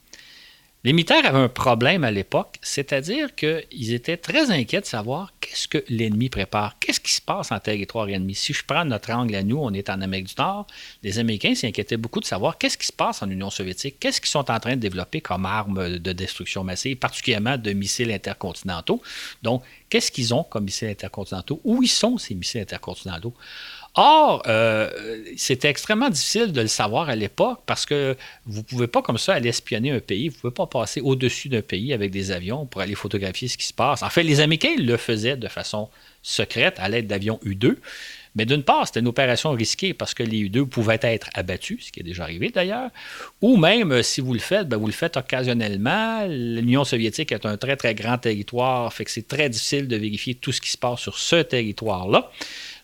Les 0.89 0.95
militaires 0.95 1.27
avaient 1.27 1.37
un 1.37 1.51
problème 1.51 2.03
à 2.03 2.11
l'époque, 2.11 2.57
c'est-à-dire 2.63 3.35
qu'ils 3.35 3.93
étaient 3.93 4.17
très 4.17 4.51
inquiets 4.51 4.81
de 4.81 4.87
savoir 4.87 5.35
qu'est-ce 5.39 5.69
que 5.69 5.85
l'ennemi 5.91 6.31
prépare, 6.31 6.79
qu'est-ce 6.79 6.99
qui 6.99 7.13
se 7.13 7.21
passe 7.21 7.53
en 7.53 7.59
territoire 7.59 8.09
ennemi. 8.09 8.35
Si 8.35 8.55
je 8.55 8.65
prends 8.65 8.87
notre 8.87 9.13
angle 9.13 9.35
à 9.35 9.43
nous, 9.43 9.59
on 9.59 9.71
est 9.75 9.91
en 9.91 10.01
Amérique 10.01 10.29
du 10.29 10.35
Nord, 10.39 10.67
les 11.03 11.19
Américains 11.19 11.55
s'inquiétaient 11.55 11.99
beaucoup 11.99 12.21
de 12.21 12.25
savoir 12.25 12.57
qu'est-ce 12.57 12.79
qui 12.79 12.87
se 12.87 12.93
passe 12.95 13.23
en 13.23 13.29
Union 13.29 13.51
soviétique, 13.51 14.01
qu'est-ce 14.01 14.19
qu'ils 14.19 14.31
sont 14.31 14.51
en 14.51 14.59
train 14.59 14.77
de 14.77 14.81
développer 14.81 15.21
comme 15.21 15.45
armes 15.45 15.99
de 15.99 16.13
destruction 16.15 16.65
massive, 16.65 16.97
particulièrement 16.97 17.59
de 17.59 17.71
missiles 17.75 18.11
intercontinentaux. 18.11 19.03
Donc, 19.43 19.65
qu'est-ce 19.91 20.11
qu'ils 20.11 20.33
ont 20.33 20.45
comme 20.45 20.65
missiles 20.65 20.89
intercontinentaux? 20.89 21.61
Où 21.65 21.83
ils 21.83 21.89
sont 21.89 22.17
ces 22.17 22.35
missiles 22.35 22.63
intercontinentaux? 22.63 23.35
Or, 24.01 24.45
euh, 24.47 25.25
c'était 25.37 25.67
extrêmement 25.67 26.09
difficile 26.09 26.53
de 26.53 26.61
le 26.61 26.69
savoir 26.69 27.09
à 27.09 27.17
l'époque 27.17 27.63
parce 27.67 27.85
que 27.85 28.17
vous 28.47 28.59
ne 28.59 28.63
pouvez 28.63 28.87
pas 28.87 29.03
comme 29.03 29.19
ça 29.19 29.35
aller 29.35 29.49
espionner 29.49 29.91
un 29.91 29.99
pays, 29.99 30.29
vous 30.29 30.37
ne 30.37 30.41
pouvez 30.41 30.55
pas 30.55 30.69
passer 30.69 31.01
au-dessus 31.01 31.49
d'un 31.49 31.63
pays 31.63 31.93
avec 31.93 32.13
des 32.13 32.31
avions 32.31 32.65
pour 32.65 32.81
aller 32.81 32.95
photographier 32.95 33.49
ce 33.49 33.59
qui 33.59 33.67
se 33.67 33.75
passe. 33.75 34.05
En 34.05 34.09
fait, 34.09 34.23
les 34.23 34.39
Américains 34.39 34.77
le 34.79 34.97
faisaient 34.97 35.37
de 35.37 35.49
façon 35.49 35.89
secrète 36.23 36.77
à 36.79 36.89
l'aide 36.89 37.09
d'avions 37.09 37.41
U-2. 37.43 37.77
Mais 38.37 38.47
d'une 38.47 38.63
part, 38.63 38.87
c'était 38.87 39.01
une 39.01 39.09
opération 39.09 39.51
risquée 39.51 39.95
parce 39.95 40.15
que 40.15 40.23
les 40.23 40.39
U-2 40.39 40.67
pouvaient 40.67 41.01
être 41.03 41.29
abattus, 41.35 41.87
ce 41.87 41.91
qui 41.91 41.99
est 41.99 42.05
déjà 42.05 42.23
arrivé 42.23 42.51
d'ailleurs, 42.51 42.91
ou 43.41 43.57
même 43.57 43.91
euh, 43.91 44.03
si 44.05 44.21
vous 44.21 44.33
le 44.33 44.39
faites, 44.39 44.69
ben, 44.69 44.77
vous 44.77 44.87
le 44.87 44.93
faites 44.93 45.17
occasionnellement. 45.17 46.25
L'Union 46.29 46.85
soviétique 46.85 47.33
est 47.33 47.47
un 47.47 47.57
très 47.57 47.75
très 47.75 47.97
grand 47.97 48.19
territoire, 48.19 48.93
fait 48.93 49.05
que 49.05 49.11
c'est 49.11 49.27
très 49.27 49.49
difficile 49.49 49.89
de 49.89 49.97
vérifier 49.97 50.37
tout 50.37 50.53
ce 50.53 50.61
qui 50.61 50.71
se 50.71 50.79
passe 50.79 51.01
sur 51.01 51.19
ce 51.19 51.43
territoire-là. 51.43 52.31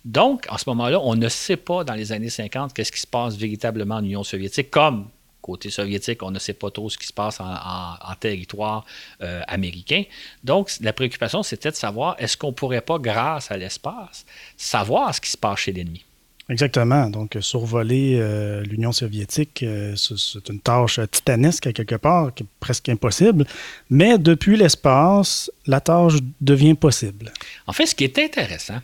Donc, 0.05 0.47
en 0.51 0.59
ce 0.59 0.64
moment-là, 0.69 1.01
on 1.01 1.14
ne 1.14 1.29
sait 1.29 1.57
pas 1.57 1.83
dans 1.85 1.95
les 1.95 2.12
années 2.12 2.29
50 2.31 2.75
qu'est-ce 2.75 2.93
qui 2.93 3.01
se 3.01 3.07
passe 3.07 3.37
véritablement 3.37 3.97
en 3.97 4.05
Union 4.05 4.23
soviétique, 4.25 4.71
comme 4.71 5.09
côté 5.40 5.69
soviétique, 5.71 6.23
on 6.23 6.31
ne 6.31 6.38
sait 6.38 6.55
pas 6.55 6.71
trop 6.71 6.88
ce 6.88 6.97
qui 6.97 7.07
se 7.07 7.12
passe 7.12 7.38
en, 7.40 7.45
en- 7.45 7.97
en 8.12 8.14
territoire 8.19 8.85
euh, 9.23 9.43
américain. 9.47 10.05
Donc, 10.43 10.71
la 10.81 10.93
préoccupation, 10.95 11.43
c'était 11.43 11.71
de 11.71 11.77
savoir 11.77 12.17
est-ce 12.19 12.37
qu'on 12.37 12.53
pourrait 12.55 12.81
pas, 12.81 12.99
grâce 12.99 13.51
à 13.51 13.57
l'espace, 13.59 14.25
savoir 14.57 15.14
ce 15.14 15.21
qui 15.21 15.31
se 15.31 15.37
passe 15.37 15.59
chez 15.61 15.73
l'ennemi? 15.73 16.03
Exactement. 16.51 17.09
Donc, 17.11 17.37
survoler 17.40 18.17
euh, 18.19 18.62
l'Union 18.62 18.93
soviétique, 18.93 19.62
euh, 19.62 19.95
c'est 19.97 20.49
une 20.51 20.61
tâche 20.61 21.01
titanesque 21.11 21.67
à 21.67 21.73
quelque 21.73 21.95
part, 21.97 22.33
qui 22.35 22.43
est 22.43 22.47
presque 22.61 22.88
impossible. 22.90 23.47
Mais 23.90 24.19
depuis 24.19 24.57
l'espace, 24.57 25.51
la 25.67 25.81
tâche 25.81 26.14
devient 26.43 26.75
possible. 26.75 27.33
En 27.67 27.73
fait, 27.73 27.87
ce 27.87 27.95
qui 27.95 28.05
est 28.05 28.19
intéressant, 28.19 28.79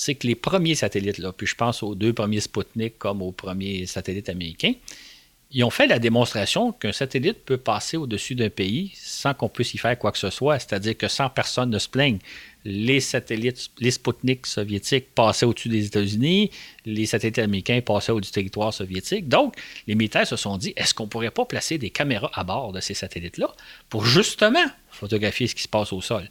c'est 0.00 0.14
que 0.14 0.26
les 0.26 0.34
premiers 0.34 0.74
satellites, 0.74 1.18
là, 1.18 1.30
puis 1.30 1.46
je 1.46 1.54
pense 1.54 1.82
aux 1.82 1.94
deux 1.94 2.14
premiers 2.14 2.40
Sputnik 2.40 2.98
comme 2.98 3.20
aux 3.20 3.32
premiers 3.32 3.84
satellites 3.84 4.30
américains, 4.30 4.72
ils 5.52 5.62
ont 5.62 5.68
fait 5.68 5.86
la 5.86 5.98
démonstration 5.98 6.72
qu'un 6.72 6.92
satellite 6.92 7.44
peut 7.44 7.58
passer 7.58 7.98
au-dessus 7.98 8.34
d'un 8.34 8.48
pays 8.48 8.92
sans 8.94 9.34
qu'on 9.34 9.50
puisse 9.50 9.74
y 9.74 9.78
faire 9.78 9.98
quoi 9.98 10.10
que 10.10 10.18
ce 10.18 10.30
soit, 10.30 10.58
c'est-à-dire 10.58 10.96
que 10.96 11.06
sans 11.08 11.28
personne 11.28 11.68
ne 11.68 11.78
se 11.78 11.88
plaigne. 11.88 12.18
Les 12.64 13.00
satellites, 13.00 13.70
les 13.78 13.90
Sputnik 13.90 14.46
soviétiques 14.46 15.14
passaient 15.14 15.44
au-dessus 15.44 15.68
des 15.68 15.84
États-Unis, 15.84 16.50
les 16.86 17.04
satellites 17.04 17.38
américains 17.38 17.80
passaient 17.82 18.12
au-dessus 18.12 18.30
du 18.30 18.34
territoire 18.34 18.72
soviétique. 18.72 19.28
Donc, 19.28 19.54
les 19.86 19.96
militaires 19.96 20.26
se 20.26 20.36
sont 20.36 20.56
dit, 20.56 20.72
est-ce 20.76 20.94
qu'on 20.94 21.08
pourrait 21.08 21.30
pas 21.30 21.44
placer 21.44 21.76
des 21.76 21.90
caméras 21.90 22.30
à 22.32 22.44
bord 22.44 22.72
de 22.72 22.80
ces 22.80 22.94
satellites-là 22.94 23.52
pour 23.90 24.06
justement 24.06 24.64
photographier 24.88 25.46
ce 25.46 25.54
qui 25.54 25.62
se 25.62 25.68
passe 25.68 25.92
au 25.92 26.00
sol? 26.00 26.30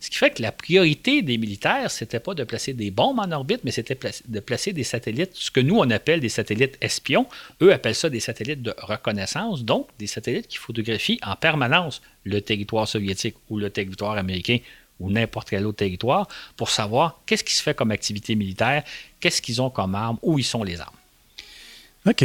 Ce 0.00 0.08
qui 0.08 0.16
fait 0.16 0.30
que 0.30 0.40
la 0.42 0.50
priorité 0.50 1.20
des 1.20 1.36
militaires, 1.36 1.90
c'était 1.90 2.20
pas 2.20 2.32
de 2.32 2.42
placer 2.44 2.72
des 2.72 2.90
bombes 2.90 3.18
en 3.18 3.30
orbite, 3.32 3.60
mais 3.64 3.70
c'était 3.70 3.98
de 4.26 4.40
placer 4.40 4.72
des 4.72 4.82
satellites, 4.82 5.32
ce 5.34 5.50
que 5.50 5.60
nous 5.60 5.76
on 5.76 5.90
appelle 5.90 6.20
des 6.20 6.30
satellites 6.30 6.78
espions. 6.80 7.26
Eux 7.60 7.72
appellent 7.72 7.94
ça 7.94 8.08
des 8.08 8.20
satellites 8.20 8.62
de 8.62 8.74
reconnaissance, 8.78 9.62
donc 9.62 9.88
des 9.98 10.06
satellites 10.06 10.48
qui 10.48 10.56
photographient 10.56 11.18
en 11.22 11.36
permanence 11.36 12.00
le 12.24 12.40
territoire 12.40 12.88
soviétique 12.88 13.36
ou 13.50 13.58
le 13.58 13.68
territoire 13.68 14.16
américain 14.16 14.58
ou 15.00 15.10
n'importe 15.10 15.50
quel 15.50 15.66
autre 15.66 15.78
territoire 15.78 16.28
pour 16.56 16.70
savoir 16.70 17.20
qu'est-ce 17.26 17.44
qui 17.44 17.54
se 17.54 17.62
fait 17.62 17.74
comme 17.74 17.90
activité 17.90 18.34
militaire, 18.36 18.84
qu'est-ce 19.18 19.42
qu'ils 19.42 19.60
ont 19.60 19.70
comme 19.70 19.94
armes, 19.94 20.18
où 20.22 20.38
ils 20.38 20.44
sont 20.44 20.62
les 20.62 20.80
armes. 20.80 20.96
OK. 22.06 22.24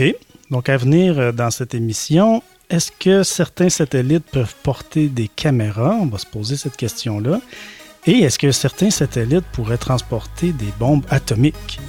Donc, 0.52 0.70
à 0.70 0.78
venir 0.78 1.20
euh, 1.20 1.32
dans 1.32 1.52
cette 1.52 1.74
émission, 1.74 2.44
est-ce 2.70 2.92
que 2.92 3.24
certains 3.24 3.70
satellites 3.70 4.26
peuvent 4.32 4.56
porter 4.64 5.08
des 5.08 5.28
caméras? 5.28 5.98
On 6.02 6.08
va 6.08 6.18
se 6.18 6.26
poser 6.26 6.58
cette 6.58 6.78
question-là. 6.78 7.40
Et 8.08 8.20
est-ce 8.20 8.40
que 8.40 8.52
certains 8.52 8.90
satellites 8.90 9.46
pourraient 9.52 9.78
transporter 9.78 10.52
des 10.52 10.72
bombes 10.80 11.06
atomiques? 11.10 11.80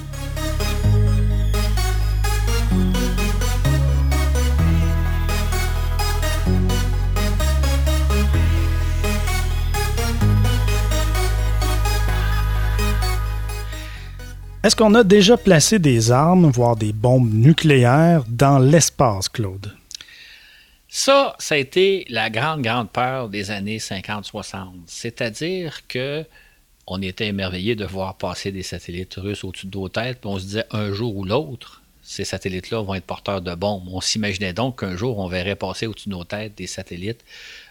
Est-ce 14.63 14.75
qu'on 14.75 14.95
a 14.95 15.03
déjà 15.03 15.37
placé 15.37 15.79
des 15.79 16.11
armes, 16.11 16.47
voire 16.47 16.75
des 16.75 16.91
bombes 16.91 17.33
nucléaires, 17.33 18.23
dans 18.27 18.59
l'espace, 18.59 19.29
Claude? 19.29 19.71
Ça, 20.89 21.35
ça 21.39 21.55
a 21.55 21.57
été 21.57 22.05
la 22.09 22.29
grande, 22.29 22.61
grande 22.61 22.89
peur 22.89 23.29
des 23.29 23.51
années 23.51 23.77
50-60. 23.77 24.69
C'est-à-dire 24.85 25.85
que 25.87 26.25
on 26.87 27.01
était 27.01 27.27
émerveillés 27.27 27.75
de 27.75 27.85
voir 27.85 28.17
passer 28.17 28.53
des 28.53 28.63
satellites 28.63 29.15
russes 29.17 29.43
au-dessus 29.43 29.67
de 29.67 29.77
nos 29.77 29.89
têtes, 29.89 30.21
puis 30.21 30.29
on 30.29 30.39
se 30.39 30.45
disait 30.45 30.65
un 30.71 30.93
jour 30.93 31.17
ou 31.17 31.25
l'autre, 31.25 31.81
ces 32.01 32.23
satellites-là 32.23 32.81
vont 32.81 32.95
être 32.95 33.03
porteurs 33.03 33.41
de 33.41 33.53
bombes. 33.53 33.83
On 33.91 33.99
s'imaginait 33.99 34.53
donc 34.53 34.79
qu'un 34.79 34.95
jour, 34.95 35.19
on 35.19 35.27
verrait 35.27 35.57
passer 35.57 35.87
au-dessus 35.87 36.07
de 36.07 36.13
nos 36.13 36.23
têtes 36.23 36.57
des 36.57 36.65
satellites 36.65 37.25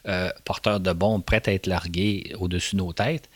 euh, 0.06 0.30
porteurs 0.44 0.78
de 0.78 0.92
bombes 0.92 1.24
prêts 1.24 1.42
à 1.46 1.52
être 1.54 1.66
largués 1.66 2.34
au-dessus 2.38 2.76
de 2.76 2.82
nos 2.82 2.92
têtes. 2.92 3.30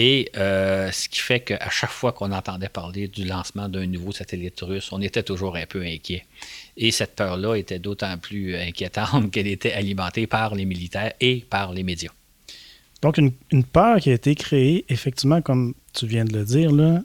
Et 0.00 0.30
euh, 0.36 0.92
ce 0.92 1.08
qui 1.08 1.18
fait 1.18 1.40
qu'à 1.40 1.70
chaque 1.70 1.90
fois 1.90 2.12
qu'on 2.12 2.30
entendait 2.30 2.68
parler 2.68 3.08
du 3.08 3.24
lancement 3.24 3.68
d'un 3.68 3.84
nouveau 3.84 4.12
satellite 4.12 4.60
russe, 4.60 4.92
on 4.92 5.02
était 5.02 5.24
toujours 5.24 5.56
un 5.56 5.66
peu 5.66 5.82
inquiet. 5.82 6.24
Et 6.76 6.92
cette 6.92 7.16
peur-là 7.16 7.56
était 7.56 7.80
d'autant 7.80 8.16
plus 8.16 8.54
inquiétante 8.54 9.28
qu'elle 9.32 9.48
était 9.48 9.72
alimentée 9.72 10.28
par 10.28 10.54
les 10.54 10.66
militaires 10.66 11.14
et 11.20 11.44
par 11.50 11.72
les 11.72 11.82
médias. 11.82 12.12
Donc, 13.02 13.18
une, 13.18 13.32
une 13.50 13.64
peur 13.64 13.98
qui 13.98 14.10
a 14.10 14.14
été 14.14 14.36
créée, 14.36 14.84
effectivement, 14.88 15.42
comme 15.42 15.74
tu 15.92 16.06
viens 16.06 16.24
de 16.24 16.32
le 16.32 16.44
dire, 16.44 16.70
là, 16.70 17.02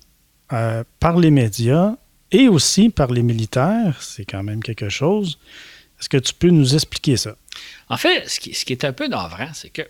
euh, 0.52 0.84
par 1.00 1.18
les 1.18 1.32
médias 1.32 1.96
et 2.32 2.48
aussi 2.48 2.90
par 2.90 3.12
les 3.12 3.24
militaires, 3.24 4.04
c'est 4.04 4.26
quand 4.26 4.44
même 4.44 4.62
quelque 4.62 4.90
chose. 4.90 5.40
Est-ce 6.00 6.10
que 6.10 6.18
tu 6.18 6.36
peux 6.36 6.50
nous 6.50 6.76
expliquer 6.76 7.18
ça? 7.18 7.38
En 7.90 7.98
fait, 7.98 8.30
ce 8.30 8.40
qui, 8.40 8.54
ce 8.54 8.66
qui 8.66 8.74
est 8.74 8.86
un 8.86 8.94
peu 8.94 9.08
navrant, 9.08 9.50
c'est 9.56 9.70
que 9.72 9.82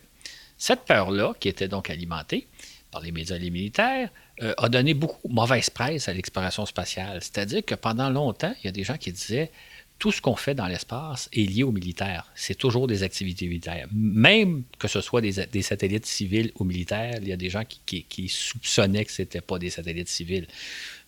cette 0.58 0.86
peur-là, 0.86 1.34
qui 1.38 1.50
était 1.50 1.68
donc 1.68 1.89
alimentée 1.89 2.48
par 2.94 3.02
les 3.02 3.12
médias 3.12 3.36
et 3.36 3.40
les 3.40 3.50
militaires, 3.50 4.10
euh, 4.42 4.54
a 4.58 4.70
donné 4.70 4.94
beaucoup 4.94 5.28
mauvaise 5.28 5.70
presse 5.70 6.08
à 6.08 6.14
l'exploration 6.14 6.66
spatiale. 6.66 7.20
C'est-à-dire 7.22 7.66
que 7.66 7.76
pendant 7.76 8.10
longtemps, 8.10 8.54
il 8.62 8.68
y 8.68 8.70
a 8.70 8.72
des 8.72 8.84
gens 8.84 8.98
qui 8.98 9.12
disaient 9.12 9.52
tout 9.98 10.12
ce 10.12 10.22
qu'on 10.22 10.36
fait 10.36 10.54
dans 10.54 10.68
l'espace 10.68 11.30
est 11.34 11.50
lié 11.50 11.64
aux 11.64 11.72
militaires. 11.72 12.32
C'est 12.36 12.58
toujours 12.58 12.88
des 12.88 13.04
activités 13.04 13.48
militaires. 13.48 13.88
Même 13.94 14.64
que 14.78 14.88
ce 14.88 15.02
soit 15.02 15.22
des, 15.22 15.62
satellites 15.62 16.06
civils 16.06 16.52
ou 16.60 16.66
militaires, 16.66 17.20
il 17.22 17.28
y 17.28 17.32
a 17.32 17.38
des 17.38 17.50
gens 17.50 17.64
qui, 17.66 18.28
soupçonnaient 18.28 19.06
que 19.06 19.12
ce 19.12 19.22
n'était 19.22 19.42
pas 19.42 19.58
des 19.58 19.70
satellites 19.70 20.10
civils. 20.10 20.48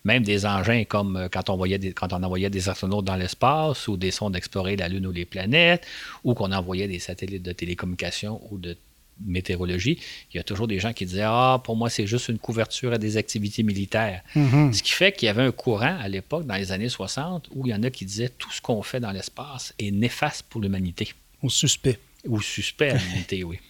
Même 0.05 0.23
des 0.23 0.45
engins 0.45 0.85
comme 0.85 1.17
euh, 1.17 1.29
quand 1.29 1.49
on, 1.49 1.57
voyait 1.57 1.79
quand 1.93 2.13
on 2.13 2.21
envoyait 2.23 2.49
des 2.49 2.69
astronautes 2.69 3.05
dans 3.05 3.15
l'espace 3.15 3.87
ou 3.87 3.97
des 3.97 4.11
sondes 4.11 4.35
explorer 4.35 4.75
la 4.75 4.87
Lune 4.87 5.07
ou 5.07 5.11
les 5.11 5.25
planètes, 5.25 5.85
ou 6.23 6.33
qu'on 6.33 6.51
envoyait 6.51 6.87
des 6.87 6.99
satellites 6.99 7.43
de 7.43 7.53
télécommunication 7.53 8.41
ou 8.51 8.57
de 8.57 8.77
météorologie, 9.23 9.99
il 10.33 10.37
y 10.37 10.39
a 10.39 10.43
toujours 10.43 10.67
des 10.67 10.79
gens 10.79 10.93
qui 10.93 11.05
disaient 11.05 11.23
Ah, 11.25 11.61
pour 11.63 11.75
moi, 11.75 11.89
c'est 11.89 12.07
juste 12.07 12.29
une 12.29 12.39
couverture 12.39 12.93
à 12.93 12.97
des 12.97 13.17
activités 13.17 13.63
militaires. 13.63 14.21
Mhm. 14.35 14.73
Ce 14.73 14.83
qui 14.83 14.91
fait 14.91 15.11
qu'il 15.11 15.27
y 15.27 15.29
avait 15.29 15.43
un 15.43 15.51
courant 15.51 15.97
à 15.99 16.07
l'époque, 16.07 16.45
dans 16.45 16.55
les 16.55 16.71
années 16.71 16.89
60, 16.89 17.49
où 17.53 17.65
il 17.65 17.71
y 17.71 17.75
en 17.75 17.83
a 17.83 17.89
qui 17.89 18.05
disaient 18.05 18.29
tout 18.29 18.51
ce 18.51 18.61
qu'on 18.61 18.81
fait 18.81 18.99
dans 18.99 19.11
l'espace 19.11 19.73
est 19.79 19.91
néfaste 19.91 20.43
pour 20.49 20.61
l'humanité. 20.61 21.13
Au 21.41 21.49
suspect. 21.49 21.99
Ou 22.27 22.41
suspect 22.41 22.89
à 22.91 22.97
l'humanité, 22.97 23.43
oui. 23.43 23.59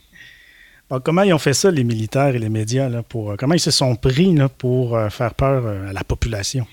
Comment 1.04 1.24
ils 1.24 1.34
ont 1.34 1.40
fait 1.40 1.54
ça, 1.54 1.72
les 1.72 1.84
militaires 1.84 2.36
et 2.36 2.40
les 2.40 2.50
médias, 2.50 2.90
là, 2.90 3.02
pour, 3.02 3.32
euh, 3.32 3.36
comment 3.38 3.56
ils 3.56 3.60
se 3.60 3.72
sont 3.72 3.96
pris 3.96 4.36
là, 4.36 4.50
pour 4.50 4.96
euh, 4.96 5.10
faire 5.10 5.34
peur 5.34 5.66
euh, 5.66 5.90
à 5.90 5.94
la 5.94 6.04
population? 6.04 6.68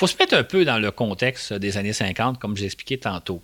faut 0.00 0.06
se 0.06 0.16
mettre 0.18 0.34
un 0.34 0.44
peu 0.44 0.64
dans 0.64 0.78
le 0.78 0.90
contexte 0.90 1.52
des 1.52 1.76
années 1.76 1.92
50, 1.92 2.38
comme 2.38 2.56
j'ai 2.56 2.64
expliqué 2.64 2.96
tantôt. 2.98 3.42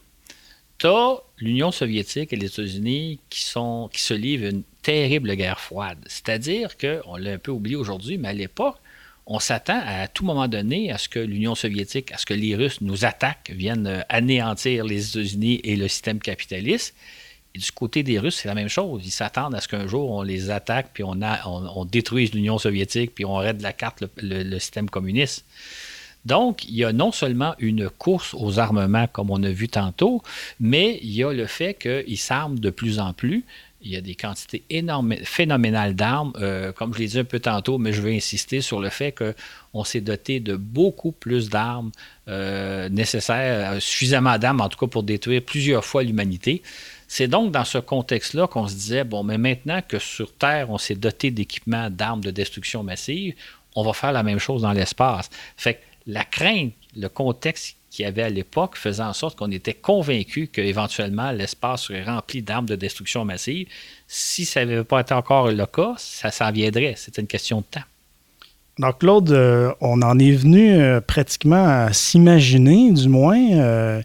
Tu 0.78 0.86
as 0.86 1.16
l'Union 1.38 1.70
soviétique 1.70 2.32
et 2.32 2.36
les 2.36 2.46
États-Unis 2.46 3.18
qui, 3.30 3.42
sont, 3.42 3.88
qui 3.92 4.00
se 4.00 4.12
livrent 4.12 4.46
une 4.46 4.62
terrible 4.82 5.34
guerre 5.34 5.60
froide. 5.60 5.98
C'est-à-dire 6.06 6.76
qu'on 6.76 7.16
l'a 7.16 7.32
un 7.32 7.38
peu 7.38 7.50
oublié 7.50 7.76
aujourd'hui, 7.76 8.18
mais 8.18 8.28
à 8.28 8.32
l'époque, 8.32 8.76
on 9.26 9.40
s'attend 9.40 9.80
à 9.84 10.06
tout 10.06 10.24
moment 10.24 10.48
donné 10.48 10.92
à 10.92 10.98
ce 10.98 11.08
que 11.08 11.18
l'Union 11.18 11.54
soviétique, 11.54 12.12
à 12.12 12.18
ce 12.18 12.26
que 12.26 12.34
les 12.34 12.54
Russes 12.54 12.80
nous 12.80 13.04
attaquent, 13.04 13.50
viennent 13.52 13.86
euh, 13.86 14.00
anéantir 14.08 14.84
les 14.84 15.08
États-Unis 15.08 15.60
et 15.64 15.76
le 15.76 15.88
système 15.88 16.20
capitaliste. 16.20 16.94
Du 17.54 17.72
côté 17.72 18.02
des 18.02 18.18
Russes, 18.18 18.36
c'est 18.36 18.48
la 18.48 18.54
même 18.54 18.68
chose. 18.68 19.02
Ils 19.04 19.10
s'attendent 19.10 19.54
à 19.54 19.60
ce 19.60 19.68
qu'un 19.68 19.86
jour, 19.86 20.10
on 20.10 20.22
les 20.22 20.50
attaque, 20.50 20.90
puis 20.92 21.02
on, 21.02 21.18
on, 21.22 21.66
on 21.74 21.84
détruise 21.86 22.34
l'Union 22.34 22.58
soviétique, 22.58 23.14
puis 23.14 23.24
on 23.24 23.36
arrête 23.36 23.58
de 23.58 23.62
la 23.62 23.72
carte 23.72 24.04
le 24.18 24.58
système 24.58 24.90
communiste. 24.90 25.46
Donc, 26.26 26.64
il 26.64 26.74
y 26.74 26.84
a 26.84 26.92
non 26.92 27.12
seulement 27.12 27.54
une 27.60 27.88
course 27.88 28.34
aux 28.34 28.58
armements, 28.58 29.06
comme 29.06 29.30
on 29.30 29.42
a 29.44 29.50
vu 29.50 29.68
tantôt, 29.68 30.22
mais 30.58 30.98
il 31.02 31.12
y 31.12 31.22
a 31.22 31.32
le 31.32 31.46
fait 31.46 31.74
qu'ils 31.74 32.18
s'arment 32.18 32.58
de 32.58 32.70
plus 32.70 32.98
en 32.98 33.12
plus. 33.12 33.44
Il 33.80 33.92
y 33.92 33.96
a 33.96 34.00
des 34.00 34.16
quantités 34.16 34.64
énormes, 34.68 35.14
phénoménales 35.22 35.94
d'armes. 35.94 36.32
Euh, 36.40 36.72
comme 36.72 36.92
je 36.94 36.98
l'ai 36.98 37.06
dit 37.06 37.18
un 37.20 37.24
peu 37.24 37.38
tantôt, 37.38 37.78
mais 37.78 37.92
je 37.92 38.02
vais 38.02 38.16
insister 38.16 38.60
sur 38.60 38.80
le 38.80 38.88
fait 38.88 39.12
qu'on 39.12 39.84
s'est 39.84 40.00
doté 40.00 40.40
de 40.40 40.56
beaucoup 40.56 41.12
plus 41.12 41.48
d'armes 41.48 41.92
euh, 42.26 42.88
nécessaires, 42.88 43.74
euh, 43.74 43.80
suffisamment 43.80 44.36
d'armes 44.38 44.62
en 44.62 44.68
tout 44.68 44.78
cas 44.78 44.88
pour 44.88 45.04
détruire 45.04 45.42
plusieurs 45.42 45.84
fois 45.84 46.02
l'humanité. 46.02 46.62
C'est 47.06 47.28
donc 47.28 47.52
dans 47.52 47.64
ce 47.64 47.78
contexte-là 47.78 48.48
qu'on 48.48 48.66
se 48.66 48.74
disait, 48.74 49.04
bon, 49.04 49.22
mais 49.22 49.38
maintenant 49.38 49.80
que 49.86 50.00
sur 50.00 50.34
Terre, 50.34 50.70
on 50.70 50.78
s'est 50.78 50.96
doté 50.96 51.30
d'équipements 51.30 51.88
d'armes 51.88 52.22
de 52.22 52.32
destruction 52.32 52.82
massive, 52.82 53.34
on 53.76 53.84
va 53.84 53.92
faire 53.92 54.10
la 54.10 54.24
même 54.24 54.40
chose 54.40 54.62
dans 54.62 54.72
l'espace. 54.72 55.30
Fait 55.56 55.74
que 55.74 55.80
la 56.06 56.24
crainte, 56.24 56.72
le 56.96 57.08
contexte 57.08 57.76
qu'il 57.90 58.04
y 58.04 58.08
avait 58.08 58.22
à 58.22 58.30
l'époque 58.30 58.76
faisait 58.76 59.02
en 59.02 59.12
sorte 59.12 59.38
qu'on 59.38 59.50
était 59.50 59.74
convaincu 59.74 60.48
qu'éventuellement 60.48 61.30
l'espace 61.30 61.84
serait 61.84 62.04
rempli 62.04 62.42
d'armes 62.42 62.66
de 62.66 62.76
destruction 62.76 63.24
massive. 63.24 63.68
Si 64.06 64.44
ça 64.44 64.64
n'avait 64.64 64.84
pas 64.84 65.00
été 65.00 65.14
encore 65.14 65.50
le 65.50 65.66
cas, 65.66 65.94
ça 65.96 66.30
s'en 66.30 66.50
viendrait. 66.52 66.94
C'était 66.96 67.22
une 67.22 67.28
question 67.28 67.58
de 67.58 67.64
temps. 67.70 67.86
Donc, 68.78 68.98
Claude, 68.98 69.30
euh, 69.30 69.72
on 69.80 70.02
en 70.02 70.18
est 70.18 70.32
venu 70.32 70.74
euh, 70.74 71.00
pratiquement 71.00 71.66
à 71.66 71.94
s'imaginer, 71.94 72.92
du 72.92 73.08
moins, 73.08 73.52
euh, 73.52 74.02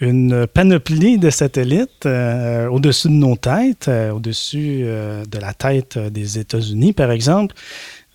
une 0.00 0.46
panoplie 0.46 1.18
de 1.18 1.28
satellites 1.28 2.06
au-dessus 2.06 3.08
de 3.08 3.12
nos 3.12 3.36
têtes, 3.36 3.88
au-dessus 3.88 4.80
de 4.80 5.38
la 5.38 5.54
tête 5.54 5.96
des 5.98 6.38
États-Unis, 6.38 6.92
par 6.92 7.10
exemple, 7.10 7.54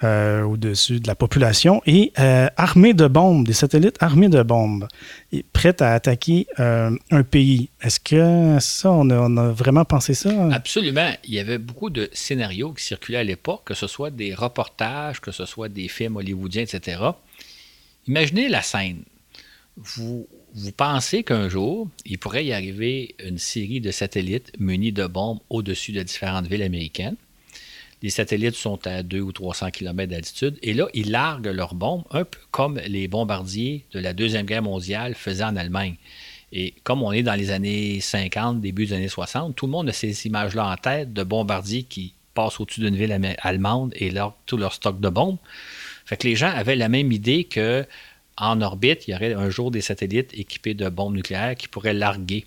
au-dessus 0.04 1.00
de 1.00 1.08
la 1.08 1.16
population, 1.16 1.82
et 1.86 2.12
armés 2.16 2.94
de 2.94 3.08
bombes, 3.08 3.46
des 3.46 3.54
satellites 3.54 3.98
armés 4.00 4.30
de 4.30 4.44
bombes, 4.44 4.88
et 5.32 5.44
prêts 5.44 5.82
à 5.82 5.94
attaquer 5.94 6.48
un 6.58 7.24
pays. 7.24 7.70
Est-ce 7.82 8.00
que 8.00 8.58
ça, 8.60 8.92
on 8.92 9.10
a, 9.10 9.52
vraiment 9.52 9.86
pensé 9.86 10.14
ça? 10.14 10.30
Absolument. 10.52 11.12
Il 11.24 11.34
y 11.34 11.40
avait 11.40 11.58
beaucoup 11.58 11.90
de 11.90 12.10
scénarios 12.14 12.74
qui 12.74 12.84
circulaient 12.84 13.20
à 13.20 13.24
l'époque, 13.24 13.64
que 13.66 13.74
ce 13.74 13.88
soit 13.88 14.12
des 14.12 14.34
reportages, 14.34 15.22
que 15.22 15.32
ce 15.32 15.46
soit 15.46 15.70
des 15.70 15.88
films 15.88 16.18
hollywoodiens, 16.18 16.64
etc. 16.64 17.02
Imaginez 18.08 18.50
la 18.50 18.62
scène. 18.62 19.04
Vous 19.78 20.28
pensez 20.76 21.24
qu'un 21.24 21.48
jour, 21.48 21.88
il 22.06 22.18
pourrait 22.18 22.46
y 22.46 22.54
arriver 22.54 23.16
une 23.24 23.38
série 23.38 23.82
de 23.82 23.92
satellites 23.92 24.52
munis 24.60 24.92
de 24.92 25.06
bombes 25.06 25.40
au-dessus 25.50 25.92
de 25.92 26.02
différentes 26.04 26.48
villes 26.48 26.64
américaines. 26.64 27.16
Les 28.02 28.10
satellites 28.10 28.56
sont 28.56 28.86
à 28.88 29.04
2 29.04 29.20
ou 29.20 29.32
300 29.32 29.72
km 29.72 30.10
d'altitude 30.10 30.58
et 30.62 30.74
là, 30.74 30.88
ils 30.94 31.12
larguent 31.12 31.48
leurs 31.48 31.76
bombes 31.76 32.04
un 32.12 32.24
peu 32.24 32.40
comme 32.52 32.80
les 32.88 33.08
bombardiers 33.08 33.86
de 33.92 34.00
la 34.00 34.14
Deuxième 34.14 34.46
Guerre 34.46 34.64
mondiale 34.64 35.16
faisaient 35.16 35.44
en 35.44 35.56
Allemagne. 35.56 35.96
Et 36.52 36.74
comme 36.84 37.04
on 37.04 37.12
est 37.12 37.24
dans 37.24 37.36
les 37.36 37.52
années 37.52 38.00
50, 38.00 38.62
début 38.62 38.88
des 38.88 38.94
années 38.94 39.08
60, 39.08 39.56
tout 39.56 39.66
le 39.66 39.72
monde 39.72 39.90
a 39.90 39.94
ces 39.94 40.26
images-là 40.26 40.72
en 40.72 40.76
tête 40.76 41.14
de 41.14 41.24
bombardiers 41.24 41.84
qui 41.84 42.14
passent 42.34 42.60
au-dessus 42.60 42.80
d'une 42.80 42.96
ville 42.96 43.36
allemande 43.42 43.94
et 43.96 44.10
leur, 44.12 44.36
tout 44.46 44.58
leur 44.58 44.74
stock 44.74 45.00
de 45.00 45.10
bombes. 45.10 45.38
Fait 46.06 46.18
que 46.18 46.28
les 46.28 46.36
gens 46.36 46.50
avaient 46.50 46.76
la 46.76 46.90
même 46.90 47.12
idée 47.12 47.44
que 47.44 47.86
en 48.40 48.62
orbite, 48.62 49.08
il 49.08 49.12
y 49.12 49.16
aurait 49.16 49.34
un 49.34 49.50
jour 49.50 49.70
des 49.70 49.82
satellites 49.82 50.34
équipés 50.34 50.74
de 50.74 50.88
bombes 50.88 51.14
nucléaires 51.14 51.56
qui 51.56 51.68
pourraient 51.68 51.94
larguer. 51.94 52.46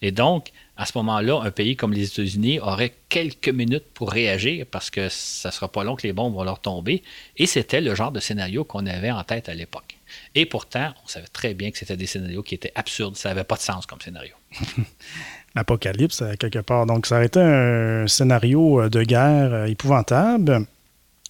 Et 0.00 0.10
donc, 0.10 0.50
à 0.76 0.86
ce 0.86 0.98
moment-là, 0.98 1.40
un 1.44 1.50
pays 1.52 1.76
comme 1.76 1.92
les 1.92 2.06
États-Unis 2.06 2.58
aurait 2.58 2.94
quelques 3.08 3.48
minutes 3.48 3.84
pour 3.94 4.10
réagir 4.10 4.66
parce 4.68 4.90
que 4.90 5.08
ça 5.08 5.50
ne 5.50 5.52
sera 5.52 5.68
pas 5.70 5.84
long 5.84 5.94
que 5.94 6.04
les 6.04 6.12
bombes 6.12 6.34
vont 6.34 6.42
leur 6.42 6.60
tomber. 6.60 7.04
Et 7.36 7.46
c'était 7.46 7.80
le 7.80 7.94
genre 7.94 8.10
de 8.10 8.18
scénario 8.18 8.64
qu'on 8.64 8.86
avait 8.86 9.12
en 9.12 9.22
tête 9.22 9.48
à 9.48 9.54
l'époque. 9.54 9.96
Et 10.34 10.46
pourtant, 10.46 10.92
on 11.04 11.08
savait 11.08 11.28
très 11.28 11.54
bien 11.54 11.70
que 11.70 11.78
c'était 11.78 11.96
des 11.96 12.06
scénarios 12.06 12.42
qui 12.42 12.56
étaient 12.56 12.72
absurdes. 12.74 13.16
Ça 13.16 13.28
n'avait 13.28 13.44
pas 13.44 13.54
de 13.54 13.60
sens 13.60 13.86
comme 13.86 14.00
scénario. 14.00 14.34
L'apocalypse, 15.54 16.24
quelque 16.40 16.58
part. 16.58 16.86
Donc, 16.86 17.06
ça 17.06 17.16
aurait 17.16 17.26
été 17.26 17.40
un 17.40 18.08
scénario 18.08 18.88
de 18.88 19.02
guerre 19.04 19.66
épouvantable, 19.66 20.66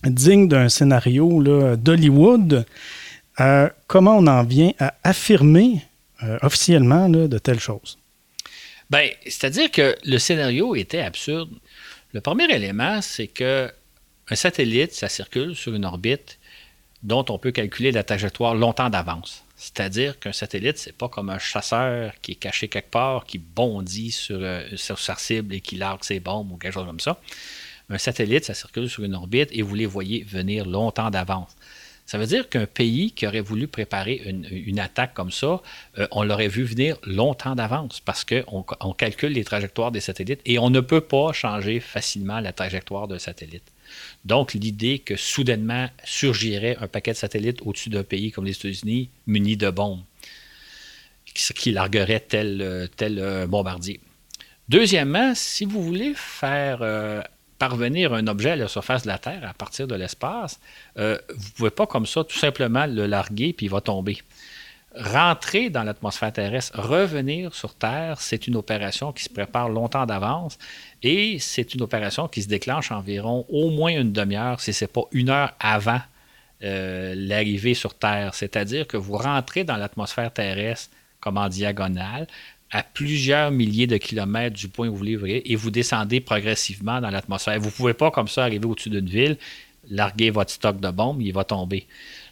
digne 0.05 0.49
d'un 0.49 0.71
scénario 0.71 1.77
d'Hollywood. 1.77 2.65
Euh, 3.41 3.69
comment 3.89 4.17
on 4.17 4.27
en 4.27 4.43
vient 4.45 4.73
à 4.79 4.95
affirmer 5.03 5.83
euh, 6.23 6.39
officiellement 6.41 7.11
de 7.11 7.39
telles 7.39 7.61
choses? 7.61 7.99
Bien, 8.95 9.11
c'est-à-dire 9.25 9.73
que 9.73 9.97
le 10.05 10.19
scénario 10.19 10.77
était 10.77 11.01
absurde. 11.01 11.51
Le 12.13 12.21
premier 12.21 12.45
élément, 12.45 13.03
c'est 13.03 13.27
que 13.27 13.69
un 14.31 14.37
satellite, 14.37 14.93
ça 14.93 15.09
circule 15.09 15.57
sur 15.57 15.75
une 15.75 15.85
orbite 15.85 16.39
dont 17.03 17.25
on 17.29 17.39
peut 17.39 17.51
calculer 17.51 17.91
la 17.91 18.05
trajectoire 18.05 18.55
longtemps 18.55 18.91
d'avance. 18.91 19.43
C'est-à-dire 19.57 20.21
qu'un 20.21 20.33
satellite, 20.33 20.79
c'est 20.79 20.97
pas 20.97 21.09
comme 21.09 21.29
un 21.29 21.41
chasseur 21.41 22.13
qui 22.23 22.33
est 22.33 22.37
caché 22.37 22.69
quelque 22.69 22.91
part, 22.91 23.25
qui 23.27 23.39
bondit 23.39 24.13
sur, 24.13 24.39
euh, 24.41 24.65
sur 24.77 25.01
sa 25.01 25.17
cible 25.17 25.55
et 25.55 25.61
qui 25.61 25.75
largue 25.75 26.05
ses 26.05 26.21
bombes 26.21 26.53
ou 26.53 26.57
quelque 26.57 26.75
chose 26.75 26.87
comme 26.87 27.01
ça. 27.01 27.21
Un 27.91 27.99
satellite, 27.99 28.45
ça 28.45 28.55
circule 28.55 28.89
sur 28.89 29.03
une 29.03 29.17
orbite 29.17 29.49
et 29.51 29.63
vous 29.63 29.75
les 29.75 29.87
voyez 29.87 30.23
venir 30.23 30.67
longtemps 30.67 31.11
d'avance. 31.11 31.57
Ça 32.07 32.19
veut 32.19 32.27
dire 32.27 32.49
qu'un 32.49 32.67
pays 32.67 33.13
qui 33.13 33.27
aurait 33.27 33.41
voulu 33.41 33.67
préparer 33.67 34.21
une, 34.27 34.47
une 34.51 34.79
attaque 34.79 35.15
comme 35.15 35.31
ça, 35.31 35.63
euh, 35.99 36.07
on 36.11 36.23
l'aurait 36.23 36.49
vu 36.49 36.63
venir 36.63 36.99
longtemps 37.05 37.55
d'avance 37.55 38.01
parce 38.01 38.25
qu'on 38.25 38.65
on 38.81 38.93
calcule 38.93 39.33
les 39.33 39.45
trajectoires 39.45 39.91
des 39.91 40.01
satellites 40.01 40.41
et 40.45 40.59
on 40.59 40.69
ne 40.69 40.81
peut 40.81 41.01
pas 41.01 41.33
changer 41.33 41.81
facilement 41.81 42.41
la 42.41 42.53
trajectoire 42.53 43.09
d'un 43.09 43.19
satellite. 43.19 43.65
Donc, 44.25 44.55
l'idée 44.55 44.99
que 44.99 45.17
soudainement 45.17 45.89
surgirait 46.05 46.77
un 46.81 46.89
paquet 46.89 47.13
de 47.13 47.17
satellites 47.17 47.61
au-dessus 47.63 47.91
d'un 47.91 48.03
pays 48.03 48.33
comme 48.33 48.45
les 48.45 48.53
États-Unis 48.53 49.09
muni 49.27 49.57
de 49.57 49.71
bombes, 49.71 50.03
qui 51.25 51.73
larguerait 51.73 52.21
tel, 52.21 52.89
tel 52.97 53.47
bombardier. 53.47 54.01
Deuxièmement, 54.69 55.35
si 55.35 55.67
vous 55.67 55.83
voulez 55.83 56.15
faire 56.15 56.79
euh, 56.81 57.21
parvenir 57.69 58.13
un 58.13 58.27
objet 58.27 58.51
à 58.51 58.57
la 58.57 58.69
surface 58.69 59.05
de 59.05 59.09
la 59.09 59.19
Terre 59.19 59.49
à 59.49 59.55
partir 59.55 59.87
de 59.87 59.95
l'espace, 59.95 60.61
euh, 60.99 61.17
vous 61.29 61.47
ne 61.47 61.51
pouvez 61.57 61.71
pas 61.71 61.87
comme 61.87 62.05
ça 62.05 62.23
tout 62.23 62.37
simplement 62.37 62.85
le 62.85 63.07
larguer 63.07 63.55
puis 63.55 63.67
il 63.67 63.71
va 63.71 63.81
tomber. 63.81 64.19
Rentrer 64.95 65.71
dans 65.71 65.83
l'atmosphère 65.83 66.33
terrestre, 66.33 66.79
revenir 66.79 67.55
sur 67.55 67.75
Terre, 67.75 68.21
c'est 68.21 68.47
une 68.49 68.57
opération 68.57 69.13
qui 69.13 69.25
se 69.25 69.31
prépare 69.31 69.71
longtemps 69.71 70.05
d'avance 70.05 70.59
et 71.03 71.39
c'est 71.39 71.75
une 71.75 71.81
opération 71.81 72.29
qui 72.29 72.43
se 72.43 72.49
déclenche 72.49 72.93
environ 72.93 73.47
au 73.49 73.71
moins 73.71 73.93
une 73.93 74.13
demi-heure, 74.13 74.61
si 74.61 74.75
ce 74.75 74.85
n'est 74.85 74.89
pas 74.89 75.05
une 75.13 75.31
heure 75.31 75.53
avant 75.59 76.03
euh, 76.63 77.15
l'arrivée 77.17 77.75
sur 77.75 77.95
Terre. 77.95 78.35
C'est-à-dire 78.35 78.87
que 78.87 78.99
vous 78.99 79.17
rentrez 79.17 79.65
dans 79.65 79.79
l'atmosphère 79.79 80.33
terrestre 80.33 80.91
comme 81.25 81.39
en 81.39 81.49
diagonale, 81.49 82.27
à 82.71 82.83
plusieurs 82.83 83.51
milliers 83.51 83.87
de 83.87 83.97
kilomètres 83.97 84.57
du 84.57 84.69
point 84.69 84.89
où 84.89 84.97
vous 84.97 85.05
livrez 85.05 85.43
et 85.45 85.57
vous 85.57 85.71
descendez 85.71 86.21
progressivement 86.21 87.01
dans 87.01 87.11
l'atmosphère. 87.11 87.59
Vous 87.61 87.67
ne 87.67 87.73
pouvez 87.73 87.95
pas 87.95 88.11
comme 88.11 88.29
ça 88.29 88.45
arriver 88.45 88.67
au-dessus 88.67 88.91
d'une 88.91 89.09
ville, 89.09 89.39
larguer 89.91 90.31
votre 90.31 90.51
stock 90.51 90.81
de 90.81 90.91
bombes, 90.91 91.23
il 91.23 91.33
va 91.33 91.45
tomber. 91.45 91.87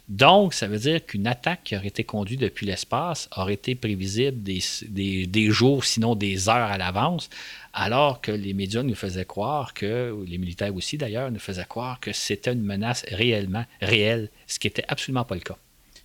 Donc, 0.09 0.53
ça 0.53 0.67
veut 0.67 0.79
dire 0.79 1.05
qu'une 1.05 1.27
attaque 1.27 1.61
qui 1.63 1.77
aurait 1.77 1.87
été 1.87 2.03
conduite 2.03 2.41
depuis 2.41 2.65
l'espace 2.65 3.29
aurait 3.37 3.53
été 3.53 3.73
prévisible 3.73 4.43
des, 4.43 5.51
jours, 5.51 5.85
sinon 5.85 6.15
des 6.15 6.49
heures 6.49 6.71
à 6.71 6.77
l'avance, 6.77 7.29
alors 7.73 8.19
que 8.19 8.31
les 8.31 8.53
médias 8.53 8.83
nous 8.83 8.95
faisaient 8.95 9.25
croire 9.25 9.73
que, 9.73 10.13
les 10.27 10.37
militaires 10.37 10.75
aussi 10.75 10.97
d'ailleurs, 10.97 11.31
nous 11.31 11.39
faisaient 11.39 11.65
croire 11.65 12.01
que 12.01 12.11
c'était 12.11 12.51
une 12.51 12.63
menace 12.63 13.05
réellement 13.11 13.65
réelle, 13.81 14.29
ce 14.45 14.59
qui 14.59 14.67
n'était 14.67 14.85
absolument 14.89 15.23
pas 15.23 15.35
le 15.35 15.41
cas. 15.41 15.57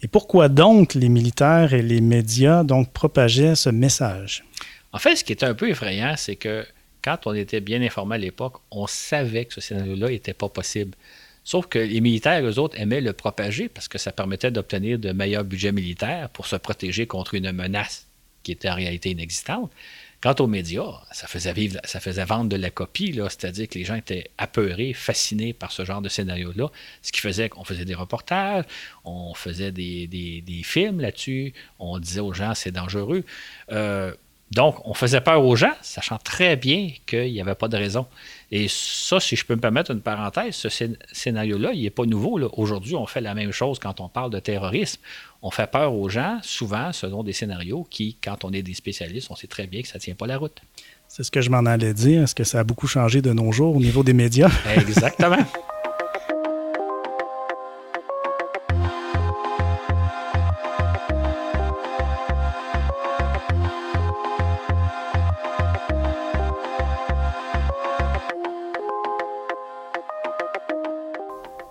Et 0.02 0.08
pourquoi 0.08 0.48
donc 0.48 0.94
les 0.94 1.08
militaires 1.08 1.74
et 1.74 1.82
les 1.82 2.00
médias 2.00 2.62
donc 2.62 2.92
propageaient 2.92 3.56
ce 3.56 3.68
message? 3.70 4.44
En 4.92 4.98
fait, 4.98 5.16
ce 5.16 5.24
qui 5.24 5.32
était 5.32 5.46
un 5.46 5.54
peu 5.54 5.68
effrayant, 5.68 6.14
c'est 6.16 6.36
que 6.36 6.64
quand 7.02 7.26
on 7.26 7.34
était 7.34 7.60
bien 7.60 7.82
informé 7.82 8.14
à 8.14 8.18
l'époque, 8.18 8.54
on 8.70 8.86
savait 8.86 9.44
que 9.44 9.54
ce 9.54 9.60
scénario-là 9.60 10.08
n'était 10.08 10.34
pas 10.34 10.48
possible. 10.48 10.96
Sauf 11.44 11.66
que 11.66 11.78
les 11.78 12.00
militaires, 12.00 12.44
eux 12.44 12.58
autres, 12.58 12.78
aimaient 12.78 13.00
le 13.00 13.12
propager 13.12 13.68
parce 13.68 13.88
que 13.88 13.98
ça 13.98 14.12
permettait 14.12 14.50
d'obtenir 14.50 14.98
de 14.98 15.12
meilleurs 15.12 15.44
budgets 15.44 15.72
militaires 15.72 16.28
pour 16.30 16.46
se 16.46 16.56
protéger 16.56 17.06
contre 17.06 17.34
une 17.34 17.50
menace 17.52 18.06
qui 18.42 18.52
était 18.52 18.68
en 18.68 18.74
réalité 18.74 19.10
inexistante. 19.10 19.72
Quant 20.20 20.34
aux 20.40 20.48
médias, 20.48 21.00
ça 21.12 21.28
faisait 21.28 21.52
vivre, 21.52 21.78
ça 21.84 22.00
faisait 22.00 22.24
vendre 22.24 22.48
de 22.48 22.56
la 22.56 22.70
copie, 22.70 23.14
c'est-à-dire 23.14 23.68
que 23.68 23.78
les 23.78 23.84
gens 23.84 23.94
étaient 23.94 24.30
apeurés, 24.36 24.92
fascinés 24.92 25.52
par 25.52 25.70
ce 25.70 25.84
genre 25.84 26.02
de 26.02 26.08
scénario-là, 26.08 26.70
ce 27.02 27.12
qui 27.12 27.20
faisait 27.20 27.48
qu'on 27.48 27.62
faisait 27.62 27.84
des 27.84 27.94
reportages, 27.94 28.64
on 29.04 29.32
faisait 29.34 29.70
des, 29.70 30.60
films 30.64 31.00
là-dessus, 31.00 31.54
on 31.78 32.00
disait 32.00 32.20
aux 32.20 32.32
gens 32.32 32.54
c'est 32.54 32.72
dangereux. 32.72 33.24
Euh, 33.70 34.12
donc, 34.50 34.76
on 34.86 34.94
faisait 34.94 35.20
peur 35.20 35.44
aux 35.44 35.56
gens, 35.56 35.72
sachant 35.82 36.16
très 36.16 36.56
bien 36.56 36.90
qu'il 37.06 37.32
n'y 37.32 37.40
avait 37.40 37.54
pas 37.54 37.68
de 37.68 37.76
raison. 37.76 38.06
Et 38.50 38.66
ça, 38.68 39.20
si 39.20 39.36
je 39.36 39.44
peux 39.44 39.54
me 39.54 39.60
permettre 39.60 39.90
une 39.90 40.00
parenthèse, 40.00 40.54
ce 40.54 40.68
scénario-là, 41.12 41.72
il 41.74 41.82
n'est 41.82 41.90
pas 41.90 42.06
nouveau. 42.06 42.40
Aujourd'hui, 42.56 42.94
on 42.94 43.06
fait 43.06 43.20
la 43.20 43.34
même 43.34 43.52
chose 43.52 43.78
quand 43.78 44.00
on 44.00 44.08
parle 44.08 44.30
de 44.30 44.38
terrorisme. 44.38 45.02
On 45.42 45.50
fait 45.50 45.70
peur 45.70 45.94
aux 45.94 46.08
gens, 46.08 46.38
souvent 46.42 46.92
selon 46.92 47.22
des 47.22 47.34
scénarios 47.34 47.86
qui, 47.90 48.16
quand 48.22 48.44
on 48.44 48.52
est 48.52 48.62
des 48.62 48.74
spécialistes, 48.74 49.30
on 49.30 49.36
sait 49.36 49.46
très 49.46 49.66
bien 49.66 49.82
que 49.82 49.88
ça 49.88 49.98
ne 49.98 50.02
tient 50.02 50.14
pas 50.14 50.26
la 50.26 50.38
route. 50.38 50.62
C'est 51.08 51.22
ce 51.22 51.30
que 51.30 51.42
je 51.42 51.50
m'en 51.50 51.66
allais 51.66 51.92
dire. 51.92 52.22
Est-ce 52.22 52.34
que 52.34 52.44
ça 52.44 52.60
a 52.60 52.64
beaucoup 52.64 52.86
changé 52.86 53.20
de 53.20 53.32
nos 53.32 53.52
jours 53.52 53.76
au 53.76 53.80
niveau 53.80 54.02
des 54.02 54.14
médias? 54.14 54.50
Exactement. 54.76 55.36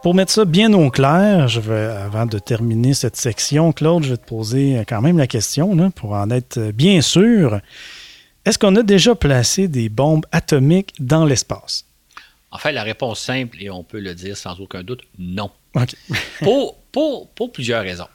Pour 0.08 0.16
mettre 0.16 0.32
ça 0.32 0.46
bien 0.46 0.72
au 0.72 0.90
clair, 0.90 1.50
je 1.50 1.60
vais, 1.60 1.84
avant 1.84 2.26
de 2.26 2.40
terminer 2.40 2.94
cette 2.94 3.18
section, 3.18 3.74
Claude, 3.74 4.04
je 4.04 4.12
vais 4.12 4.18
te 4.18 4.26
poser 4.26 4.82
quand 4.88 5.02
même 5.02 5.18
la 5.18 5.28
question, 5.28 5.92
pour 5.92 6.14
en 6.14 6.30
être 6.30 6.72
bien 6.72 7.02
sûr. 7.02 7.60
Est-ce 8.46 8.58
qu'on 8.58 8.74
a 8.78 8.84
déjà 8.84 9.16
placé 9.16 9.68
des 9.68 9.90
bombes 9.90 10.26
atomiques 10.32 10.94
dans 11.02 11.26
l'espace? 11.26 11.84
En 12.52 12.58
fait, 12.58 12.72
la 12.72 12.84
réponse 12.84 13.20
simple, 13.20 13.62
et 13.62 13.70
on 13.70 13.84
peut 13.84 14.00
le 14.00 14.16
dire 14.16 14.38
sans 14.38 14.58
aucun 14.62 14.82
doute, 14.82 15.02
non. 15.20 15.52
pour, 16.42 16.78
plusieurs 17.52 17.84
raisons. 17.84 18.08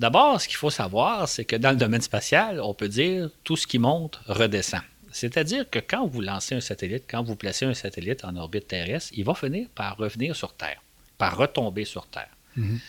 D'abord, 0.00 0.40
ce 0.40 0.48
qu'il 0.48 0.56
faut 0.56 0.70
savoir, 0.70 1.28
c'est 1.28 1.44
que 1.44 1.54
dans 1.54 1.70
le 1.70 1.76
domaine 1.76 2.02
spatial, 2.02 2.60
on 2.60 2.74
peut 2.74 2.88
dire 2.88 3.30
tout 3.44 3.56
ce 3.56 3.68
qui 3.68 3.78
monte 3.78 4.20
redescend. 4.26 4.82
C'est-à-dire 5.12 5.70
que 5.70 5.78
quand 5.78 6.04
vous 6.04 6.20
lancez 6.20 6.56
un 6.56 6.60
satellite, 6.60 7.04
quand 7.08 7.22
vous 7.22 7.36
placez 7.36 7.64
un 7.64 7.74
satellite 7.74 8.24
en 8.24 8.34
orbite 8.34 8.66
terrestre, 8.66 9.12
il 9.14 9.24
va 9.24 9.36
finir 9.36 9.68
par 9.72 9.96
revenir 9.96 10.34
sur 10.34 10.52
Terre 10.54 10.82
par 11.22 11.36
retomber 11.36 11.84
sur 11.84 12.08
Terre. 12.08 12.34
Mhm. 12.56 12.80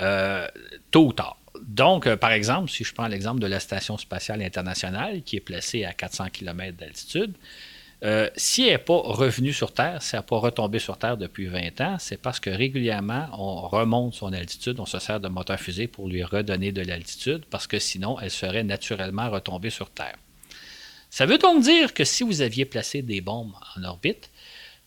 Euh, 0.00 0.48
tôt 0.90 1.06
ou 1.06 1.12
tard. 1.12 1.36
Donc, 1.62 2.08
euh, 2.08 2.16
par 2.16 2.32
exemple, 2.32 2.68
si 2.68 2.82
je 2.82 2.92
prends 2.92 3.06
l'exemple 3.06 3.38
de 3.38 3.46
la 3.46 3.60
Station 3.60 3.96
spatiale 3.96 4.42
internationale 4.42 5.22
qui 5.22 5.36
est 5.36 5.46
placée 5.50 5.84
à 5.84 5.92
400 5.92 6.30
km 6.32 6.76
d'altitude, 6.76 7.32
euh, 8.02 8.28
si 8.34 8.62
elle 8.64 8.72
n'est 8.72 8.78
pas 8.78 8.96
revenue 8.96 9.52
sur 9.52 9.72
Terre, 9.72 10.02
si 10.02 10.16
elle 10.16 10.18
n'a 10.18 10.24
pas 10.24 10.38
retombé 10.38 10.80
sur 10.80 10.98
Terre 10.98 11.16
depuis 11.16 11.46
20 11.46 11.80
ans, 11.80 11.96
c'est 12.00 12.16
parce 12.16 12.40
que 12.40 12.50
régulièrement, 12.50 13.28
on 13.34 13.68
remonte 13.68 14.14
son 14.14 14.32
altitude, 14.32 14.80
on 14.80 14.86
se 14.86 14.98
sert 14.98 15.20
de 15.20 15.28
moteur 15.28 15.60
fusée 15.60 15.86
pour 15.86 16.08
lui 16.08 16.24
redonner 16.24 16.72
de 16.72 16.82
l'altitude, 16.82 17.44
parce 17.50 17.68
que 17.68 17.78
sinon, 17.78 18.18
elle 18.18 18.32
serait 18.32 18.64
naturellement 18.64 19.30
retombée 19.30 19.70
sur 19.70 19.90
Terre. 19.90 20.16
Ça 21.08 21.24
veut 21.24 21.38
donc 21.38 21.62
dire 21.62 21.94
que 21.94 22.02
si 22.02 22.24
vous 22.24 22.40
aviez 22.40 22.64
placé 22.64 23.02
des 23.02 23.20
bombes 23.20 23.54
en 23.76 23.84
orbite, 23.84 24.28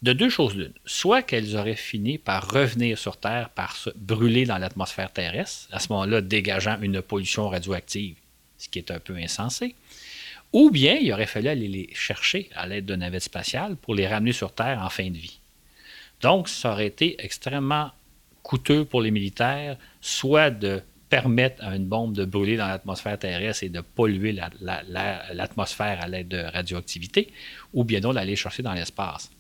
de 0.04 0.12
deux 0.12 0.30
choses 0.30 0.54
l'une. 0.56 0.74
Soit 0.86 1.22
qu'elles 1.22 1.56
auraient 1.56 1.78
fini 1.78 2.18
par 2.18 2.52
revenir 2.52 2.98
sur 2.98 3.16
Terre, 3.16 3.50
par 3.50 3.78
se 3.78 3.90
brûler 3.96 4.46
dans 4.46 4.58
l'atmosphère 4.58 5.12
terrestre, 5.12 5.70
à 5.72 5.80
ce 5.80 5.88
moment-là 5.94 6.20
dégageant 6.20 6.78
une 6.82 7.02
pollution 7.02 7.48
radioactive, 7.48 8.18
ce 8.58 8.68
qui 8.68 8.80
est 8.80 8.92
un 8.92 9.00
peu 9.00 9.16
insensé. 9.16 9.76
Ou 10.52 10.70
bien 10.70 10.96
il 10.96 11.12
aurait 11.14 11.26
fallu 11.26 11.48
aller 11.48 11.70
les 11.70 11.90
chercher 11.94 12.50
à 12.54 12.68
l'aide 12.68 12.86
de 12.86 12.96
navettes 12.96 13.24
spatiales 13.24 13.78
pour 13.78 13.96
les 13.96 14.06
ramener 14.06 14.34
sur 14.34 14.54
Terre 14.54 14.82
en 14.84 14.90
fin 14.90 15.10
de 15.10 15.18
vie. 15.18 15.40
Donc, 16.22 16.50
ça 16.50 16.74
aurait 16.74 16.88
été 16.88 17.16
extrêmement 17.24 17.92
coûteux 18.44 18.84
pour 18.84 19.02
les 19.02 19.12
militaires, 19.12 19.78
soit 20.02 20.52
de 20.52 20.82
permettre 21.10 21.64
à 21.64 21.76
une 21.76 21.86
bombe 21.86 22.14
de 22.14 22.26
brûler 22.26 22.58
dans 22.58 22.68
l'atmosphère 22.68 23.18
terrestre 23.18 23.64
et 23.64 23.70
de 23.70 23.80
polluer 23.80 24.38
l'atmosphère 24.62 26.02
à 26.02 26.08
l'aide 26.08 26.28
de 26.28 26.40
radioactivité, 26.40 27.32
ou 27.74 27.86
bien 27.86 28.02
donc 28.02 28.16
d'aller 28.16 28.36
chercher 28.36 28.64
dans 28.64 28.74
l'espace. 28.74 29.32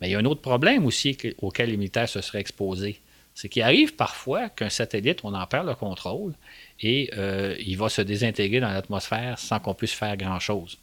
Mais 0.00 0.08
il 0.08 0.12
y 0.12 0.14
a 0.14 0.18
un 0.18 0.24
autre 0.24 0.40
problème 0.40 0.86
aussi 0.86 1.16
auquel 1.38 1.70
les 1.70 1.76
militaires 1.76 2.08
se 2.08 2.20
seraient 2.20 2.40
exposés. 2.40 3.00
C'est 3.34 3.48
qu'il 3.48 3.62
arrive 3.62 3.94
parfois 3.94 4.48
qu'un 4.48 4.68
satellite, 4.68 5.20
on 5.22 5.32
en 5.32 5.46
perd 5.46 5.66
le 5.66 5.74
contrôle 5.74 6.34
et 6.80 7.10
euh, 7.16 7.54
il 7.64 7.78
va 7.78 7.88
se 7.88 8.02
désintégrer 8.02 8.58
dans 8.60 8.70
l'atmosphère 8.70 9.38
sans 9.38 9.60
qu'on 9.60 9.74
puisse 9.74 9.92
faire 9.92 10.16
grand-chose. 10.16 10.78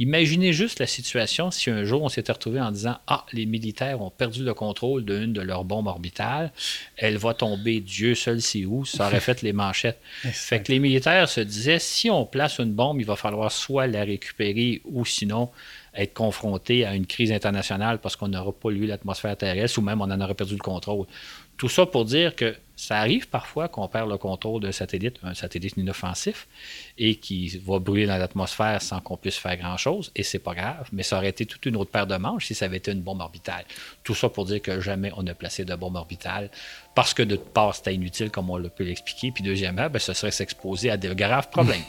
Imaginez 0.00 0.54
juste 0.54 0.78
la 0.78 0.86
situation 0.86 1.50
si 1.50 1.68
un 1.68 1.84
jour 1.84 2.02
on 2.02 2.08
s'était 2.08 2.32
retrouvé 2.32 2.58
en 2.58 2.70
disant 2.70 2.96
Ah, 3.06 3.26
les 3.34 3.44
militaires 3.44 4.00
ont 4.00 4.08
perdu 4.08 4.42
le 4.42 4.54
contrôle 4.54 5.04
d'une 5.04 5.34
de 5.34 5.42
leurs 5.42 5.64
bombes 5.64 5.88
orbitales, 5.88 6.52
elle 6.96 7.18
va 7.18 7.34
tomber, 7.34 7.80
Dieu 7.80 8.14
seul 8.14 8.40
sait 8.40 8.64
où, 8.64 8.86
ça 8.86 9.08
aurait 9.08 9.20
fait 9.20 9.42
les 9.42 9.52
manchettes. 9.52 10.00
fait 10.22 10.62
que 10.62 10.72
les 10.72 10.78
militaires 10.78 11.28
se 11.28 11.42
disaient 11.42 11.78
si 11.78 12.08
on 12.08 12.24
place 12.24 12.60
une 12.60 12.72
bombe, 12.72 12.98
il 12.98 13.04
va 13.04 13.16
falloir 13.16 13.52
soit 13.52 13.88
la 13.88 14.04
récupérer 14.04 14.80
ou 14.86 15.04
sinon 15.04 15.50
être 15.94 16.14
confronté 16.14 16.84
à 16.84 16.94
une 16.94 17.06
crise 17.06 17.32
internationale 17.32 17.98
parce 17.98 18.16
qu'on 18.16 18.28
n'aura 18.28 18.52
pas 18.52 18.70
lu 18.70 18.86
l'atmosphère 18.86 19.36
terrestre 19.36 19.78
ou 19.78 19.82
même 19.82 20.00
on 20.00 20.10
en 20.10 20.20
aurait 20.20 20.34
perdu 20.34 20.54
le 20.54 20.60
contrôle. 20.60 21.06
Tout 21.56 21.68
ça 21.68 21.84
pour 21.84 22.06
dire 22.06 22.34
que 22.36 22.56
ça 22.74 22.96
arrive 22.96 23.28
parfois 23.28 23.68
qu'on 23.68 23.86
perd 23.86 24.08
le 24.08 24.16
contrôle 24.16 24.62
d'un 24.62 24.72
satellite, 24.72 25.18
un 25.22 25.34
satellite 25.34 25.76
inoffensif, 25.76 26.48
et 26.96 27.16
qui 27.16 27.58
va 27.58 27.78
brûler 27.78 28.06
dans 28.06 28.16
l'atmosphère 28.16 28.80
sans 28.80 29.00
qu'on 29.00 29.18
puisse 29.18 29.36
faire 29.36 29.58
grand-chose, 29.58 30.10
et 30.16 30.22
c'est 30.22 30.38
pas 30.38 30.54
grave, 30.54 30.88
mais 30.90 31.02
ça 31.02 31.18
aurait 31.18 31.28
été 31.28 31.44
toute 31.44 31.66
une 31.66 31.76
autre 31.76 31.90
paire 31.90 32.06
de 32.06 32.16
manches 32.16 32.46
si 32.46 32.54
ça 32.54 32.64
avait 32.64 32.78
été 32.78 32.92
une 32.92 33.02
bombe 33.02 33.20
orbitale. 33.20 33.66
Tout 34.02 34.14
ça 34.14 34.30
pour 34.30 34.46
dire 34.46 34.62
que 34.62 34.80
jamais 34.80 35.12
on 35.14 35.22
n'a 35.22 35.34
placé 35.34 35.66
de 35.66 35.74
bombe 35.74 35.96
orbitale, 35.96 36.50
parce 36.94 37.12
que 37.12 37.22
de 37.22 37.36
part, 37.36 37.74
c'était 37.74 37.94
inutile, 37.94 38.30
comme 38.30 38.48
on 38.48 38.58
peut 38.70 38.84
l'expliquer, 38.84 39.30
puis 39.30 39.44
deuxièmement, 39.44 39.90
ben, 39.90 39.98
ce 39.98 40.14
serait 40.14 40.30
s'exposer 40.30 40.90
à 40.90 40.96
des 40.96 41.14
graves 41.14 41.50
problèmes. 41.50 41.82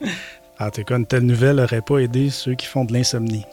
En 0.60 0.70
tout 0.70 0.84
cas, 0.84 0.96
une 0.96 1.06
telle 1.06 1.24
nouvelle 1.24 1.56
n'aurait 1.56 1.82
pas 1.82 1.98
aidé 1.98 2.30
ceux 2.30 2.54
qui 2.54 2.66
font 2.66 2.84
de 2.84 2.92
l'insomnie. 2.92 3.44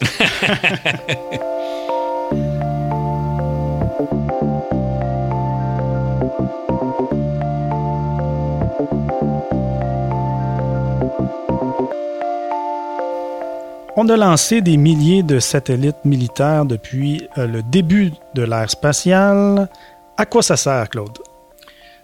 On 14.02 14.08
a 14.08 14.16
lancé 14.16 14.62
des 14.62 14.78
milliers 14.78 15.22
de 15.22 15.38
satellites 15.40 16.06
militaires 16.06 16.64
depuis 16.64 17.28
euh, 17.36 17.46
le 17.46 17.62
début 17.62 18.12
de 18.32 18.42
l'ère 18.42 18.70
spatiale. 18.70 19.68
À 20.16 20.24
quoi 20.24 20.42
ça 20.42 20.56
sert, 20.56 20.88
Claude? 20.88 21.18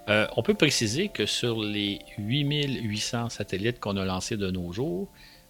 Euh, 0.08 0.26
on 0.36 0.42
peut 0.42 0.54
préciser 0.54 1.08
que 1.08 1.26
sur 1.26 1.60
les 1.62 1.98
8800 2.18 3.28
satellites 3.30 3.80
qu'on 3.80 3.96
a 3.96 4.04
lancés 4.04 4.36
de 4.36 4.50
nos 4.50 4.72
jours, 4.72 5.08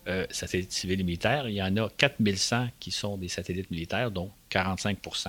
euh, 0.09 0.27
satellites 0.31 0.73
civils 0.73 1.01
et 1.01 1.05
militaires, 1.05 1.49
il 1.49 1.57
y 1.57 1.63
en 1.63 1.77
a 1.77 1.91
4100 1.91 2.69
qui 2.81 2.91
sont 2.91 3.19
des 3.19 3.29
satellites 3.29 3.71
militaires, 3.71 4.11
dont 4.11 4.31
45% 4.51 5.29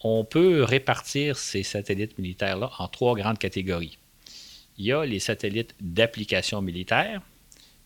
On 0.00 0.24
peut 0.24 0.64
répartir 0.64 1.38
ces 1.38 1.62
satellites 1.62 2.18
militaires-là 2.18 2.70
en 2.78 2.88
trois 2.88 3.14
grandes 3.14 3.38
catégories. 3.38 3.96
Il 4.76 4.84
y 4.84 4.92
a 4.92 5.04
les 5.04 5.20
satellites 5.20 5.74
d'application 5.80 6.60
militaire, 6.60 7.22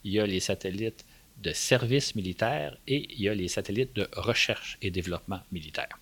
il 0.03 0.13
y 0.13 0.21
a 0.21 0.27
les 0.27 0.41
satellites 0.41 1.05
de 1.43 1.53
service 1.53 2.15
militaire 2.15 2.77
et 2.87 3.07
il 3.13 3.21
y 3.21 3.29
a 3.29 3.35
les 3.35 3.49
satellites 3.49 3.95
de 3.95 4.09
recherche 4.17 4.79
et 4.83 4.91
développement 4.91 5.41
militaire. 5.53 5.99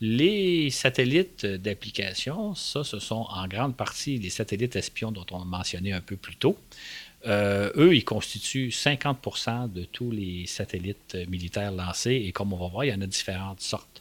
Les 0.00 0.70
satellites 0.70 1.44
d'application, 1.44 2.54
ça, 2.54 2.84
ce 2.84 2.98
sont 2.98 3.26
en 3.28 3.46
grande 3.46 3.76
partie 3.76 4.18
les 4.18 4.30
satellites 4.30 4.76
espions 4.76 5.12
dont 5.12 5.26
on 5.30 5.42
a 5.42 5.44
mentionné 5.44 5.92
un 5.92 6.00
peu 6.00 6.16
plus 6.16 6.36
tôt. 6.36 6.56
eux, 7.26 7.94
ils 7.94 8.04
constituent 8.04 8.70
50% 8.70 9.70
de 9.70 9.84
tous 9.84 10.10
les 10.10 10.46
satellites 10.46 11.16
militaires 11.28 11.72
lancés 11.72 12.22
et 12.26 12.32
comme 12.32 12.52
on 12.54 12.56
va 12.56 12.68
voir, 12.68 12.84
il 12.86 12.88
y 12.88 12.94
en 12.94 13.00
a 13.02 13.06
différentes 13.06 13.60
sortes. 13.60 14.00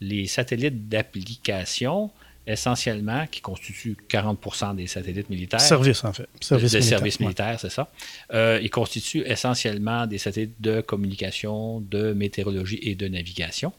Les 0.00 0.26
satellites 0.26 0.88
d'application, 0.88 2.10
essentiellement, 2.46 3.26
qui 3.26 3.40
constituent 3.40 3.96
40% 4.08 4.76
des 4.76 4.86
satellites 4.86 5.30
militaires. 5.30 5.60
Service, 5.60 6.04
en 6.04 6.12
fait. 6.12 6.28
Service 6.40 6.72
des 6.72 6.82
services 6.82 7.18
militaires, 7.20 7.58
c'est 7.58 7.70
ça. 7.70 7.90
Euh, 8.32 8.60
ils 8.62 8.70
constituent 8.70 9.24
essentiellement 9.26 10.06
des 10.06 10.18
satellites 10.18 10.60
de 10.60 10.80
communication, 10.80 11.80
de 11.80 12.12
météorologie 12.12 12.78
et 12.82 12.94
de 12.94 13.08
navigation. 13.08 13.72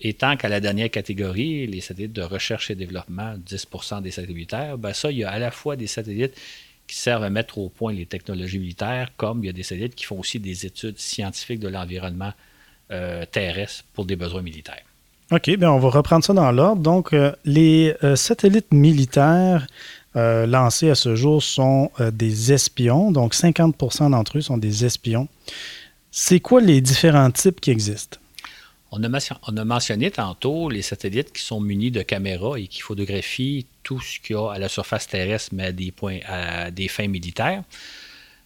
Et 0.00 0.14
tant 0.14 0.36
qu'à 0.36 0.48
la 0.48 0.60
dernière 0.60 0.90
catégorie, 0.90 1.66
les 1.66 1.80
satellites 1.80 2.12
de 2.12 2.22
recherche 2.22 2.70
et 2.70 2.74
développement, 2.74 3.34
10% 3.36 4.02
des 4.02 4.10
satellites 4.10 4.34
militaires, 4.34 4.78
ben 4.78 4.94
ça, 4.94 5.10
il 5.10 5.18
y 5.18 5.24
a 5.24 5.30
à 5.30 5.38
la 5.38 5.50
fois 5.50 5.76
des 5.76 5.86
satellites 5.86 6.34
qui 6.86 6.96
servent 6.96 7.22
à 7.22 7.30
mettre 7.30 7.58
au 7.58 7.68
point 7.68 7.92
les 7.92 8.06
technologies 8.06 8.58
militaires, 8.58 9.10
comme 9.16 9.44
il 9.44 9.46
y 9.46 9.50
a 9.50 9.52
des 9.52 9.62
satellites 9.62 9.94
qui 9.94 10.06
font 10.06 10.18
aussi 10.18 10.40
des 10.40 10.66
études 10.66 10.98
scientifiques 10.98 11.60
de 11.60 11.68
l'environnement 11.68 12.32
euh, 12.90 13.24
terrestre 13.30 13.84
pour 13.92 14.06
des 14.06 14.16
besoins 14.16 14.42
militaires. 14.42 14.82
OK, 15.30 15.48
bien 15.56 15.70
on 15.70 15.78
va 15.78 15.90
reprendre 15.90 16.24
ça 16.24 16.32
dans 16.32 16.50
l'ordre. 16.50 16.82
Donc, 16.82 17.12
euh, 17.12 17.32
les 17.44 17.94
euh, 18.02 18.16
satellites 18.16 18.72
militaires 18.72 19.66
lancés 20.16 20.90
à 20.90 20.96
ce 20.96 21.14
jour 21.14 21.40
sont 21.40 21.92
des 22.12 22.52
espions. 22.52 23.12
Donc, 23.12 23.32
50% 23.32 24.10
d'entre 24.10 24.38
eux 24.38 24.40
sont 24.40 24.58
des 24.58 24.84
espions. 24.84 25.28
C'est 26.10 26.40
quoi 26.40 26.60
les 26.60 26.80
différents 26.80 27.30
types 27.30 27.60
qui 27.60 27.70
existent? 27.70 28.18
On 28.92 29.02
a, 29.04 29.38
on 29.46 29.56
a, 29.56 29.64
mentionné 29.64 30.10
tantôt 30.10 30.68
les 30.68 30.82
satellites 30.82 31.32
qui 31.32 31.42
sont 31.42 31.60
munis 31.60 31.92
de 31.92 32.02
caméras 32.02 32.58
et 32.58 32.66
qui 32.66 32.80
photographient 32.80 33.66
tout 33.84 34.00
ce 34.00 34.18
qu'il 34.18 34.34
y 34.34 34.38
a 34.38 34.50
à 34.50 34.58
la 34.58 34.68
surface 34.68 35.06
terrestre, 35.06 35.54
mais 35.54 35.72
à 36.26 36.70
des, 36.70 36.88
fins 36.88 37.06
militaires. 37.06 37.62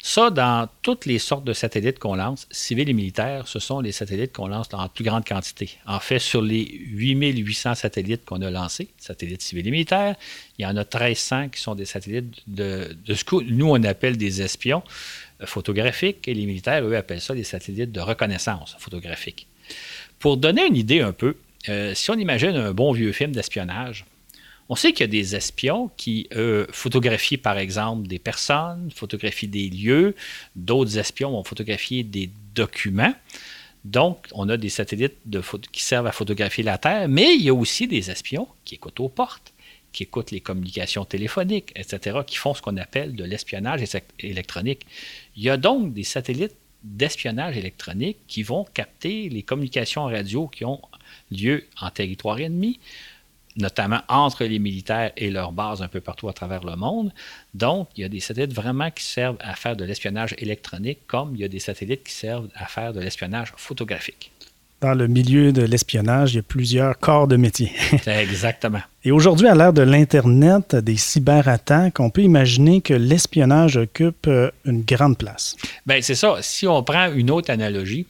Ça, 0.07 0.28
dans 0.28 0.68
toutes 0.83 1.07
les 1.07 1.18
sortes 1.18 1.44
de 1.44 1.54
satellites 1.54 1.98
qu'on 1.98 2.16
lance, 2.16 2.46
civils 2.50 2.90
et 2.90 2.92
militaires, 2.92 3.48
ce 3.48 3.59
sont 3.59 3.80
les 3.80 3.90
satellites 3.90 4.35
qu'on 4.35 4.48
lance 4.48 4.68
en 4.74 4.87
plus 4.90 5.02
grande 5.02 5.24
quantité. 5.24 5.78
En 5.87 5.98
fait, 5.98 6.18
sur 6.18 6.42
les 6.42 6.78
8800 6.88 7.74
satellites 7.74 8.26
qu'on 8.26 8.42
a 8.42 8.50
lancés, 8.50 8.88
satellites 8.98 9.40
civils 9.40 9.66
et 9.66 9.70
militaires, 9.70 10.14
il 10.59 10.62
y 10.64 10.66
en 10.66 10.76
a 10.76 10.85
1300 10.85 11.48
qui 11.48 11.59
sont 11.59 11.74
des 11.74 11.87
satellites 11.87 12.42
de, 12.46 12.94
ce 13.09 13.24
que 13.24 13.37
nous, 13.37 13.70
on 13.70 13.83
appelle 13.83 14.18
des 14.18 14.42
espions 14.42 14.83
photographiques, 15.46 16.28
et 16.28 16.35
les 16.35 16.44
militaires, 16.44 16.85
eux, 16.85 16.96
appellent 16.96 17.22
ça 17.22 17.35
des 17.35 17.44
satellites 17.44 17.90
de 17.90 18.00
reconnaissance 18.00 18.76
photographique. 18.78 19.46
Pour 20.24 20.38
donner 20.38 20.66
une 20.66 20.76
idée 20.76 21.02
un 21.02 21.12
peu, 21.12 21.37
euh, 21.68 21.92
si 21.94 22.10
on 22.10 22.14
imagine 22.14 22.56
un 22.56 22.72
bon 22.72 22.92
vieux 22.92 23.12
film 23.12 23.32
d'espionnage, 23.32 24.06
on 24.70 24.74
sait 24.74 24.92
qu'il 24.92 25.02
y 25.02 25.04
a 25.04 25.08
des 25.08 25.37
espions 25.37 25.90
qui 25.98 26.30
photographient, 26.70 27.37
par 27.37 27.58
exemple, 27.58 28.06
des 28.06 28.18
personnes, 28.18 28.90
photographient 28.90 29.48
des 29.48 29.68
lieux. 29.68 30.14
D'autres 30.56 30.96
espions 30.96 31.32
vont 31.32 31.44
photographier 31.44 32.04
des 32.04 32.30
documents. 32.54 33.12
Donc, 33.84 34.26
on 34.32 34.48
a 34.48 34.56
des 34.56 34.70
satellites 34.70 35.18
qui 35.70 35.84
servent 35.84 36.06
à 36.06 36.12
photographier 36.12 36.64
la 36.64 36.78
Terre, 36.78 37.06
mais 37.06 37.34
il 37.34 37.42
y 37.42 37.50
a 37.50 37.54
aussi 37.54 37.87
des 37.87 38.10
espions 38.10 38.48
qui 38.64 38.76
écoutent 38.76 39.00
aux 39.00 39.10
portes, 39.10 39.52
qui 39.92 40.04
écoutent 40.04 40.30
les 40.30 40.40
communications 40.40 41.04
téléphoniques, 41.04 41.70
etc., 41.76 42.20
qui 42.26 42.37
font 42.37 42.54
ce 42.54 42.62
qu'on 42.62 42.78
appelle 42.78 43.14
de 43.14 43.24
l'espionnage 43.24 43.82
électronique. 44.20 44.87
Il 45.37 45.42
y 45.42 45.50
a 45.50 45.58
donc 45.58 45.92
des 45.92 46.02
satellites 46.02 46.56
d'espionnage 46.85 47.57
électronique 47.57 48.18
qui 48.29 48.42
vont 48.42 48.64
capter 48.75 49.29
les 49.29 49.42
communications 49.42 50.05
radio 50.05 50.47
qui 50.47 50.64
ont 50.64 50.81
lieu 51.31 51.66
en 51.81 51.90
territoire 51.90 52.38
ennemi, 52.38 52.79
notamment 53.57 54.01
entre 54.09 54.44
les 54.44 54.59
militaires 54.59 55.12
et 55.16 55.31
leurs 55.31 55.53
bases 55.53 55.83
un 55.83 55.88
peu 55.88 56.01
partout 56.01 56.29
à 56.29 56.33
travers 56.33 56.64
le 56.64 56.77
monde. 56.77 57.12
Donc, 57.55 57.88
il 57.97 58.03
y 58.03 58.05
a 58.05 58.09
des 58.09 58.20
satellites 58.20 58.53
vraiment 58.53 58.90
qui 58.90 59.05
servent 59.05 59.38
à 59.40 59.55
faire 59.55 59.77
de 59.77 59.85
l'espionnage 59.85 60.35
électronique, 60.38 61.01
comme 61.07 61.35
il 61.35 61.40
y 61.40 61.44
a 61.44 61.49
des 61.49 61.59
satellites 61.59 62.05
qui 62.05 62.12
servent 62.12 62.49
à 62.55 62.66
faire 62.66 62.92
de 62.92 63.01
l'espionnage 63.01 63.53
photographique. 63.57 64.31
Dans 64.80 64.94
le 64.94 65.06
milieu 65.06 65.52
de 65.52 65.62
l'espionnage, 65.62 66.34
il 66.34 66.37
y 66.37 66.38
a 66.40 66.42
plusieurs 66.42 66.98
corps 66.98 67.26
de 67.26 67.37
métier. 67.37 67.72
Exactement. 68.06 68.82
Et 69.02 69.12
aujourd'hui, 69.12 69.48
à 69.48 69.54
l'ère 69.54 69.72
de 69.72 69.82
l'Internet, 69.82 70.76
des 70.76 70.96
cyberattaques, 70.96 72.00
on 72.00 72.10
peut 72.10 72.22
imaginer 72.22 72.80
que 72.80 72.92
l'espionnage 72.94 73.76
occupe 73.76 74.26
euh, 74.26 74.50
une 74.64 74.82
grande 74.82 75.16
place. 75.16 75.56
Bien, 75.87 76.00
c'est 76.02 76.14
ça. 76.14 76.37
Si 76.42 76.66
on 76.66 76.82
prend 76.82 77.12
une 77.12 77.30
autre 77.30 77.50
analogie, 77.50 78.06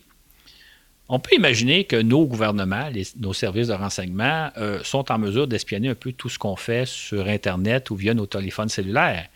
on 1.08 1.18
peut 1.18 1.36
imaginer 1.36 1.84
que 1.84 1.96
nos 1.96 2.24
gouvernements, 2.24 2.88
nos 3.18 3.34
services 3.34 3.68
de 3.68 3.74
renseignement 3.74 4.50
euh, 4.56 4.80
sont 4.82 5.12
en 5.12 5.18
mesure 5.18 5.46
d'espionner 5.46 5.90
un 5.90 5.94
peu 5.94 6.12
tout 6.12 6.28
ce 6.28 6.38
qu'on 6.38 6.56
fait 6.56 6.86
sur 6.86 7.28
Internet 7.28 7.90
ou 7.90 7.96
via 7.96 8.14
nos 8.14 8.26
téléphones 8.26 8.70
cellulaires. 8.70 9.28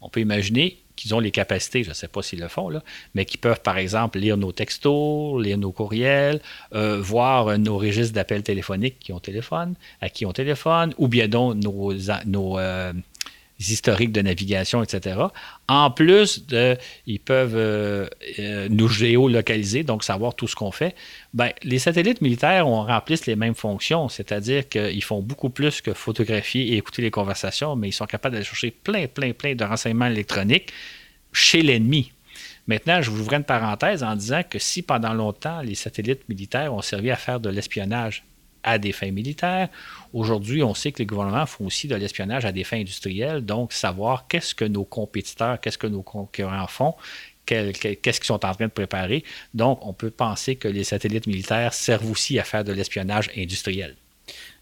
On 0.00 0.08
peut 0.08 0.20
imaginer 0.20 0.78
qu'ils 1.00 1.14
ont 1.14 1.20
les 1.20 1.30
capacités, 1.30 1.82
je 1.82 1.88
ne 1.88 1.94
sais 1.94 2.08
pas 2.08 2.22
s'ils 2.22 2.40
le 2.40 2.48
font, 2.48 2.70
mais 3.14 3.24
qu'ils 3.24 3.40
peuvent, 3.40 3.60
par 3.60 3.78
exemple, 3.78 4.18
lire 4.18 4.36
nos 4.36 4.52
textos, 4.52 5.42
lire 5.42 5.56
nos 5.56 5.72
courriels, 5.72 6.40
euh, 6.74 7.00
voir 7.00 7.58
nos 7.58 7.78
registres 7.78 8.14
d'appels 8.14 8.42
téléphoniques 8.42 8.98
qui 9.00 9.12
ont 9.12 9.20
téléphone, 9.20 9.74
à 10.02 10.10
qui 10.10 10.26
on 10.26 10.32
téléphone, 10.32 10.92
ou 10.98 11.08
bien 11.08 11.26
donc 11.26 11.56
nos, 11.56 11.94
nos, 12.26 12.58
euh, 12.58 12.92
historiques 13.68 14.12
de 14.12 14.22
navigation, 14.22 14.82
etc. 14.82 15.20
En 15.68 15.90
plus, 15.90 16.44
ils 17.06 17.20
peuvent 17.20 17.56
euh, 17.56 18.08
euh, 18.38 18.68
nous 18.70 18.88
géolocaliser, 18.88 19.82
donc 19.82 20.02
savoir 20.02 20.34
tout 20.34 20.48
ce 20.48 20.56
qu'on 20.56 20.72
fait. 20.72 20.94
Ben, 21.34 21.50
les 21.62 21.78
satellites 21.78 22.22
militaires 22.22 22.66
ont, 22.66 22.84
remplissent 22.84 23.26
les 23.26 23.36
mêmes 23.36 23.54
fonctions, 23.54 24.08
c'est-à-dire 24.08 24.68
qu'ils 24.68 25.04
font 25.04 25.20
beaucoup 25.20 25.50
plus 25.50 25.82
que 25.82 25.92
photographier 25.92 26.68
et 26.68 26.76
écouter 26.78 27.02
les 27.02 27.10
conversations, 27.10 27.76
mais 27.76 27.88
ils 27.88 27.92
sont 27.92 28.06
capables 28.06 28.34
d'aller 28.34 28.46
chercher 28.46 28.70
plein, 28.70 29.06
plein, 29.06 29.32
plein 29.32 29.54
de 29.54 29.64
renseignements 29.64 30.06
électroniques 30.06 30.72
chez 31.32 31.60
l'ennemi. 31.60 32.12
Maintenant, 32.66 33.02
je 33.02 33.10
vous 33.10 33.20
ouvre 33.20 33.34
une 33.34 33.44
parenthèse 33.44 34.02
en 34.02 34.14
disant 34.14 34.42
que 34.48 34.58
si 34.58 34.82
pendant 34.82 35.12
longtemps 35.12 35.60
les 35.60 35.74
satellites 35.74 36.28
militaires 36.28 36.72
ont 36.72 36.82
servi 36.82 37.10
à 37.10 37.16
faire 37.16 37.40
de 37.40 37.50
l'espionnage 37.50 38.24
à 38.62 38.78
des 38.78 38.92
fins 38.92 39.10
militaires. 39.10 39.68
Aujourd'hui, 40.12 40.62
on 40.62 40.74
sait 40.74 40.90
que 40.90 40.98
les 40.98 41.06
gouvernements 41.06 41.46
font 41.46 41.66
aussi 41.66 41.86
de 41.86 41.94
l'espionnage 41.94 42.44
à 42.44 42.52
des 42.52 42.64
fins 42.64 42.78
industrielles, 42.78 43.44
donc 43.44 43.72
savoir 43.72 44.26
qu'est-ce 44.28 44.54
que 44.54 44.64
nos 44.64 44.84
compétiteurs, 44.84 45.60
qu'est-ce 45.60 45.78
que 45.78 45.86
nos 45.86 46.02
concurrents 46.02 46.66
font, 46.66 46.94
qu'est-ce 47.46 48.00
qu'ils 48.00 48.24
sont 48.24 48.44
en 48.44 48.54
train 48.54 48.66
de 48.66 48.70
préparer. 48.70 49.24
Donc, 49.54 49.86
on 49.86 49.92
peut 49.92 50.10
penser 50.10 50.56
que 50.56 50.68
les 50.68 50.84
satellites 50.84 51.26
militaires 51.26 51.74
servent 51.74 52.10
aussi 52.10 52.38
à 52.38 52.44
faire 52.44 52.64
de 52.64 52.72
l'espionnage 52.72 53.30
industriel. 53.36 53.94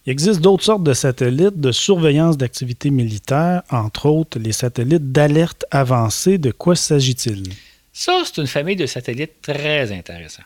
Il 0.06 0.12
existe 0.12 0.40
d'autres 0.40 0.64
sortes 0.64 0.84
de 0.84 0.94
satellites 0.94 1.60
de 1.60 1.72
surveillance 1.72 2.38
d'activités 2.38 2.90
militaires, 2.90 3.62
entre 3.70 4.06
autres 4.06 4.38
les 4.38 4.52
satellites 4.52 5.12
d'alerte 5.12 5.66
avancée. 5.70 6.38
De 6.38 6.50
quoi 6.50 6.76
s'agit-il? 6.76 7.44
Ça, 7.92 8.22
c'est 8.24 8.40
une 8.40 8.46
famille 8.46 8.76
de 8.76 8.86
satellites 8.86 9.42
très 9.42 9.92
intéressants. 9.92 10.44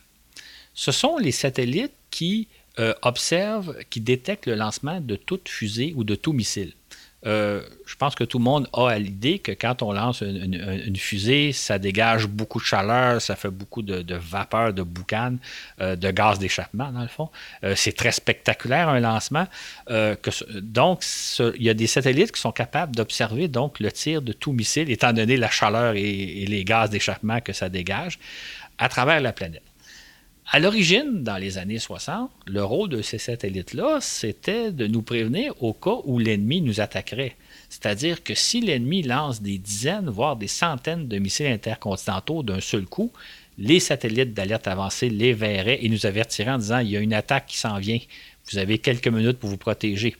Ce 0.74 0.90
sont 0.90 1.18
les 1.18 1.32
satellites 1.32 1.92
qui 2.10 2.48
euh, 2.78 2.94
observe, 3.02 3.76
qui 3.90 4.00
détecte 4.00 4.46
le 4.46 4.54
lancement 4.54 4.98
de 4.98 5.14
toute 5.14 5.50
fusée 5.50 5.92
ou 5.94 6.04
de 6.04 6.14
tout 6.14 6.32
missile. 6.32 6.72
Euh, 7.26 7.60
je 7.84 7.94
pense 7.96 8.14
que 8.14 8.24
tout 8.24 8.38
le 8.38 8.44
monde 8.44 8.66
a 8.72 8.98
l'idée 8.98 9.40
que 9.40 9.52
quand 9.52 9.82
on 9.82 9.92
lance 9.92 10.22
une, 10.22 10.96
fusée, 10.96 11.52
ça 11.52 11.78
dégage 11.78 12.26
beaucoup 12.26 12.58
de 12.58 12.64
chaleur, 12.64 13.20
ça 13.20 13.36
fait 13.36 13.50
beaucoup 13.50 13.82
de, 13.82 14.14
vapeur, 14.14 14.72
de 14.72 14.82
boucan, 14.82 15.36
euh, 15.82 15.96
de 15.96 16.10
gaz 16.10 16.38
d'échappement, 16.38 16.90
dans 16.90 17.02
le 17.02 17.08
fond. 17.08 17.28
c'est 17.76 17.94
très 17.94 18.10
spectaculaire, 18.10 18.88
un 18.88 19.00
lancement. 19.00 19.46
donc, 20.62 21.04
il 21.38 21.62
y 21.62 21.68
a 21.68 21.74
des 21.74 21.86
satellites 21.86 22.32
qui 22.32 22.40
sont 22.40 22.52
capables 22.52 22.96
d'observer 22.96 23.48
donc 23.48 23.80
le 23.80 23.92
tir 23.92 24.22
de 24.22 24.32
tout 24.32 24.52
missile, 24.52 24.90
étant 24.90 25.12
donné 25.12 25.36
la 25.36 25.50
chaleur 25.50 25.92
et 25.94 26.46
les 26.48 26.64
gaz 26.64 26.88
d'échappement 26.88 27.40
que 27.42 27.52
ça 27.52 27.68
dégage, 27.68 28.18
à 28.78 28.88
travers 28.88 29.20
la 29.20 29.34
planète. 29.34 29.62
À 30.54 30.58
l'origine, 30.58 31.22
dans 31.22 31.38
les 31.38 31.56
années 31.56 31.78
60, 31.78 32.30
le 32.46 32.62
rôle 32.62 32.90
de 32.90 33.00
ces 33.00 33.16
satellites-là, 33.16 34.00
c'était 34.02 34.70
de 34.70 34.86
nous 34.86 35.00
prévenir 35.00 35.54
au 35.62 35.72
cas 35.72 35.96
où 36.04 36.18
l'ennemi 36.18 36.60
nous 36.60 36.82
attaquerait. 36.82 37.36
C'est-à-dire 37.70 38.22
que 38.22 38.34
si 38.34 38.60
l'ennemi 38.60 39.02
lance 39.02 39.40
des 39.40 39.56
dizaines, 39.56 40.10
voire 40.10 40.36
des 40.36 40.48
centaines 40.48 41.08
de 41.08 41.16
missiles 41.16 41.46
intercontinentaux 41.46 42.42
d'un 42.42 42.60
seul 42.60 42.84
coup, 42.84 43.10
les 43.56 43.80
satellites 43.80 44.34
d'alerte 44.34 44.68
avancée 44.68 45.08
les 45.08 45.32
verraient 45.32 45.78
et 45.80 45.88
nous 45.88 46.04
avertiraient 46.04 46.50
en 46.50 46.58
disant 46.58 46.80
il 46.80 46.90
y 46.90 46.98
a 46.98 47.00
une 47.00 47.14
attaque 47.14 47.46
qui 47.46 47.56
s'en 47.56 47.78
vient. 47.78 47.98
Vous 48.50 48.58
avez 48.58 48.76
quelques 48.76 49.08
minutes 49.08 49.38
pour 49.38 49.48
vous 49.48 49.56
protéger. 49.56 50.16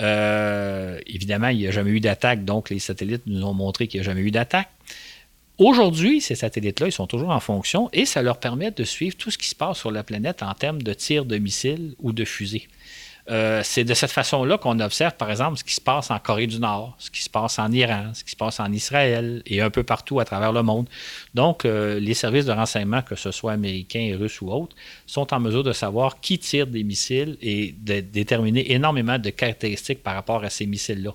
Euh, 0.00 0.98
évidemment, 1.06 1.48
il 1.50 1.58
n'y 1.58 1.68
a 1.68 1.70
jamais 1.70 1.92
eu 1.92 2.00
d'attaque, 2.00 2.44
donc 2.44 2.68
les 2.68 2.80
satellites 2.80 3.22
nous 3.26 3.44
ont 3.44 3.54
montré 3.54 3.86
qu'il 3.86 4.00
n'y 4.00 4.06
a 4.06 4.10
jamais 4.10 4.22
eu 4.22 4.32
d'attaque. 4.32 4.70
Aujourd'hui, 5.58 6.20
ces 6.20 6.34
satellites-là, 6.34 6.88
ils 6.88 6.92
sont 6.92 7.06
toujours 7.06 7.30
en 7.30 7.40
fonction 7.40 7.88
et 7.94 8.04
ça 8.04 8.20
leur 8.20 8.38
permet 8.38 8.70
de 8.70 8.84
suivre 8.84 9.16
tout 9.16 9.30
ce 9.30 9.38
qui 9.38 9.48
se 9.48 9.54
passe 9.54 9.78
sur 9.78 9.90
la 9.90 10.02
planète 10.02 10.42
en 10.42 10.52
termes 10.52 10.82
de 10.82 10.92
tirs 10.92 11.24
de 11.24 11.38
missiles 11.38 11.94
ou 11.98 12.12
de 12.12 12.26
fusées. 12.26 12.68
Euh, 13.28 13.62
c'est 13.64 13.82
de 13.82 13.94
cette 13.94 14.12
façon-là 14.12 14.58
qu'on 14.58 14.78
observe, 14.80 15.16
par 15.16 15.30
exemple, 15.30 15.56
ce 15.58 15.64
qui 15.64 15.74
se 15.74 15.80
passe 15.80 16.10
en 16.10 16.18
Corée 16.18 16.46
du 16.46 16.60
Nord, 16.60 16.94
ce 16.98 17.10
qui 17.10 17.22
se 17.22 17.30
passe 17.30 17.58
en 17.58 17.72
Iran, 17.72 18.12
ce 18.12 18.22
qui 18.22 18.30
se 18.30 18.36
passe 18.36 18.60
en 18.60 18.70
Israël 18.70 19.42
et 19.46 19.62
un 19.62 19.70
peu 19.70 19.82
partout 19.82 20.20
à 20.20 20.24
travers 20.24 20.52
le 20.52 20.62
monde. 20.62 20.88
Donc, 21.34 21.64
euh, 21.64 21.98
les 21.98 22.14
services 22.14 22.44
de 22.44 22.52
renseignement, 22.52 23.02
que 23.02 23.16
ce 23.16 23.32
soit 23.32 23.52
américains, 23.52 24.14
russes 24.16 24.40
ou 24.42 24.52
autres, 24.52 24.76
sont 25.06 25.32
en 25.34 25.40
mesure 25.40 25.64
de 25.64 25.72
savoir 25.72 26.20
qui 26.20 26.38
tire 26.38 26.66
des 26.66 26.84
missiles 26.84 27.36
et 27.40 27.74
de 27.78 28.00
déterminer 28.00 28.72
énormément 28.72 29.18
de 29.18 29.30
caractéristiques 29.30 30.02
par 30.02 30.14
rapport 30.14 30.44
à 30.44 30.50
ces 30.50 30.66
missiles-là. 30.66 31.14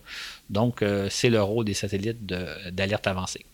Donc, 0.50 0.82
euh, 0.82 1.08
c'est 1.10 1.30
le 1.30 1.42
rôle 1.42 1.64
des 1.64 1.76
satellites 1.76 2.26
d'alerte 2.26 3.08
avancée. 3.08 3.46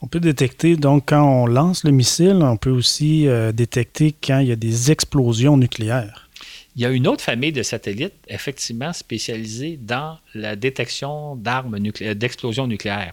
On 0.00 0.06
peut 0.06 0.20
détecter, 0.20 0.76
donc, 0.76 1.06
quand 1.08 1.22
on 1.22 1.46
lance 1.46 1.82
le 1.82 1.90
missile, 1.90 2.38
on 2.42 2.56
peut 2.56 2.70
aussi 2.70 3.26
euh, 3.26 3.50
détecter 3.50 4.12
quand 4.12 4.38
il 4.38 4.48
y 4.48 4.52
a 4.52 4.56
des 4.56 4.92
explosions 4.92 5.56
nucléaires. 5.56 6.28
Il 6.76 6.82
y 6.82 6.86
a 6.86 6.90
une 6.90 7.08
autre 7.08 7.24
famille 7.24 7.50
de 7.50 7.64
satellites, 7.64 8.14
effectivement, 8.28 8.92
spécialisée 8.92 9.76
dans 9.76 10.18
la 10.34 10.54
détection 10.54 11.34
d'armes 11.34 11.80
d'explosions 11.80 12.68
nucléaires. 12.68 13.12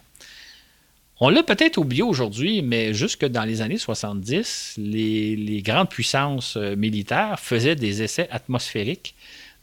On 1.20 1.30
l'a 1.30 1.42
peut-être 1.42 1.78
oublié 1.78 2.04
aujourd'hui, 2.04 2.62
mais 2.62 2.94
jusque 2.94 3.26
dans 3.26 3.46
les 3.46 3.62
années 3.62 3.80
70, 3.80 4.76
les, 4.78 5.36
les 5.36 5.62
grandes 5.64 5.90
puissances 5.90 6.56
euh, 6.58 6.76
militaires 6.76 7.40
faisaient 7.40 7.76
des 7.76 8.04
essais 8.04 8.28
atmosphériques 8.30 9.16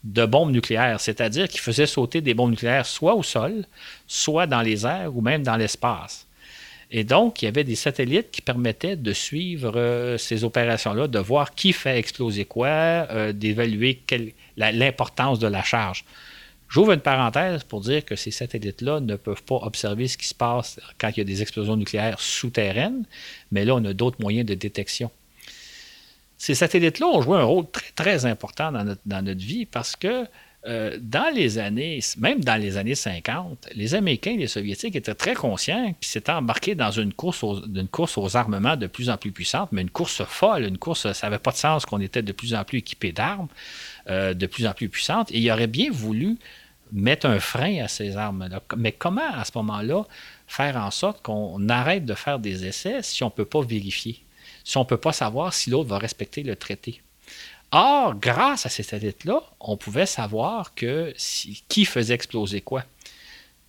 de 0.03 0.25
bombes 0.25 0.51
nucléaires, 0.51 0.99
c'est-à-dire 0.99 1.47
qu'ils 1.47 1.61
faisaient 1.61 1.85
sauter 1.85 2.19
des 2.19 2.33
bombes 2.33 2.49
nucléaires 2.49 2.85
soit 2.85 3.15
au 3.15 3.23
sol, 3.23 3.65
soit 4.07 4.47
dans 4.47 4.61
les 4.61 4.85
airs 4.85 5.15
ou 5.15 5.21
même 5.21 5.43
dans 5.43 5.55
l'espace. 5.55 6.27
Et 6.95 7.03
donc, 7.03 7.41
il 7.41 7.45
y 7.45 7.47
avait 7.47 7.63
des 7.63 7.75
satellites 7.75 8.29
qui 8.29 8.43
permettaient 8.43 8.95
de 8.95 9.13
suivre 9.13 9.73
euh, 9.75 10.19
ces 10.19 10.43
opérations-là, 10.43 11.07
de 11.07 11.17
voir 11.17 11.55
qui 11.55 11.73
fait 11.73 11.97
exploser 11.97 12.45
quoi, 12.45 12.67
euh, 12.67 13.33
d'évaluer 13.33 13.99
l'importance 14.55 15.39
de 15.39 15.47
la 15.47 15.63
charge. 15.63 16.05
J'ouvre 16.69 16.91
une 16.91 17.01
parenthèse 17.01 17.63
pour 17.63 17.81
dire 17.81 18.05
que 18.05 18.15
ces 18.15 18.29
satellites-là 18.29 18.99
ne 18.99 19.15
peuvent 19.15 19.41
pas 19.41 19.55
observer 19.55 20.07
ce 20.07 20.19
qui 20.19 20.27
se 20.27 20.35
passe 20.35 20.79
quand 20.99 21.09
il 21.09 21.17
y 21.17 21.21
a 21.21 21.23
des 21.23 21.41
explosions 21.41 21.75
nucléaires 21.75 22.19
souterraines, 22.19 23.05
mais 23.51 23.65
là, 23.65 23.73
on 23.73 23.85
a 23.85 23.93
d'autres 23.93 24.21
moyens 24.21 24.45
de 24.45 24.53
détection. 24.53 25.09
Ces 26.37 26.53
satellites-là 26.53 27.07
ont 27.07 27.21
joué 27.23 27.39
un 27.39 27.43
rôle 27.43 27.65
très, 27.71 27.91
très 27.95 28.25
important 28.27 28.71
dans 28.71 28.83
notre, 28.83 29.01
dans 29.07 29.23
notre 29.23 29.41
vie 29.41 29.65
parce 29.65 29.95
que 29.95 30.27
euh, 30.65 30.97
dans 31.01 31.33
les 31.33 31.57
années, 31.57 31.99
même 32.17 32.41
dans 32.41 32.55
les 32.55 32.77
années 32.77 32.95
50, 32.95 33.67
les 33.75 33.95
Américains 33.95 34.31
et 34.31 34.37
les 34.37 34.47
Soviétiques 34.47 34.95
étaient 34.95 35.13
très 35.13 35.33
conscients, 35.33 35.93
puis 35.99 36.09
s'étaient 36.09 36.31
embarqués 36.31 36.73
dans 36.73 36.91
une 36.91 37.13
course, 37.13 37.43
aux, 37.43 38.37
armements 38.37 38.77
de 38.77 38.87
plus 38.87 39.09
en 39.09 39.17
plus 39.17 39.33
puissante, 39.33 39.73
mais 39.73 39.81
une 39.81 39.89
course 39.89 40.23
folle, 40.23 40.63
une 40.63 40.77
course, 40.77 41.11
ça 41.11 41.27
n'avait 41.27 41.39
pas 41.39 41.51
de 41.51 41.57
sens 41.57 41.85
qu'on 41.85 41.99
était 41.99 42.21
de 42.21 42.31
plus 42.31 42.53
en 42.53 42.63
plus 42.63 42.77
équipés 42.77 43.11
d'armes, 43.11 43.49
euh, 44.09 44.33
de 44.33 44.45
plus 44.45 44.65
en 44.65 44.73
plus 44.73 44.87
puissantes, 44.87 45.29
et 45.31 45.39
ils 45.39 45.51
auraient 45.51 45.67
bien 45.67 45.91
voulu 45.91 46.37
mettre 46.93 47.25
un 47.25 47.41
frein 47.41 47.83
à 47.83 47.89
ces 47.89 48.15
armes-là. 48.15 48.61
Mais 48.77 48.93
comment, 48.93 49.33
à 49.33 49.43
ce 49.43 49.51
moment-là, 49.55 50.05
faire 50.47 50.77
en 50.77 50.91
sorte 50.91 51.21
qu'on 51.21 51.67
arrête 51.67 52.05
de 52.05 52.13
faire 52.13 52.39
des 52.39 52.65
essais 52.65 53.01
si 53.01 53.21
on 53.23 53.27
ne 53.27 53.31
peut 53.31 53.45
pas 53.45 53.61
vérifier, 53.61 54.23
si 54.63 54.77
on 54.77 54.81
ne 54.81 54.85
peut 54.85 54.97
pas 54.97 55.11
savoir 55.11 55.53
si 55.53 55.71
l'autre 55.71 55.89
va 55.89 55.97
respecter 55.97 56.41
le 56.41 56.55
traité? 56.55 57.01
Or, 57.75 58.13
grâce 58.13 58.67
à 58.67 58.69
ces 58.69 58.83
satellites-là, 58.83 59.41
on 59.59 59.77
pouvait 59.77 60.05
savoir 60.05 60.73
qui 60.75 61.85
faisait 61.85 62.13
exploser 62.13 62.61
quoi. 62.61 62.83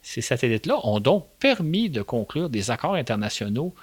Ces 0.03 0.21
satellites-là 0.21 0.81
ont 0.83 1.01
donc 1.01 1.27
permis 1.41 1.89
de 1.89 2.03
conclure 2.03 2.51
des 2.51 2.71
accords 2.71 2.97
internationaux 2.97 3.75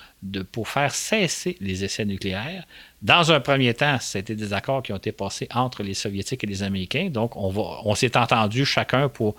pour 0.51 0.67
faire 0.67 0.93
cesser 0.93 1.57
les 1.59 1.83
essais 1.83 2.05
nucléaires. 2.05 2.67
Dans 3.01 3.31
un 3.31 3.39
premier 3.39 3.73
temps, 3.73 3.97
c'était 3.99 4.35
des 4.35 4.53
accords 4.53 4.83
qui 4.83 4.93
ont 4.93 4.97
été 4.97 5.11
passés 5.11 5.47
entre 5.51 5.81
les 5.81 5.95
Soviétiques 5.95 6.43
et 6.43 6.47
les 6.47 6.61
Américains. 6.61 7.09
Donc, 7.09 7.35
on, 7.35 7.51
on 7.83 7.95
s'est 7.95 8.15
entendu 8.15 8.63
chacun 8.63 9.09
pour, 9.09 9.35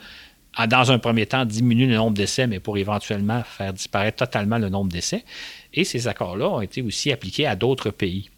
dans 0.68 0.90
un 0.90 0.98
premier 0.98 1.26
temps, 1.26 1.44
diminuer 1.44 1.86
le 1.86 1.94
nombre 1.94 2.16
d'essais, 2.16 2.48
mais 2.48 2.58
pour 2.58 2.76
éventuellement 2.76 3.44
faire 3.44 3.72
disparaître 3.72 4.16
totalement 4.16 4.58
le 4.58 4.68
nombre 4.68 4.90
d'essais. 4.90 5.24
Et 5.72 5.84
ces 5.84 6.08
accords-là 6.08 6.48
ont 6.48 6.60
été 6.60 6.82
aussi 6.82 7.12
appliqués 7.12 7.46
à 7.46 7.54
d'autres 7.54 7.90
pays. 7.90 8.31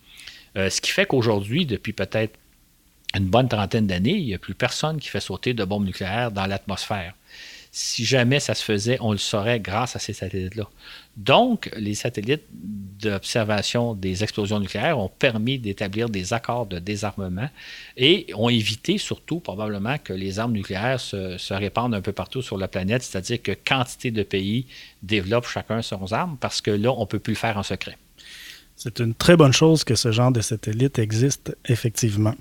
Euh, 0.57 0.71
ce 0.71 0.81
qui 0.81 0.91
fait 0.91 1.07
qu'aujourd'hui, 1.07 1.67
depuis 1.67 1.93
peut-être 1.93 2.39
une 3.15 3.27
bonne 3.27 3.49
trentaine 3.49 3.87
d'années, 3.87 4.17
il 4.17 4.27
n'y 4.27 4.35
a 4.35 4.39
plus 4.39 4.55
personne 4.55 4.99
qui 4.99 5.09
fait 5.09 5.21
sauter 5.21 5.55
de 5.55 5.65
bombes 5.65 5.85
nucléaires 5.85 6.33
dans 6.33 6.47
l'atmosphère. 6.47 7.15
Si 7.77 8.05
jamais 8.05 8.39
ça 8.39 8.55
se 8.55 8.63
faisait, 8.63 8.99
on 9.01 9.11
le 9.11 9.19
saurait 9.19 9.59
grâce 9.59 9.97
à 9.97 9.99
ces 9.99 10.13
satellites-là. 10.13 10.69
Donc, 11.17 11.71
les 11.77 11.95
satellites 11.95 12.45
d'observation 12.53 13.95
des 13.95 14.23
explosions 14.23 14.61
nucléaires 14.61 14.99
ont 14.99 15.09
permis 15.09 15.59
d'établir 15.59 16.09
des 16.09 16.33
accords 16.33 16.67
de 16.67 16.79
désarmement 16.79 17.49
et 17.97 18.27
ont 18.35 18.49
évité 18.49 18.97
surtout 18.97 19.41
probablement 19.41 19.99
que 19.99 20.13
les 20.13 20.39
armes 20.39 20.53
nucléaires 20.53 21.01
se, 21.01 21.37
se 21.37 21.53
répandent 21.55 21.95
un 21.97 22.01
peu 22.01 22.13
partout 22.13 22.43
sur 22.43 22.59
la 22.59 22.69
planète, 22.69 23.03
c'est-à-dire 23.03 23.43
que 23.43 23.53
quantité 23.53 24.13
de 24.13 24.23
pays 24.23 24.67
développent 25.03 25.49
chacun 25.49 25.83
son 25.83 26.13
arme 26.13 26.37
parce 26.41 26.61
que 26.61 26.71
là, 26.71 26.93
on 26.93 27.01
ne 27.01 27.07
peut 27.07 27.19
plus 27.19 27.33
le 27.33 27.39
faire 27.39 27.59
en 27.59 27.65
secret. 27.65 27.99
C'est 28.77 29.01
une 29.01 29.15
très 29.15 29.37
bonne 29.37 29.53
chose 29.53 29.85
que 29.85 29.95
ce 29.95 30.13
genre 30.13 30.33
de 30.33 30.41
satellite 30.41 30.99
existe 30.99 31.57
effectivement. 31.67 32.35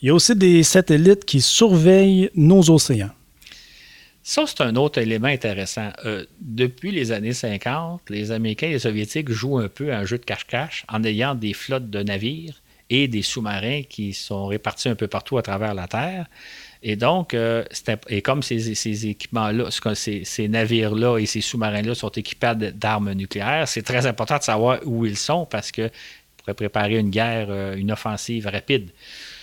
Il 0.00 0.08
y 0.08 0.10
a 0.10 0.14
aussi 0.14 0.36
des 0.36 0.62
satellites 0.62 1.24
qui 1.24 1.40
surveillent 1.40 2.30
nos 2.34 2.70
océans. 2.70 3.10
Ça, 4.24 4.44
c'est 4.46 4.60
un 4.60 4.76
autre 4.76 5.00
élément 5.00 5.28
intéressant. 5.28 5.90
Euh, 6.04 6.24
depuis 6.40 6.92
les 6.92 7.10
années 7.10 7.32
50, 7.32 8.02
les 8.08 8.30
Américains 8.30 8.68
et 8.68 8.72
les 8.72 8.78
Soviétiques 8.78 9.30
jouent 9.30 9.58
un 9.58 9.68
peu 9.68 9.92
un 9.92 10.04
jeu 10.04 10.18
de 10.18 10.24
cache-cache 10.24 10.84
en 10.88 11.02
ayant 11.02 11.34
des 11.34 11.54
flottes 11.54 11.90
de 11.90 12.02
navires 12.02 12.62
et 12.88 13.08
des 13.08 13.22
sous-marins 13.22 13.82
qui 13.82 14.12
sont 14.12 14.46
répartis 14.46 14.88
un 14.88 14.94
peu 14.94 15.08
partout 15.08 15.38
à 15.38 15.42
travers 15.42 15.74
la 15.74 15.88
Terre. 15.88 16.26
Et 16.82 16.96
donc, 16.96 17.32
euh, 17.34 17.64
et 18.08 18.22
comme 18.22 18.42
ces, 18.42 19.08
équipements-là, 19.08 19.70
ces, 19.94 20.24
ces 20.24 20.48
navires-là 20.48 21.18
et 21.18 21.26
ces 21.26 21.40
sous-marins-là 21.40 21.94
sont 21.94 22.10
équipés 22.10 22.54
d'armes 22.74 23.12
nucléaires, 23.12 23.68
c'est 23.68 23.82
très 23.82 24.06
important 24.06 24.38
de 24.38 24.42
savoir 24.42 24.80
où 24.84 25.06
ils 25.06 25.16
sont 25.16 25.46
parce 25.46 25.70
que 25.70 25.90
pourrait 26.42 26.54
préparer 26.54 26.98
une 26.98 27.10
guerre, 27.10 27.48
euh, 27.50 27.76
une 27.76 27.92
offensive 27.92 28.46
rapide. 28.46 28.90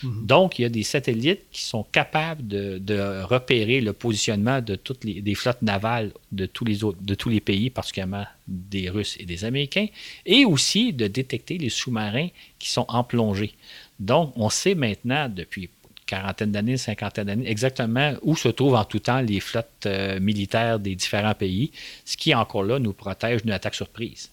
Mhm. 0.03 0.25
Donc, 0.25 0.59
il 0.59 0.63
y 0.63 0.65
a 0.65 0.69
des 0.69 0.83
satellites 0.83 1.43
qui 1.51 1.63
sont 1.63 1.83
capables 1.83 2.45
de, 2.47 3.23
repérer 3.23 3.81
le 3.81 3.93
positionnement 3.93 4.61
de 4.61 4.75
toutes 4.75 5.03
les 5.03 5.21
des 5.21 5.35
flottes 5.35 5.61
navales 5.61 6.11
de 6.31 6.45
tous 6.45 6.65
les 6.65 6.83
autres, 6.83 6.99
de 7.01 7.15
tous 7.15 7.29
les 7.29 7.39
pays, 7.39 7.69
particulièrement 7.69 8.25
des 8.47 8.89
Russes 8.89 9.17
et 9.19 9.25
des 9.25 9.45
Américains, 9.45 9.87
et 10.25 10.45
aussi 10.45 10.93
de 10.93 11.07
détecter 11.07 11.57
les 11.57 11.69
sous-marins 11.69 12.29
qui 12.57 12.69
sont 12.69 12.85
en 12.87 13.03
plongée. 13.03 13.53
Donc, 13.99 14.33
on 14.35 14.49
sait 14.49 14.75
maintenant 14.75 15.29
depuis 15.29 15.69
quarantaine 16.09 16.51
d'années, 16.51 16.77
cinquantaine 16.77 17.27
d'années, 17.27 17.49
exactement 17.49 18.13
où 18.23 18.35
se 18.35 18.49
trouvent 18.49 18.75
en 18.75 18.83
tout 18.83 18.99
temps 18.99 19.21
les 19.21 19.39
flottes 19.39 19.85
euh, 19.85 20.19
militaires 20.19 20.79
des 20.79 20.95
différents 20.95 21.35
pays, 21.35 21.71
ce 22.03 22.17
qui 22.17 22.33
encore 22.33 22.63
là 22.63 22.79
nous 22.79 22.93
protège 22.93 23.43
d'une 23.43 23.51
attaque 23.51 23.75
surprise. 23.75 24.31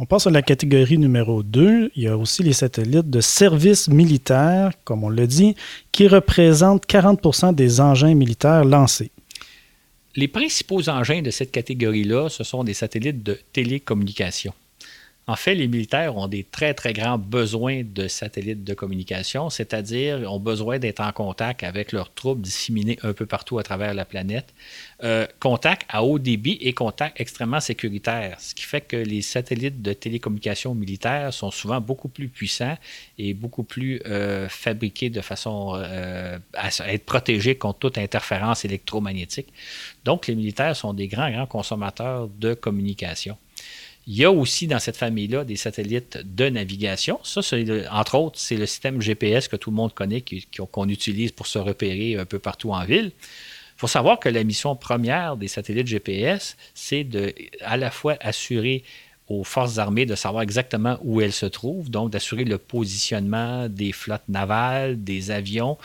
On 0.00 0.06
passe 0.06 0.26
à 0.26 0.30
la 0.30 0.42
catégorie 0.42 0.98
numéro 0.98 1.42
2. 1.42 1.90
Il 1.96 2.02
y 2.02 2.08
a 2.08 2.16
aussi 2.16 2.42
les 2.42 2.52
satellites 2.52 3.10
de 3.10 3.20
service 3.20 3.88
militaire, 3.88 4.72
comme 4.84 5.02
on 5.02 5.08
l'a 5.08 5.26
dit, 5.26 5.56
qui 5.90 6.06
représentent 6.06 6.86
40% 6.86 7.54
des 7.54 7.80
engins 7.80 8.14
militaires 8.14 8.64
lancés. 8.64 9.10
Les 10.14 10.28
principaux 10.28 10.88
engins 10.88 11.22
de 11.22 11.30
cette 11.30 11.50
catégorie-là, 11.50 12.28
ce 12.28 12.44
sont 12.44 12.64
des 12.64 12.74
satellites 12.74 13.22
de 13.22 13.38
télécommunication. 13.52 14.52
En 15.28 15.36
fait, 15.36 15.54
les 15.54 15.68
militaires 15.68 16.16
ont 16.16 16.26
des 16.26 16.42
très, 16.42 16.72
très 16.72 16.94
grands 16.94 17.18
besoins 17.18 17.82
de 17.84 18.08
satellites 18.08 18.64
de 18.64 18.72
communication, 18.72 19.50
c'est-à-dire 19.50 20.20
ont 20.32 20.40
besoin 20.40 20.78
d'être 20.78 21.00
en 21.00 21.12
contact 21.12 21.64
avec 21.64 21.92
leurs 21.92 22.10
troupes 22.14 22.40
disséminées 22.40 22.98
un 23.02 23.12
peu 23.12 23.26
partout 23.26 23.58
à 23.58 23.62
travers 23.62 23.92
la 23.92 24.06
planète. 24.06 24.54
Euh, 25.04 25.26
contact 25.38 25.84
à 25.90 26.02
haut 26.02 26.18
débit 26.18 26.56
et 26.62 26.72
contact 26.72 27.20
extrêmement 27.20 27.60
sécuritaire, 27.60 28.40
ce 28.40 28.54
qui 28.54 28.64
fait 28.64 28.80
que 28.80 28.96
les 28.96 29.20
satellites 29.20 29.82
de 29.82 29.92
télécommunication 29.92 30.74
militaires 30.74 31.30
sont 31.34 31.50
souvent 31.50 31.82
beaucoup 31.82 32.08
plus 32.08 32.28
puissants 32.28 32.78
et 33.18 33.34
beaucoup 33.34 33.64
plus 33.64 34.00
euh, 34.06 34.48
fabriqués 34.48 35.10
de 35.10 35.20
façon 35.20 35.74
euh, 35.74 36.38
à 36.54 36.68
être 36.90 37.04
protégés 37.04 37.54
contre 37.54 37.80
toute 37.80 37.98
interférence 37.98 38.64
électromagnétique. 38.64 39.48
Donc, 40.06 40.26
les 40.26 40.34
militaires 40.34 40.74
sont 40.74 40.94
des 40.94 41.06
grands, 41.06 41.30
grands 41.30 41.46
consommateurs 41.46 42.28
de 42.28 42.54
communication. 42.54 43.36
Il 44.10 44.16
y 44.16 44.24
a 44.24 44.32
aussi 44.32 44.66
dans 44.66 44.78
cette 44.78 44.96
famille-là 44.96 45.44
des 45.44 45.56
satellites 45.56 46.16
de 46.24 46.48
navigation. 46.48 47.20
Ça, 47.24 47.42
entre 47.92 48.14
autres, 48.14 48.38
c'est 48.38 48.56
le 48.56 48.64
système 48.64 49.02
GPS 49.02 49.48
que 49.48 49.56
tout 49.56 49.68
le 49.68 49.76
monde 49.76 49.92
connaît, 49.92 50.24
qu'on 50.72 50.88
utilise 50.88 51.30
pour 51.30 51.46
se 51.46 51.58
repérer 51.58 52.16
un 52.16 52.24
peu 52.24 52.38
partout 52.38 52.72
en 52.72 52.82
ville. 52.86 53.12
Il 53.14 53.80
faut 53.80 53.86
savoir 53.86 54.18
que 54.18 54.30
la 54.30 54.44
mission 54.44 54.74
première 54.76 55.36
des 55.36 55.46
satellites 55.46 55.88
GPS, 55.88 56.56
c'est 56.72 57.04
de 57.04 57.34
à 57.60 57.76
la 57.76 57.90
fois 57.90 58.16
assurer 58.20 58.82
aux 59.28 59.44
forces 59.44 59.78
armées 59.78 60.06
de 60.06 60.14
savoir 60.14 60.42
exactement 60.42 60.98
où 61.02 61.20
elles 61.20 61.32
se 61.32 61.46
trouvent, 61.46 61.90
donc 61.90 62.10
d'assurer 62.10 62.44
le 62.44 62.56
positionnement 62.56 63.68
des 63.68 63.92
flottes 63.92 64.28
navales, 64.28 65.02
des 65.02 65.30
avions, 65.30 65.76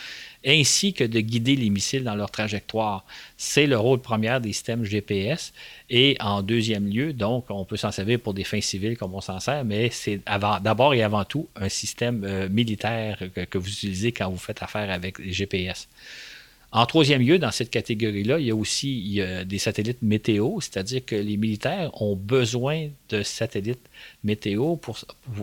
ainsi 0.45 0.93
que 0.93 1.03
de 1.03 1.19
guider 1.19 1.55
les 1.55 1.69
missiles 1.69 2.03
dans 2.03 2.15
leur 2.15 2.31
trajectoire. 2.31 3.05
C'est 3.37 3.67
le 3.67 3.77
rôle 3.77 3.99
premier 3.99 4.39
des 4.39 4.53
systèmes 4.53 4.83
GPS. 4.83 5.53
Et 5.89 6.15
en 6.19 6.41
deuxième 6.41 6.87
lieu, 6.87 7.13
donc, 7.13 7.45
on 7.49 7.65
peut 7.65 7.77
s'en 7.77 7.91
servir 7.91 8.19
pour 8.19 8.33
des 8.33 8.43
fins 8.43 8.61
civiles 8.61 8.97
comme 8.97 9.13
on 9.13 9.21
s'en 9.21 9.39
sert, 9.39 9.65
mais 9.65 9.89
c'est 9.89 10.21
d'abord 10.25 10.93
et 10.93 11.03
avant 11.03 11.25
tout 11.25 11.47
un 11.55 11.69
système 11.69 12.23
euh, 12.23 12.49
militaire 12.49 13.19
que, 13.49 13.57
vous 13.57 13.69
utilisez 13.69 14.11
quand 14.11 14.29
vous 14.29 14.37
faites 14.37 14.63
affaire 14.63 14.89
avec 14.89 15.19
les 15.19 15.33
GPS. 15.33 15.87
En 16.75 16.87
troisième 16.87 17.21
lieu, 17.21 17.37
dans 17.37 17.51
cette 17.51 17.69
catégorie-là, 17.69 18.39
il 18.39 18.47
y 18.47 18.51
a 18.51 18.55
aussi 18.55 19.21
des 19.45 19.59
satellites 19.59 20.01
météo, 20.01 20.59
c'est-à-dire 20.59 21.05
que 21.05 21.15
les 21.15 21.37
militaires 21.37 21.91
ont 22.01 22.15
besoin 22.15 22.87
de 23.09 23.21
satellites 23.21 23.87
météo 24.23 24.75
pour, 24.77 24.97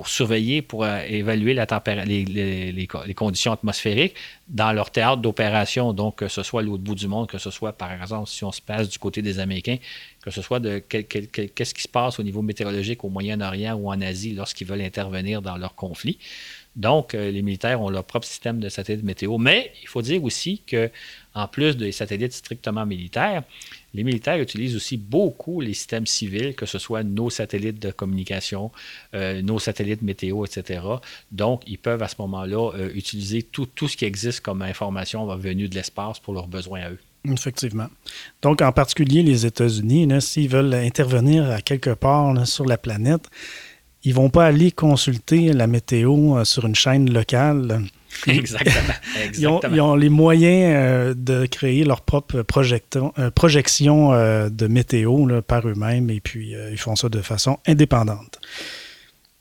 surveiller, 0.09 0.61
pour 0.61 0.83
euh, 0.83 0.99
évaluer 1.09 1.55
les, 1.55 3.14
conditions 3.14 3.53
atmosphériques 3.53 4.16
dans 4.49 4.72
leur 4.72 4.91
théâtre 4.91 5.22
d'opération, 5.22 5.93
donc 5.93 6.16
que 6.16 6.26
ce 6.26 6.43
soit 6.43 6.62
l'autre 6.62 6.83
bout 6.83 6.97
du 6.97 7.07
monde, 7.07 7.28
que 7.28 7.39
ce 7.39 7.53
soit 7.53 7.74
par 7.74 7.93
exemple 7.93 8.28
si 8.28 8.43
on 8.43 8.51
se 8.51 8.61
passe 8.61 8.89
du 8.89 8.99
côté 8.99 9.22
des 9.22 9.39
Américains, 9.39 9.76
que 10.24 10.33
ce 10.33 10.43
soit 10.43 10.59
de 10.59 10.81
qu'est-ce 10.81 11.74
qui 11.74 11.83
se 11.83 11.89
passe 11.89 12.18
au 12.18 12.24
niveau 12.24 12.43
météorologique 12.43 13.05
au 13.05 13.09
Moyen-Orient 13.09 13.74
ou 13.76 13.89
en 13.89 14.01
Asie 14.01 14.35
lorsqu'ils 14.35 14.66
veulent 14.66 14.83
intervenir 14.83 15.43
dans 15.43 15.57
leur 15.57 15.76
conflit. 15.76 16.18
Donc, 16.76 17.14
euh, 17.14 17.30
les 17.30 17.42
militaires 17.42 17.80
ont 17.80 17.90
leur 17.90 18.04
propre 18.04 18.26
système 18.26 18.60
de 18.60 18.68
satellites 18.68 19.04
météo. 19.04 19.38
Mais 19.38 19.72
il 19.82 19.88
faut 19.88 20.02
dire 20.02 20.22
aussi 20.22 20.62
que, 20.66 20.90
en 21.34 21.48
plus 21.48 21.76
des 21.76 21.92
satellites 21.92 22.32
strictement 22.32 22.86
militaires, 22.86 23.42
les 23.92 24.04
militaires 24.04 24.38
utilisent 24.40 24.76
aussi 24.76 24.96
beaucoup 24.96 25.60
les 25.60 25.74
systèmes 25.74 26.06
civils, 26.06 26.54
que 26.54 26.66
ce 26.66 26.78
soit 26.78 27.02
nos 27.02 27.28
satellites 27.28 27.80
de 27.80 27.90
communication, 27.90 28.70
euh, 29.14 29.42
nos 29.42 29.58
satellites 29.58 30.02
météo, 30.02 30.44
etc. 30.44 30.82
Donc, 31.32 31.62
ils 31.66 31.78
peuvent 31.78 32.02
à 32.02 32.08
ce 32.08 32.16
moment-là 32.20 32.72
euh, 32.76 32.90
utiliser 32.94 33.42
tout, 33.42 33.68
ce 33.88 33.96
qui 33.96 34.04
existe 34.04 34.40
comme 34.40 34.62
information 34.62 35.26
venue 35.36 35.68
de 35.68 35.74
l'espace 35.74 36.20
pour 36.20 36.34
leurs 36.34 36.48
besoins 36.48 36.82
à 36.82 36.90
eux. 36.90 36.98
Effectivement. 37.28 37.88
Donc, 38.42 38.62
en 38.62 38.72
particulier 38.72 39.22
les 39.22 39.44
États-Unis, 39.44 40.08
s'ils 40.22 40.48
veulent 40.48 40.72
intervenir 40.72 41.50
à 41.50 41.60
quelque 41.60 41.90
part 41.90 42.46
sur 42.46 42.64
la 42.64 42.78
planète, 42.78 43.28
ils 44.05 44.14
vont 44.14 44.30
pas 44.30 44.46
aller 44.46 44.72
consulter 44.72 45.53
la 45.53 45.66
météo 45.66 46.38
euh, 46.38 46.44
sur 46.44 46.66
une 46.66 46.74
chaîne 46.74 47.12
locale. 47.12 47.82
Exactement. 48.26 48.94
Ils, 49.38 49.80
ont, 49.80 49.94
les 49.94 50.09
moyens 50.09 50.74
euh, 50.76 51.14
de 51.16 51.46
créer 51.46 51.84
leur 51.84 52.01
propre 52.01 52.38
euh, 52.38 53.30
projection 53.30 54.12
de 54.51 54.66
météo 54.66 55.26
par 55.42 55.68
eux-mêmes 55.68 56.11
et 56.11 56.20
puis 56.20 56.55
ils 56.70 56.78
font 56.78 56.96
ça 56.96 57.09
de 57.09 57.20
façon 57.20 57.59
indépendante. 57.66 58.40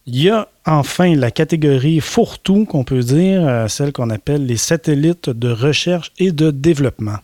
Il 0.05 0.21
y 0.21 0.29
a 0.29 0.47
enfin 0.65 1.15
la 1.15 1.29
catégorie 1.29 1.99
fourre-tout 1.99 2.65
qu'on 2.65 2.83
peut 2.83 3.01
dire, 3.01 3.65
celle 3.69 3.91
qu'on 3.91 4.09
appelle 4.09 4.45
les 4.45 4.57
satellites 4.57 5.29
de 5.29 5.51
recherche 5.51 6.11
et 6.17 6.31
de 6.31 6.49
développement. 6.49 7.19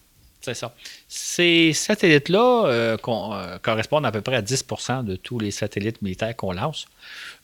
C'est 0.46 0.54
ça. 0.54 0.76
Ces 1.08 1.74
satellites-là 1.74 2.66
euh, 2.68 2.98
euh, 3.08 3.58
correspondent 3.58 4.06
à 4.06 4.12
peu 4.12 4.22
près 4.22 4.36
à 4.36 4.44
10% 4.44 5.04
de 5.04 5.16
tous 5.16 5.40
les 5.40 5.50
satellites 5.50 6.04
militaires 6.04 6.36
qu'on 6.36 6.52
lance. 6.52 6.86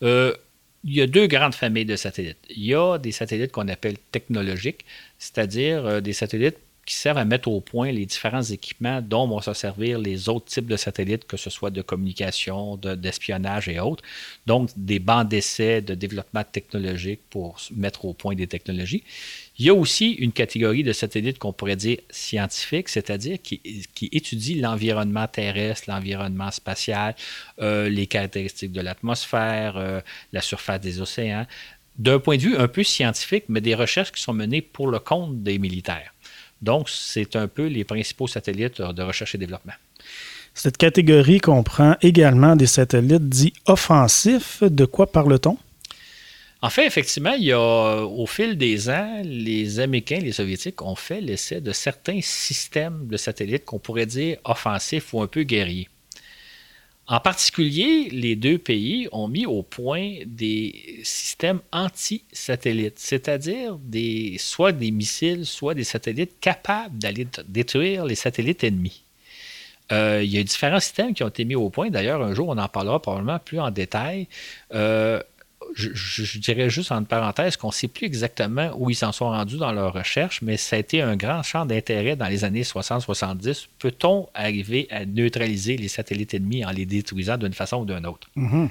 Euh, 0.04 0.36
il 0.84 0.93
y 0.93 1.02
a 1.02 1.08
deux 1.08 1.26
grandes 1.26 1.56
familles 1.56 1.86
de 1.86 1.95
satellites. 1.95 2.38
Il 2.52 2.64
y 2.64 2.76
a 2.76 2.99
des 2.99 3.12
satellites 3.12 3.52
qu'on 3.52 3.68
appelle 3.70 3.97
technologiques, 4.12 4.86
c'est-à-dire 5.18 5.99
des 6.02 6.14
satellites 6.14 6.58
qui 6.86 6.96
servent 6.96 7.20
à 7.20 7.26
mettre 7.26 7.48
au 7.48 7.62
point 7.62 7.92
les 7.92 8.06
différents 8.06 8.42
équipements 8.42 9.02
dont 9.02 9.28
vont 9.28 9.42
se 9.42 9.54
servir 9.54 10.00
les 10.00 10.30
autres 10.30 10.46
types 10.46 10.66
de 10.66 10.78
satellites, 10.78 11.26
que 11.26 11.38
ce 11.38 11.50
soit 11.50 11.70
de 11.70 11.82
communication, 11.82 12.76
d'espionnage 12.78 13.70
et 13.70 13.80
autres. 13.80 14.04
Donc, 14.48 14.70
des 14.76 15.00
bancs 15.00 15.28
d'essai 15.28 15.82
de 15.82 15.94
développement 15.94 16.44
technologique 16.44 17.22
pour 17.30 17.60
mettre 17.76 18.06
au 18.06 18.14
point 18.14 18.36
des 18.36 18.48
technologies. 18.48 19.04
Il 19.60 19.66
y 19.66 19.70
a 19.70 19.76
aussi 19.76 20.14
une 20.14 20.32
catégorie 20.32 20.84
de 20.84 20.92
satellites 20.92 21.38
qu'on 21.38 21.54
pourrait 21.54 21.76
dire 21.76 22.00
scientifiques, 22.10 22.90
c'est-à-dire 22.90 23.38
qui, 23.42 23.60
qui 23.94 24.10
étudient 24.12 24.62
l'environnement 24.62 25.28
terrestre, 25.28 25.84
l'environnement 25.88 26.50
spatial, 26.50 27.16
euh, 27.60 27.90
les 27.90 28.08
caractéristiques 28.08 28.72
de 28.72 28.82
l'atmosphère, 28.82 29.78
euh, 29.78 30.02
la 30.34 30.42
surface 30.42 30.82
des 30.82 31.00
océans, 31.00 31.46
d'un 31.98 32.20
point 32.20 32.38
de 32.38 32.42
vue 32.42 32.58
un 32.58 32.68
peu 32.68 32.84
scientifique, 32.84 33.46
mais 33.50 33.62
des 33.62 33.76
recherches 33.76 34.12
qui 34.12 34.22
sont 34.22 34.34
menées 34.34 34.62
pour 34.62 34.88
le 34.88 35.00
compte 35.00 35.44
des 35.44 35.60
militaires. 35.60 36.12
Donc, 36.62 36.89
c'est 36.89 37.36
un 37.36 37.47
peu 37.47 37.68
les 37.68 37.84
principaux 37.84 38.28
satellites 38.28 38.82
de 38.82 39.01
recherche 39.03 39.36
et 39.36 39.38
développement. 39.38 39.74
Cette 40.53 40.78
catégorie 40.78 41.39
comprend 41.39 41.95
également 42.01 42.55
des 42.55 42.68
satellites 42.68 43.30
dits 43.30 43.53
offensifs. 43.66 44.64
De 44.64 44.86
quoi 44.86 45.12
parle-t-on? 45.12 45.57
En 46.64 46.70
fait, 46.70 46.86
effectivement, 46.86 47.34
il 47.34 47.45
y 47.45 47.51
a, 47.51 48.03
au 48.05 48.28
fil 48.28 48.55
des 48.55 48.89
ans, 48.89 49.22
les 49.24 49.80
Américains, 49.80 50.20
les 50.20 50.32
Soviétiques 50.32 50.82
ont 50.84 50.95
fait 50.95 51.20
l'essai 51.20 51.59
de 51.59 51.72
certains 51.72 52.20
systèmes 52.22 53.07
de 53.07 53.18
satellites 53.18 53.66
qu'on 53.66 53.80
pourrait 53.80 54.05
dire 54.05 54.38
offensifs 54.43 55.12
ou 55.14 55.22
un 55.22 55.28
peu 55.28 55.41
guerriers. 55.41 55.89
En 57.12 57.20
particulier, 57.20 58.07
les 58.09 58.38
deux 58.38 58.57
pays 58.57 59.09
ont 59.12 59.28
mis 59.28 59.45
au 59.45 59.64
point 59.64 60.20
des 60.26 61.01
systèmes 61.03 61.59
anti-satellites, 61.74 62.99
c'est-à-dire 62.99 63.78
soit 64.38 64.72
des 64.72 64.91
missiles, 64.91 65.45
soit 65.45 65.74
des 65.74 65.84
satellites 65.84 66.39
capables 66.39 66.97
d'aller 66.97 67.28
détruire 67.49 68.05
les 68.05 68.16
satellites 68.16 68.64
ennemis. 68.64 69.03
Euh, 69.91 70.22
il 70.24 70.32
y 70.32 70.38
a 70.38 70.43
différents 70.43 70.80
systèmes 70.80 71.14
qui 71.14 71.22
ont 71.24 71.28
été 71.28 71.43
mis 71.43 71.55
au 71.55 71.70
point. 71.70 71.89
D'ailleurs, 71.89 72.22
un 72.22 72.34
jour, 72.34 72.47
on 72.47 72.57
en 72.57 72.70
parlera 72.70 73.01
probablement 73.01 73.39
plus 73.39 73.59
en 73.59 73.72
détail. 73.72 74.30
Euh, 74.74 75.22
je, 75.74 76.40
dirais 76.40 76.70
juste 76.70 76.92
en 76.92 77.04
parenthèse 77.04 77.58
qu'on 77.58 77.68
ne 77.68 77.74
sait 77.74 77.88
plus 77.88 78.06
exactement 78.06 78.72
où 78.78 78.90
ils 78.90 78.96
s'en 78.96 79.12
sont 79.12 79.30
rendus 79.30 79.58
dans 79.58 79.72
leur 79.72 79.94
recherche, 79.94 80.42
mais 80.42 80.58
ça 80.58 80.76
a 80.76 80.80
été 80.80 81.02
un 81.02 81.16
grand 81.16 81.44
champ 81.44 81.66
d'intérêt 81.66 82.16
dans 82.16 82.28
les 82.28 82.44
années 82.44 82.64
60-70. 82.64 83.68
Peut-on 83.80 84.28
arriver 84.34 84.88
à 84.92 85.06
neutraliser 85.06 85.78
les 85.78 85.88
satellites 85.88 86.34
ennemis 86.34 86.66
en 86.66 86.72
les 86.72 86.86
détruisant 86.86 87.38
d'une 87.38 87.54
façon 87.54 87.78
ou 87.78 87.86
d'une 87.86 88.06
autre? 88.06 88.30
Mm-hmm. 88.36 88.70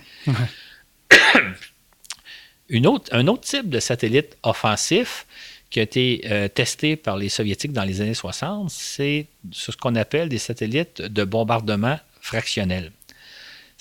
un 3.13 3.27
autre 3.27 3.43
type 3.43 3.69
de 3.69 3.81
satellite 3.81 4.37
offensif 4.43 5.27
qui 5.71 5.79
a 5.79 5.83
été 5.83 6.23
euh, 6.27 6.49
testé 6.49 6.97
par 6.97 7.17
les 7.17 7.29
Soviétiques 7.29 7.73
dans 7.73 7.85
les 7.85 8.01
années 8.01 8.15
60, 8.15 8.71
c'est 8.71 9.27
ce 9.53 9.71
qu'on 9.71 9.95
appelle 9.95 10.29
des 10.29 10.39
satellites 10.39 11.01
de 11.01 11.25
bombardement 11.25 11.99
fractionnel. 12.21 12.91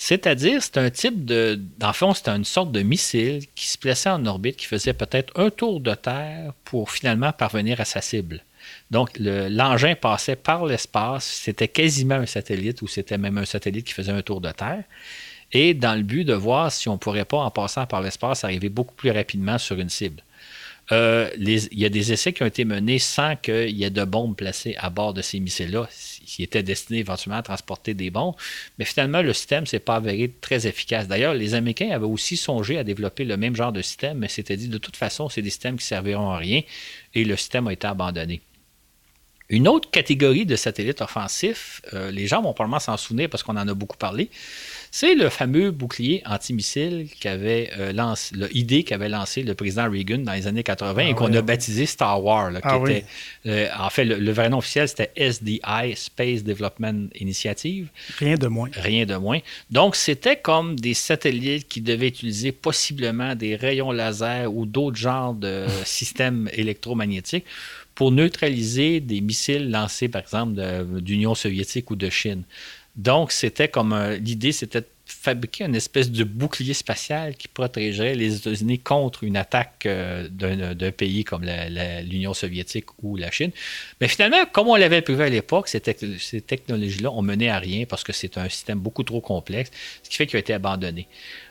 C'est-à-dire, 0.01 0.63
c'est 0.63 0.77
un 0.77 0.89
type 0.89 1.25
de. 1.25 1.59
Le 1.81 1.91
fond, 1.91 2.13
c'était 2.13 2.31
une 2.31 2.45
sorte 2.45 2.71
de 2.71 2.81
missile 2.81 3.45
qui 3.53 3.67
se 3.67 3.77
plaçait 3.77 4.09
en 4.09 4.25
orbite, 4.25 4.55
qui 4.55 4.65
faisait 4.65 4.93
peut-être 4.93 5.37
un 5.37 5.49
tour 5.49 5.81
de 5.81 5.93
Terre 5.93 6.53
pour 6.63 6.89
finalement 6.89 7.33
parvenir 7.33 7.81
à 7.81 7.85
sa 7.85 7.99
cible. 7.99 8.45
Donc, 8.91 9.09
l'engin 9.19 9.95
passait 9.95 10.37
par 10.37 10.65
l'espace. 10.65 11.25
C'était 11.25 11.67
quasiment 11.67 12.15
un 12.15 12.25
satellite 12.25 12.81
ou 12.81 12.87
c'était 12.87 13.17
même 13.17 13.37
un 13.37 13.43
satellite 13.43 13.85
qui 13.85 13.93
faisait 13.93 14.13
un 14.13 14.21
tour 14.21 14.39
de 14.39 14.49
Terre. 14.51 14.85
Et 15.51 15.73
dans 15.73 15.95
le 15.95 16.03
but 16.03 16.23
de 16.23 16.33
voir 16.33 16.71
si 16.71 16.87
on 16.87 16.93
ne 16.93 16.97
pourrait 16.97 17.25
pas, 17.25 17.39
en 17.39 17.51
passant 17.51 17.85
par 17.85 17.99
l'espace, 17.99 18.45
arriver 18.45 18.69
beaucoup 18.69 18.95
plus 18.95 19.11
rapidement 19.11 19.57
sur 19.57 19.77
une 19.81 19.89
cible. 19.89 20.23
Euh, 20.93 21.29
il 21.37 21.77
y 21.77 21.85
a 21.85 21.89
des 21.89 22.13
essais 22.13 22.31
qui 22.31 22.41
ont 22.41 22.47
été 22.47 22.63
menés 22.63 22.99
sans 22.99 23.35
qu'il 23.35 23.77
y 23.77 23.83
ait 23.83 23.89
de 23.89 24.05
bombes 24.05 24.37
placées 24.37 24.75
à 24.79 24.89
bord 24.89 25.13
de 25.13 25.21
ces 25.21 25.41
missiles-là, 25.41 25.89
qui 26.29 26.43
étaient 26.43 26.63
destinés 26.63 26.99
éventuellement 26.99 27.39
à 27.39 27.43
transporter 27.43 27.93
des 27.93 28.09
bombes. 28.09 28.35
Mais 28.77 28.85
finalement, 28.85 29.21
le 29.21 29.33
système 29.33 29.65
s'est 29.65 29.79
pas 29.79 29.95
avéré 29.95 30.31
très 30.41 30.67
efficace. 30.67 31.07
D'ailleurs, 31.07 31.33
les 31.33 31.55
Américains 31.55 31.89
avaient 31.91 32.05
aussi 32.05 32.37
songé 32.37 32.77
à 32.77 32.83
développer 32.83 33.25
le 33.25 33.35
même 33.37 33.55
genre 33.55 33.71
de 33.71 33.81
système, 33.81 34.19
mais 34.19 34.27
c'était 34.27 34.57
dit 34.57 34.67
de 34.67 34.77
toute 34.77 34.95
façon, 34.95 35.29
c'est 35.29 35.41
des 35.41 35.49
systèmes 35.49 35.77
qui 35.77 35.85
serviront 35.85 36.29
à 36.29 36.37
rien 36.37 36.61
et 37.15 37.23
le 37.23 37.35
système 37.35 37.67
a 37.67 37.73
été 37.73 37.87
abandonné. 37.87 38.41
Une 39.49 39.67
autre 39.67 39.89
catégorie 39.89 40.45
de 40.45 40.55
satellites 40.55 41.01
offensifs, 41.01 41.81
euh, 41.93 42.11
les 42.11 42.27
gens 42.27 42.41
vont 42.43 42.53
probablement 42.53 42.79
s'en 42.79 42.97
souvenir 42.97 43.29
parce 43.29 43.41
qu'on 43.41 43.57
en 43.57 43.67
a 43.67 43.73
beaucoup 43.73 43.97
parlé, 43.97 44.29
c'est 44.91 45.15
le 45.15 45.29
fameux 45.29 45.71
bouclier 45.71 46.21
antimissile 46.25 47.07
qu'avait 47.19 47.71
euh, 47.77 47.91
lancé, 47.91 48.35
l'idée 48.35 48.83
qu'avait 48.83 49.09
lancé 49.09 49.41
le 49.41 49.55
président 49.55 49.89
Reagan 49.89 50.19
dans 50.19 50.33
les 50.33 50.45
années 50.45 50.61
80 50.63 51.01
et 51.01 51.09
ah 51.09 51.13
qu'on 51.13 51.33
a 51.33 51.41
baptisé 51.41 51.87
Star 51.87 52.23
Wars. 52.23 52.51
Ah 52.61 52.79
euh, 53.47 53.67
en 53.79 53.89
fait, 53.89 54.05
le, 54.05 54.31
vrai 54.31 54.49
nom 54.49 54.59
officiel, 54.59 54.87
c'était 54.87 55.11
SDI, 55.15 55.95
Space 55.95 56.43
Development 56.43 57.09
Initiative. 57.15 57.89
Rien 58.19 58.35
de 58.35 58.47
moins. 58.47 58.69
Rien 58.73 59.05
de 59.05 59.15
moins. 59.15 59.39
Donc, 59.71 59.95
c'était 59.95 60.37
comme 60.37 60.79
des 60.79 60.93
satellites 60.93 61.67
qui 61.67 61.81
devaient 61.81 62.07
utiliser 62.07 62.51
possiblement 62.51 63.33
des 63.35 63.55
rayons 63.55 63.91
laser 63.91 64.53
ou 64.53 64.67
d'autres 64.67 64.97
genres 64.97 65.33
de 65.33 65.65
systèmes 65.85 66.49
électromagnétiques 66.53 67.45
pour 67.99 68.13
neutraliser 68.13 69.01
des 69.01 69.19
missiles 69.19 69.69
lancés, 69.69 70.07
par 70.07 70.21
exemple, 70.21 70.53
d'Union 71.01 71.35
soviétique 71.35 71.91
ou 71.91 71.97
de 71.97 72.09
Chine. 72.09 72.43
Donc, 72.95 73.33
c'était 73.33 73.67
comme 73.67 73.93
l'idée, 74.21 74.53
c'était 74.53 74.79
de 74.79 74.87
fabriquer 75.05 75.65
une 75.65 75.75
espèce 75.75 76.09
de 76.09 76.23
bouclier 76.23 76.73
spatial 76.73 77.35
qui 77.35 77.49
protégerait 77.49 78.15
les 78.15 78.37
États-Unis 78.37 78.79
contre 78.79 79.25
une 79.25 79.35
attaque 79.35 79.85
euh, 79.85 80.29
d'un 80.29 80.91
pays 80.93 81.25
comme 81.25 81.43
l'Union 82.09 82.33
soviétique 82.33 82.85
ou 83.03 83.17
la 83.17 83.31
Chine. 83.31 83.51
Mais 83.99 84.07
finalement, 84.07 84.45
comme 84.49 84.69
on 84.69 84.77
l'avait 84.77 85.01
prévu 85.01 85.21
à 85.21 85.29
l'époque, 85.29 85.67
ces, 85.67 85.81
technologies-là 85.81 87.11
ont 87.11 87.21
mené 87.21 87.49
à 87.49 87.59
rien 87.59 87.85
parce 87.85 88.05
que 88.05 88.13
c'est 88.13 88.37
un 88.37 88.47
système 88.47 88.79
beaucoup 88.79 89.03
trop 89.03 89.19
complexe, 89.19 89.71
ce 90.03 90.09
qui 90.09 90.15
fait 90.15 90.25
qu'il 90.25 90.37
a 90.37 90.39
été 90.39 90.53
abandonné. 90.53 91.05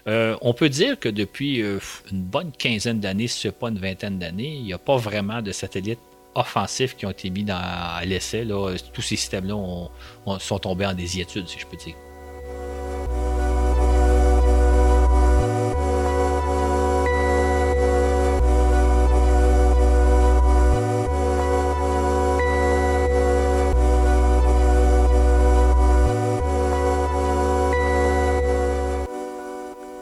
Euh, 0.07 0.35
on 0.41 0.55
peut 0.55 0.71
dire 0.71 0.99
que 0.99 1.11
depuis 1.11 1.61
euh, 1.61 1.79
une 2.11 2.23
bonne 2.23 2.53
quinzaine 2.53 3.01
d'années, 3.01 3.29
si 3.29 3.41
ce 3.41 3.49
n'est 3.49 3.53
pas 3.53 3.69
une 3.69 3.79
vingtaine 3.79 4.19
d'années, 4.19 4.55
il 4.55 4.63
n'y 4.63 4.73
a 4.73 4.79
pas 4.79 4.97
vraiment 4.97 5.43
de 5.43 5.53
satellites 5.53 5.99
offensifs 6.39 6.97
qui 6.97 7.07
ont 7.07 7.11
été 7.11 7.31
mis 7.31 7.45
dans, 7.45 7.57
à 7.57 8.05
l'essai. 8.05 8.47
Tous 8.93 9.03
ces 9.03 9.17
systèmes-là 9.17 9.89
sont 10.39 10.59
tombés 10.59 10.87
en 10.87 10.95
désiétude, 10.95 11.49
si 11.49 11.59
je 11.59 11.67
peux 11.67 11.77
dire. 11.77 11.95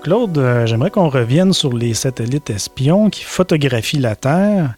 Claude, 0.06 0.38
euh, 0.38 0.66
j'aimerais 0.66 0.92
qu'on 0.92 1.08
revienne 1.08 1.52
sur 1.52 1.72
les 1.72 1.92
satellites 1.92 2.48
espions 2.50 3.10
qui 3.10 3.24
photographient 3.24 3.98
la 3.98 4.14
Terre. 4.14 4.76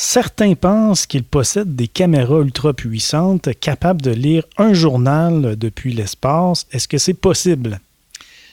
Certains 0.00 0.54
pensent 0.54 1.06
qu'ils 1.06 1.24
possèdent 1.24 1.74
des 1.74 1.88
caméras 1.88 2.38
ultra 2.38 2.72
puissantes 2.72 3.48
capables 3.58 4.00
de 4.00 4.12
lire 4.12 4.44
un 4.56 4.72
journal 4.72 5.56
depuis 5.56 5.92
l'espace. 5.92 6.68
Est-ce 6.70 6.86
que 6.86 6.98
c'est 6.98 7.14
possible? 7.14 7.80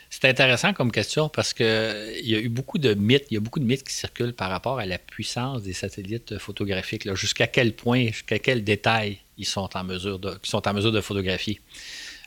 C'est 0.10 0.26
intéressant 0.26 0.74
comme 0.74 0.92
question 0.92 1.30
parce 1.30 1.54
qu'il 1.54 1.68
y 2.24 2.34
a 2.34 2.40
eu 2.40 2.50
beaucoup 2.50 2.80
de 2.80 2.96
mythes, 2.96 3.28
il 3.30 3.36
y 3.36 3.38
a 3.38 3.42
beaucoup 3.42 3.60
de 3.60 3.66
mythes 3.66 3.84
qui 3.84 3.94
circulent 3.94 4.34
par 4.34 4.50
rapport 4.50 4.80
à 4.80 4.88
la 4.88 4.98
puissance 4.98 5.62
des 5.62 5.74
satellites 5.74 6.40
photographiques, 6.40 7.08
jusqu'à 7.14 7.46
quel 7.46 7.74
point, 7.74 8.08
jusqu'à 8.08 8.40
quel 8.40 8.64
détail 8.64 9.20
ils 9.38 9.46
sont 9.46 9.70
en 9.78 9.84
mesure 9.84 10.18
de, 10.18 10.40
mesure 10.74 10.92
de 10.92 11.02
photographier. 11.02 11.62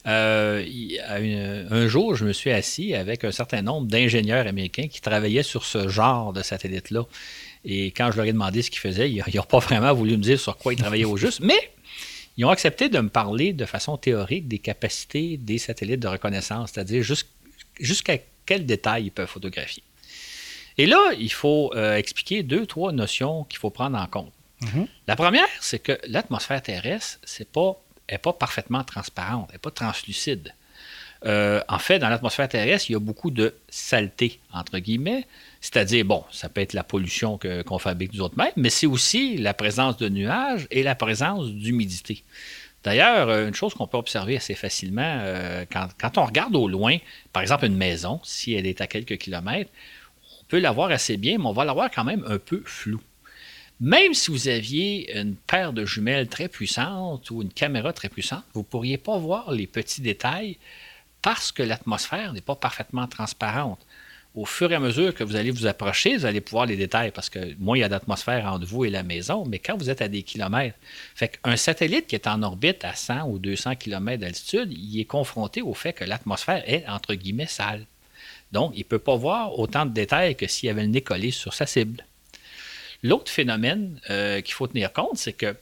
Euh, 0.07 0.65
un 1.71 1.89
jour, 1.89 2.15
je 2.15 2.25
me 2.25 2.33
suis 2.33 2.53
assis 2.53 2.95
avec 2.95 3.25
un 3.25 3.33
certain 3.33 3.63
nombre 3.63 3.89
d'ingénieurs 3.89 4.47
américains 4.47 4.87
qui 4.87 5.01
travaillaient 5.01 5.43
sur 5.43 5.65
ce 5.65 5.89
genre 5.89 6.33
de 6.33 6.43
satellite-là. 6.43 7.05
Et 7.65 7.87
quand 7.87 8.11
je 8.13 8.17
leur 8.17 8.27
ai 8.27 8.33
demandé 8.33 8.63
ce 8.63 8.71
qu'ils 8.71 8.81
faisaient, 8.81 9.11
ils 9.11 9.23
n'ont 9.35 9.43
pas 9.43 9.59
vraiment 9.59 9.93
voulu 9.93 10.17
me 10.17 10.23
dire 10.23 10.39
sur 10.39 10.57
quoi 10.57 10.73
ils 10.73 10.79
travaillaient 10.79 11.05
au 11.05 11.17
juste, 11.17 11.41
mais 11.41 11.73
ils 12.37 12.45
ont 12.45 12.51
accepté 12.51 12.89
de 12.89 13.01
me 13.01 13.09
parler 13.09 13.53
de 13.53 13.65
façon 13.65 13.97
théorique 13.97 14.47
des 14.47 14.59
capacités 14.59 15.37
des 15.37 15.59
satellites 15.59 16.01
de 16.01 16.09
reconnaissance, 16.09 16.71
c'est-à-dire 16.73 17.03
jusqu'à 17.81 18.19
quel 18.47 18.65
détail 18.65 19.07
ils 19.07 19.11
peuvent 19.11 19.29
photographier. 19.29 19.83
Et 20.79 20.87
là, 20.87 21.13
il 21.19 21.33
faut 21.33 21.73
euh, 21.75 21.97
expliquer 21.97 22.45
deux, 22.45 22.65
trois 22.65 22.93
notions 22.93 23.45
qu'il 23.45 23.59
faut 23.59 23.71
prendre 23.71 23.99
en 23.99 24.07
compte. 24.07 24.33
Mhm. 24.61 24.87
La 25.09 25.17
première, 25.17 25.49
c'est 25.61 25.81
que 25.81 25.99
l'atmosphère 26.07 26.63
terrestre, 26.63 27.19
c'est 27.25 27.49
pas, 27.49 27.81
n'est 28.11 28.19
pas 28.19 28.33
parfaitement 28.33 28.85
transparente, 28.85 29.47
elle 29.51 29.57
n'est 29.57 29.59
pas 29.59 29.73
translucide. 29.73 30.55
Euh, 31.27 31.61
en 31.69 31.79
fait, 31.79 31.99
dans 31.99 32.09
l'atmosphère 32.09 32.49
terrestre, 32.49 32.91
il 32.91 32.93
y 32.93 32.97
a 32.97 33.01
beaucoup 33.01 33.31
de 33.31 33.55
saleté, 33.69 34.41
entre 34.53 34.79
guillemets. 34.79 35.27
C'est-à-dire, 35.61 36.05
bon, 36.05 36.25
ça 36.31 36.49
peut 36.49 36.61
être 36.61 36.75
la 36.75 36.85
pollution 36.85 37.39
qu'on 37.67 37.79
fabrique 37.79 38.15
nous 38.15 38.21
autres 38.21 38.39
mêmes, 38.39 38.53
mais 38.57 38.71
c'est 38.71 38.87
aussi 38.87 39.37
la 39.37 39.55
présence 39.55 39.97
de 39.97 40.09
nuages 40.09 40.69
et 40.71 40.83
la 40.83 40.95
présence 40.95 41.49
d'humidité. 41.49 42.25
D'ailleurs, 42.85 43.29
euh, 43.29 43.49
une 43.49 43.55
chose 43.55 43.75
qu'on 43.75 43.89
peut 43.89 43.99
observer 43.99 44.37
assez 44.37 44.55
facilement, 44.55 45.19
euh, 45.21 45.65
quand, 45.71 46.19
on 46.19 46.25
regarde 46.25 46.55
au 46.55 46.69
loin, 46.69 46.97
par 47.33 47.43
exemple 47.43 47.67
une 47.67 47.77
maison, 47.77 48.21
si 48.23 48.55
elle 48.55 48.67
est 48.67 48.81
à 48.81 48.87
quelques 48.87 49.19
kilomètres, 49.19 49.71
on 50.41 50.45
peut 50.45 50.61
la 50.61 50.71
voir 50.71 50.91
assez 50.91 51.17
bien, 51.17 51.39
mais 51.39 51.47
on 51.47 51.53
va 51.53 51.65
la 51.65 51.73
voir 51.73 51.91
quand 51.91 52.05
même 52.05 52.25
un 52.29 52.39
peu 52.39 52.63
floue. 52.65 53.03
Même 53.81 54.15
si 54.15 54.31
vous 54.31 54.49
aviez 54.49 55.17
une 55.17 55.37
paire 55.37 55.73
de 55.73 55.85
jumelles 55.85 56.29
très 56.29 56.49
puissante 56.49 57.31
ou 57.31 57.43
une 57.43 57.53
caméra 57.53 57.93
très 57.93 58.09
puissante, 58.09 58.45
vous 58.55 58.61
ne 58.61 58.65
pourriez 58.65 58.99
pas 58.99 59.19
voir 59.19 59.53
les 59.53 59.67
petits 59.67 60.01
détails 60.01 60.57
parce 61.23 61.53
que 61.53 61.63
l'atmosphère 61.63 62.33
n'est 62.33 62.41
pas 62.41 62.57
parfaitement 62.57 63.07
transparente 63.07 63.85
au 64.35 64.45
fur 64.45 64.71
et 64.71 64.75
à 64.75 64.79
mesure 64.79 65.15
que 65.15 65.25
vous 65.25 65.37
allez 65.37 65.51
vous 65.51 65.67
approcher, 65.67 66.17
vous 66.17 66.25
allez 66.25 66.41
pouvoir 66.41 66.67
les 66.67 66.77
détails 66.77 67.11
parce 67.11 67.29
que 67.29 67.55
moins 67.59 67.77
il 67.77 67.81
y 67.81 67.85
a 67.85 67.89
d'atmosphère 67.89 68.47
entre 68.47 68.67
vous 68.67 68.85
et 68.85 68.91
la 68.91 69.03
maison, 69.03 69.45
mais 69.45 69.59
quand 69.59 69.77
vous 69.77 69.91
êtes 69.91 70.03
à 70.03 70.09
des 70.09 70.23
kilomètres, 70.23 70.79
fait 71.15 71.41
satellite 71.57 72.07
qui 72.07 72.15
est 72.15 72.27
en 72.29 72.43
orbite 72.43 72.85
à 72.85 72.95
100 72.95 73.29
ou 73.29 73.39
200 73.39 73.77
km 73.77 74.21
d'altitude, 74.21 74.73
il 74.73 75.01
est 75.01 75.07
confronté 75.07 75.61
au 75.63 75.75
fait 75.75 75.93
que 75.93 76.05
l'atmosphère 76.05 76.63
est 76.67 76.87
entre 76.89 77.15
guillemets 77.15 77.47
sale. 77.47 77.85
Donc, 78.53 78.73
il 78.75 78.81
ne 78.81 78.85
peut 78.85 78.99
pas 78.99 79.17
voir 79.17 79.59
autant 79.59 79.85
de 79.85 79.91
détails 79.91 80.37
que 80.37 80.47
s'il 80.47 80.69
avait 80.71 80.83
le 80.83 80.89
nez 80.89 81.03
collé 81.03 81.31
sur 81.31 81.53
sa 81.53 81.67
cible. 81.67 82.05
L'autre 83.03 83.31
phénomène 83.31 84.01
euh, 84.09 84.41
qu'il 84.41 84.55
faut 84.55 84.67
tenir 84.67 84.93
compte, 84.93 85.17
c'est 85.17 85.33
que 85.33 85.57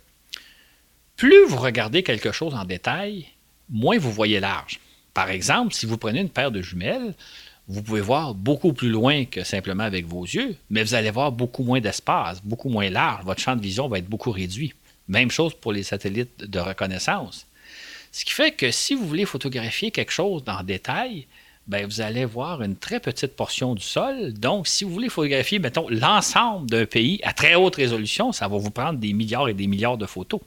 plus 1.17 1.47
vous 1.47 1.57
regardez 1.57 2.03
quelque 2.03 2.31
chose 2.31 2.55
en 2.55 2.65
détail, 2.65 3.27
moins 3.71 3.99
vous 3.99 4.13
voyez 4.13 4.39
large. 4.39 4.81
Par 5.17 5.31
exemple, 5.31 5.73
si 5.73 5.87
vous 5.87 5.97
prenez 5.97 6.21
une 6.21 6.29
paire 6.29 6.51
de 6.51 6.61
jumelles, 6.61 7.15
vous 7.69 7.83
pouvez 7.83 8.03
voir 8.03 8.35
beaucoup 8.35 8.75
plus 8.75 8.91
loin 8.91 9.25
que 9.25 9.45
simplement 9.45 9.85
avec 9.85 10.05
vos 10.05 10.25
yeux, 10.25 10.55
mais 10.69 10.83
vous 10.83 10.93
allez 10.93 11.11
voir 11.11 11.33
beaucoup 11.33 11.65
moins 11.65 11.81
d'espace, 11.81 12.43
beaucoup 12.45 12.69
moins 12.69 12.91
large. 12.91 13.25
Votre 13.25 13.41
champ 13.41 13.57
de 13.57 13.63
vision 13.63 13.89
va 13.89 13.97
être 13.97 14.11
beaucoup 14.11 14.31
réduit. 14.31 14.75
Même 15.09 15.31
chose 15.31 15.55
pour 15.55 15.73
les 15.73 15.85
satellites 15.85 16.45
de 16.45 16.59
reconnaissance. 16.59 17.47
Ce 18.13 18.27
qui 18.27 18.33
fait 18.33 18.51
que 18.53 18.71
si 18.71 18.95
vous 18.95 19.07
voulez 19.07 19.25
photographier 19.25 19.91
quelque 19.91 20.13
chose 20.13 20.43
en 20.49 20.63
détail, 20.63 21.27
ben 21.67 21.87
vous 21.87 22.03
allez 22.03 22.27
voir 22.27 22.61
une 22.61 22.77
très 22.77 23.01
petite 23.01 23.37
portion 23.37 23.75
du 23.75 23.83
sol. 23.83 24.35
Donc, 24.35 24.69
si 24.69 24.85
vous 24.85 24.91
voulez 24.91 25.09
photographier, 25.09 25.59
mettons, 25.59 25.89
l'ensemble 25.89 26.69
d'un 26.69 26.85
pays 26.85 27.21
à 27.23 27.33
très 27.33 27.55
haute 27.55 27.77
résolution, 27.77 28.33
ça 28.33 28.49
va 28.49 28.59
vous 28.59 28.71
prendre 28.71 28.99
des 28.99 29.15
milliards 29.15 29.49
et 29.49 29.55
des 29.55 29.67
milliards 29.67 29.97
de 29.97 30.05
photos. 30.05 30.43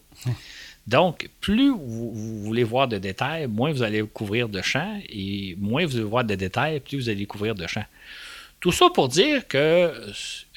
Donc, 0.86 1.28
plus 1.40 1.70
vous, 1.70 2.42
voulez 2.42 2.64
voir 2.64 2.88
de 2.88 2.98
détails, 2.98 3.46
moins 3.46 3.72
vous 3.72 3.82
allez 3.82 4.02
couvrir 4.02 4.48
de 4.48 4.60
champs, 4.62 4.98
et 5.08 5.56
moins 5.58 5.86
vous 5.86 5.96
allez 5.96 6.04
voir 6.04 6.24
de 6.24 6.34
détails, 6.34 6.80
plus 6.80 6.98
vous 6.98 7.08
allez 7.08 7.26
couvrir 7.26 7.54
de 7.54 7.66
champs. 7.66 7.84
Tout 8.60 8.72
ça 8.72 8.90
pour 8.90 9.08
dire 9.08 9.48
que 9.48 9.92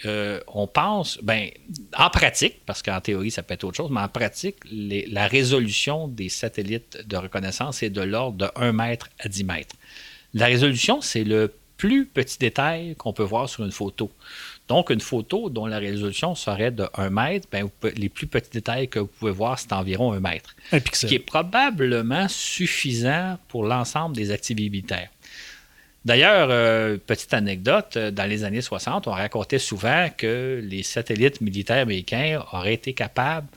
euh, 0.06 0.40
on 0.48 0.68
pense, 0.68 1.20
ben, 1.24 1.50
en 1.98 2.10
pratique, 2.10 2.66
parce 2.66 2.82
qu'en 2.82 3.00
théorie 3.00 3.32
ça 3.32 3.44
peut 3.44 3.54
être 3.54 3.64
autre 3.64 3.78
chose, 3.78 3.92
mais 3.92 4.02
en 4.02 4.10
pratique, 4.10 4.58
la 4.72 5.28
résolution 5.28 6.10
des 6.10 6.28
satellites 6.28 7.08
de 7.08 7.16
reconnaissance 7.16 7.82
est 7.82 7.90
de 7.90 8.02
l'ordre 8.02 8.38
de 8.38 8.48
1 8.58 8.74
mètre 8.74 9.08
à 9.20 9.30
10 9.30 9.46
mètres. 9.46 9.76
La 10.34 10.48
résolution, 10.48 11.00
c'est 11.00 11.24
le 11.24 11.54
plus 11.78 12.06
petit 12.06 12.38
détail 12.38 12.96
qu'on 12.96 13.14
peut 13.14 13.24
voir 13.24 13.48
sur 13.48 13.64
une 13.64 13.72
photo. 13.72 14.12
Donc, 14.70 14.90
une 14.90 15.02
photo 15.02 15.50
dont 15.50 15.66
la 15.66 15.78
résolution 15.78 16.36
serait 16.36 16.72
de 16.72 16.88
1 16.96 17.10
mètre, 17.10 17.48
ben, 17.52 17.70
les 17.96 18.10
plus 18.10 18.28
petits 18.28 18.52
détails 18.52 18.88
que 18.88 19.00
vous 19.00 19.08
pouvez 19.08 19.32
voir, 19.32 19.60
c'est 19.60 19.74
environ 19.74 20.14
1 20.14 20.20
mètre. 20.22 20.56
Ce 20.72 21.06
qui 21.06 21.16
est 21.16 21.20
probablement 21.20 22.28
suffisant 22.30 23.38
pour 23.50 23.66
l'ensemble 23.66 24.16
des 24.16 24.32
activités 24.32 24.70
militaires. 24.70 25.10
D'ailleurs, 26.06 26.50
euh, 26.52 26.98
petite 26.98 27.34
anecdote, 27.34 27.96
euh, 27.96 28.12
dans 28.12 28.30
les 28.30 28.44
années 28.44 28.62
60, 28.62 29.08
on 29.08 29.12
racontait 29.12 29.60
souvent 29.60 30.10
que 30.16 30.62
les 30.62 30.84
satellites 30.84 31.40
militaires 31.40 31.84
américains 31.84 32.44
auraient 32.52 32.74
été 32.74 32.94
capables 32.94 33.48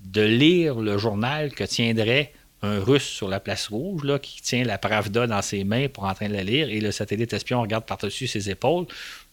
de 0.00 0.22
lire 0.22 0.76
le 0.76 0.96
journal 0.96 1.52
que 1.52 1.64
tiendrait 1.64 2.32
un 2.62 2.80
russe 2.80 3.04
sur 3.04 3.28
la 3.28 3.40
place 3.40 3.68
rouge 3.68 4.04
là, 4.04 4.18
qui 4.18 4.40
tient 4.42 4.64
la 4.64 4.78
Pravda 4.78 5.26
dans 5.26 5.42
ses 5.42 5.64
mains 5.64 5.88
pour 5.88 6.04
en 6.04 6.14
train 6.14 6.28
de 6.28 6.34
la 6.34 6.42
lire 6.42 6.68
et 6.68 6.80
le 6.80 6.92
satellite 6.92 7.32
espion 7.32 7.60
regarde 7.62 7.84
par-dessus 7.84 8.26
ses 8.26 8.50
épaules 8.50 8.86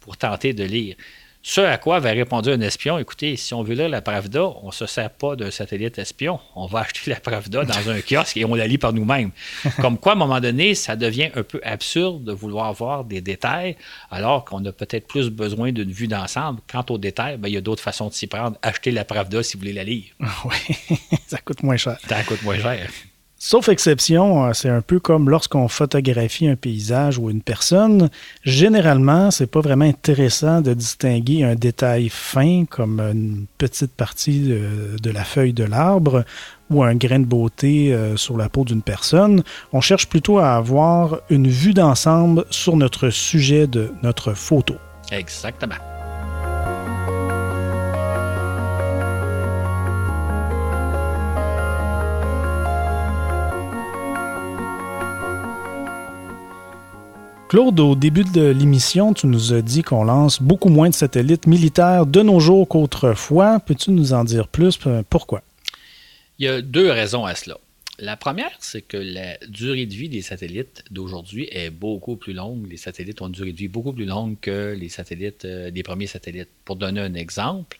pour 0.08 0.16
tenter 0.16 0.54
de 0.54 0.64
lire. 0.64 0.96
Ce 1.44 1.60
à 1.60 1.78
quoi 1.78 1.98
avait 1.98 2.14
répondu 2.14 2.50
un 2.50 2.62
espion, 2.62 2.98
écoutez, 2.98 3.36
si 3.36 3.54
on 3.54 3.62
veut 3.62 3.76
lire 3.76 3.90
la 3.90 4.02
Pravda, 4.02 4.48
on 4.64 4.68
ne 4.68 4.72
se 4.72 4.86
sert 4.86 5.10
pas 5.10 5.36
d'un 5.36 5.52
satellite 5.52 6.00
espion. 6.00 6.40
On 6.56 6.66
va 6.66 6.80
acheter 6.80 7.12
la 7.12 7.20
Pravda 7.20 7.66
dans 7.66 7.90
un 7.90 8.00
kiosque 8.08 8.38
et 8.38 8.46
on 8.46 8.56
la 8.56 8.68
lit 8.68 8.78
par 8.78 8.94
nous-mêmes. 8.94 9.32
Comme 9.82 9.98
quoi, 9.98 10.14
à 10.14 10.16
un 10.16 10.18
moment 10.18 10.40
donné, 10.40 10.76
ça 10.76 10.96
devient 10.96 11.30
un 11.36 11.44
peu 11.44 11.60
absurde 11.62 12.24
de 12.24 12.32
vouloir 12.32 12.74
voir 12.74 13.04
des 13.04 13.20
détails, 13.20 13.76
alors 14.12 14.46
qu'on 14.46 14.64
a 14.64 14.72
peut-être 14.72 15.08
plus 15.08 15.30
besoin 15.30 15.74
d'une 15.74 15.92
vue 15.92 16.08
d'ensemble. 16.08 16.62
Quant 16.72 16.86
aux 16.90 16.98
détails, 16.98 17.36
ben, 17.36 17.50
il 17.50 17.56
y 17.56 17.58
a 17.58 17.62
d'autres 17.62 17.84
façons 17.84 18.08
de 18.08 18.14
s'y 18.14 18.28
prendre. 18.28 18.58
Achetez 18.62 18.92
la 18.92 19.04
Pravda 19.04 19.44
si 19.44 19.58
vous 19.58 19.60
voulez 19.60 19.74
la 19.74 19.84
lire. 19.84 20.06
Oui, 20.46 20.98
ça 21.28 21.40
coûte 21.40 21.64
moins 21.64 21.78
cher. 21.78 21.98
Ça 22.08 22.24
coûte 22.24 22.44
moins 22.44 22.60
cher. 22.60 22.90
Sauf 23.50 23.70
exception, 23.70 24.44
euh, 24.44 24.52
c'est 24.52 24.68
un 24.68 24.82
peu 24.82 25.00
comme 25.00 25.30
lorsqu'on 25.30 25.70
photographie 25.70 26.50
un 26.50 26.58
paysage 26.58 27.18
ou 27.18 27.30
une 27.30 27.42
personne. 27.42 28.10
Généralement, 28.44 29.32
c'est 29.32 29.48
pas 29.48 29.62
vraiment 29.62 29.86
intéressant 29.86 30.60
de 30.60 30.74
distinguer 30.74 31.46
un 31.46 31.56
détail 31.56 32.10
fin 32.10 32.66
comme 32.70 33.00
une 33.00 33.46
petite 33.58 33.94
partie 33.94 34.42
de, 34.42 35.10
la 35.10 35.24
feuille 35.24 35.54
de 35.54 35.64
l'arbre 35.64 36.26
ou 36.70 36.84
un 36.84 36.96
grain 36.96 37.20
de 37.20 37.26
beauté 37.26 37.94
euh, 37.94 38.18
sur 38.18 38.36
la 38.36 38.50
peau 38.50 38.66
d'une 38.66 38.82
personne. 38.82 39.44
On 39.72 39.80
cherche 39.80 40.10
plutôt 40.10 40.40
à 40.40 40.56
avoir 40.56 41.22
une 41.30 41.48
vue 41.48 41.74
d'ensemble 41.74 42.44
sur 42.50 42.76
notre 42.76 43.12
sujet 43.12 43.66
de 43.66 43.94
notre 44.04 44.34
photo. 44.34 44.76
Exactement. 45.10 45.97
Claude, 57.50 57.80
au 57.80 57.96
début 57.96 58.26
de 58.26 58.48
l'émission, 58.48 59.14
tu 59.14 59.26
nous 59.26 59.54
as 59.54 59.62
dit 59.62 59.82
qu'on 59.82 60.04
lance 60.04 60.42
beaucoup 60.42 60.68
moins 60.68 60.90
de 60.90 60.94
satellites 60.94 61.48
militaires 61.48 62.06
de 62.06 62.22
nos 62.22 62.42
jours 62.42 62.68
qu'autrefois. 62.68 63.62
Peux-tu 63.62 63.92
nous 63.92 64.12
en 64.12 64.26
dire 64.26 64.50
plus? 64.50 64.78
Pourquoi? 65.10 65.42
Il 66.40 66.46
y 66.46 66.50
a 66.50 66.62
deux 66.62 66.92
raisons 66.92 67.24
à 67.24 67.36
cela. 67.36 67.58
La 68.00 68.18
première, 68.18 68.52
c'est 68.60 68.82
que 68.84 68.98
la 68.98 69.38
durée 69.48 69.86
de 69.86 69.94
vie 69.94 70.10
des 70.10 70.22
satellites 70.22 70.84
d'aujourd'hui 70.92 71.48
est 71.52 71.72
beaucoup 71.72 72.16
plus 72.16 72.34
longue. 72.34 72.70
Les 72.70 72.78
satellites 72.78 73.22
ont 73.22 73.28
une 73.28 73.32
durée 73.32 73.54
de 73.54 73.58
vie 73.58 73.70
beaucoup 73.70 73.94
plus 73.94 74.06
longue 74.06 74.36
que 74.40 74.76
les 74.78 74.90
satellites, 74.90 75.46
euh, 75.46 75.72
des 75.72 75.82
premiers 75.82 76.06
satellites. 76.06 76.50
Pour 76.64 76.76
donner 76.76 77.02
un 77.02 77.16
exemple, 77.16 77.80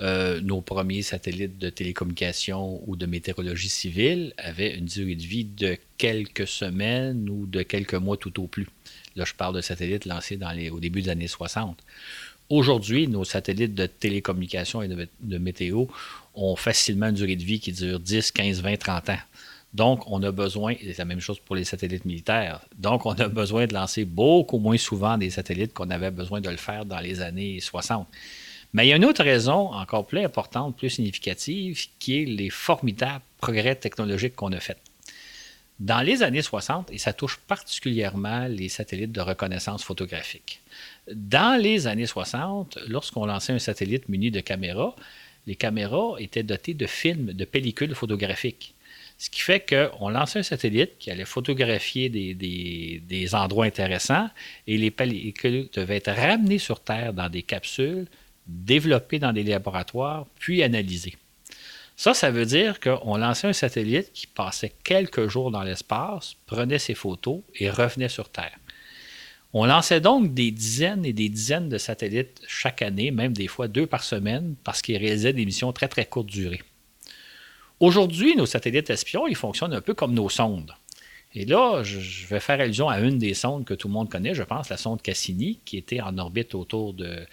euh, 0.00 0.40
nos 0.40 0.62
premiers 0.62 1.02
satellites 1.02 1.58
de 1.58 1.68
télécommunication 1.68 2.82
ou 2.86 2.96
de 2.96 3.04
météorologie 3.04 3.68
civile 3.68 4.32
avaient 4.38 4.74
une 4.74 4.86
durée 4.86 5.16
de 5.16 5.22
vie 5.22 5.44
de 5.44 5.76
quelques 5.98 6.46
semaines 6.46 7.28
ou 7.28 7.46
de 7.46 7.62
quelques 7.62 7.94
mois 7.94 8.16
tout 8.16 8.40
au 8.40 8.46
plus. 8.46 8.68
Là, 9.18 9.24
je 9.24 9.34
parle 9.34 9.56
de 9.56 9.60
satellites 9.60 10.06
lancés 10.06 10.36
dans 10.36 10.52
les, 10.52 10.70
au 10.70 10.78
début 10.78 11.02
des 11.02 11.10
années 11.10 11.26
60. 11.26 11.76
Aujourd'hui, 12.50 13.08
nos 13.08 13.24
satellites 13.24 13.74
de 13.74 13.86
télécommunication 13.86 14.80
et 14.80 14.88
de, 14.88 15.38
météo 15.38 15.86
ont 16.34 16.56
facilement 16.56 17.08
une 17.08 17.16
durée 17.16 17.36
de 17.36 17.42
vie 17.42 17.60
qui 17.60 17.72
dure 17.72 17.98
10, 17.98 18.30
15, 18.30 18.62
20, 18.62 18.76
30 18.76 19.08
ans. 19.10 19.18
Donc, 19.74 20.04
on 20.06 20.22
a 20.22 20.30
besoin, 20.30 20.72
et 20.72 20.78
c'est 20.92 20.98
la 20.98 21.04
même 21.04 21.20
chose 21.20 21.38
pour 21.40 21.56
les 21.56 21.64
satellites 21.64 22.06
militaires, 22.06 22.60
donc 22.78 23.04
on 23.04 23.12
a 23.12 23.28
besoin 23.28 23.66
de 23.66 23.74
lancer 23.74 24.06
beaucoup 24.06 24.58
moins 24.58 24.78
souvent 24.78 25.18
des 25.18 25.28
satellites 25.28 25.74
qu'on 25.74 25.90
avait 25.90 26.10
besoin 26.10 26.40
de 26.40 26.48
le 26.48 26.56
faire 26.56 26.86
dans 26.86 27.00
les 27.00 27.20
années 27.20 27.60
60. 27.60 28.06
Mais 28.72 28.86
il 28.86 28.90
y 28.90 28.92
a 28.92 28.96
une 28.96 29.04
autre 29.04 29.24
raison 29.24 29.72
encore 29.72 30.06
plus 30.06 30.24
importante, 30.24 30.76
plus 30.76 30.90
significative, 30.90 31.86
qui 31.98 32.22
est 32.22 32.24
les 32.24 32.50
formidables 32.50 33.24
progrès 33.38 33.74
technologiques 33.74 34.36
qu'on 34.36 34.52
a 34.52 34.60
faits. 34.60 34.78
Dans 35.80 36.00
les 36.00 36.24
années 36.24 36.42
60, 36.42 36.90
et 36.90 36.98
ça 36.98 37.12
touche 37.12 37.36
particulièrement 37.36 38.48
les 38.48 38.68
satellites 38.68 39.12
de 39.12 39.20
reconnaissance 39.20 39.84
photographique. 39.84 40.60
Dans 41.12 41.60
les 41.60 41.86
années 41.86 42.06
60, 42.06 42.78
lorsqu'on 42.88 43.26
lançait 43.26 43.52
un 43.52 43.60
satellite 43.60 44.08
muni 44.08 44.32
de 44.32 44.40
caméras, 44.40 44.96
les 45.46 45.54
caméras 45.54 46.16
étaient 46.18 46.42
dotées 46.42 46.74
de 46.74 46.86
films, 46.86 47.32
de 47.32 47.44
pellicules 47.44 47.94
photographiques. 47.94 48.74
Ce 49.18 49.30
qui 49.30 49.40
fait 49.40 49.64
qu'on 49.68 50.08
lançait 50.08 50.40
un 50.40 50.44
satellite 50.44 50.98
qui 50.98 51.10
allait 51.12 51.24
photographier 51.24 52.08
des, 52.08 53.34
endroits 53.34 53.66
intéressants 53.66 54.30
et 54.66 54.78
les 54.78 54.90
pellicules 54.90 55.68
devaient 55.72 55.96
être 55.96 56.12
ramenées 56.12 56.58
sur 56.58 56.80
Terre 56.80 57.12
dans 57.12 57.28
des 57.28 57.42
capsules, 57.42 58.06
développées 58.46 59.18
dans 59.18 59.32
des 59.32 59.44
laboratoires, 59.44 60.26
puis 60.38 60.62
analysées. 60.62 61.16
Ça, 61.98 62.14
ça 62.14 62.30
veut 62.30 62.46
dire 62.46 62.78
qu'on 62.78 63.16
lançait 63.16 63.48
un 63.48 63.52
satellite 63.52 64.12
qui 64.12 64.28
passait 64.28 64.72
quelques 64.84 65.26
jours 65.26 65.50
dans 65.50 65.64
l'espace, 65.64 66.36
prenait 66.46 66.78
ses 66.78 66.94
photos 66.94 67.40
et 67.56 67.70
revenait 67.70 68.08
sur 68.08 68.28
Terre. 68.28 68.56
On 69.52 69.64
lançait 69.64 70.00
donc 70.00 70.32
des 70.32 70.52
dizaines 70.52 71.04
et 71.04 71.12
des 71.12 71.28
dizaines 71.28 71.68
de 71.68 71.76
satellites 71.76 72.40
chaque 72.46 72.82
année, 72.82 73.10
même 73.10 73.32
des 73.32 73.48
fois 73.48 73.66
deux 73.66 73.88
par 73.88 74.04
semaine, 74.04 74.54
parce 74.62 74.80
qu'ils 74.80 74.96
réalisaient 74.96 75.32
des 75.32 75.44
missions 75.44 75.72
très 75.72 75.88
très 75.88 76.06
courte 76.06 76.28
durée. 76.28 76.62
Aujourd'hui, 77.80 78.36
nos 78.36 78.46
satellites 78.46 78.90
espions, 78.90 79.26
ils 79.26 79.34
fonctionnent 79.34 79.74
un 79.74 79.80
peu 79.80 79.94
comme 79.94 80.14
nos 80.14 80.28
sondes. 80.28 80.70
Et 81.34 81.46
là, 81.46 81.82
je 81.82 82.28
vais 82.28 82.38
faire 82.38 82.60
allusion 82.60 82.88
à 82.88 83.00
une 83.00 83.18
des 83.18 83.34
sondes 83.34 83.64
que 83.64 83.74
tout 83.74 83.88
le 83.88 83.94
monde 83.94 84.08
connaît, 84.08 84.34
je 84.34 84.44
pense, 84.44 84.68
la 84.68 84.76
sonde 84.76 85.02
Cassini, 85.02 85.58
qui 85.64 85.76
était 85.76 86.00
en 86.00 86.16
orbite 86.16 86.54
autour 86.54 86.94
de 86.94 87.26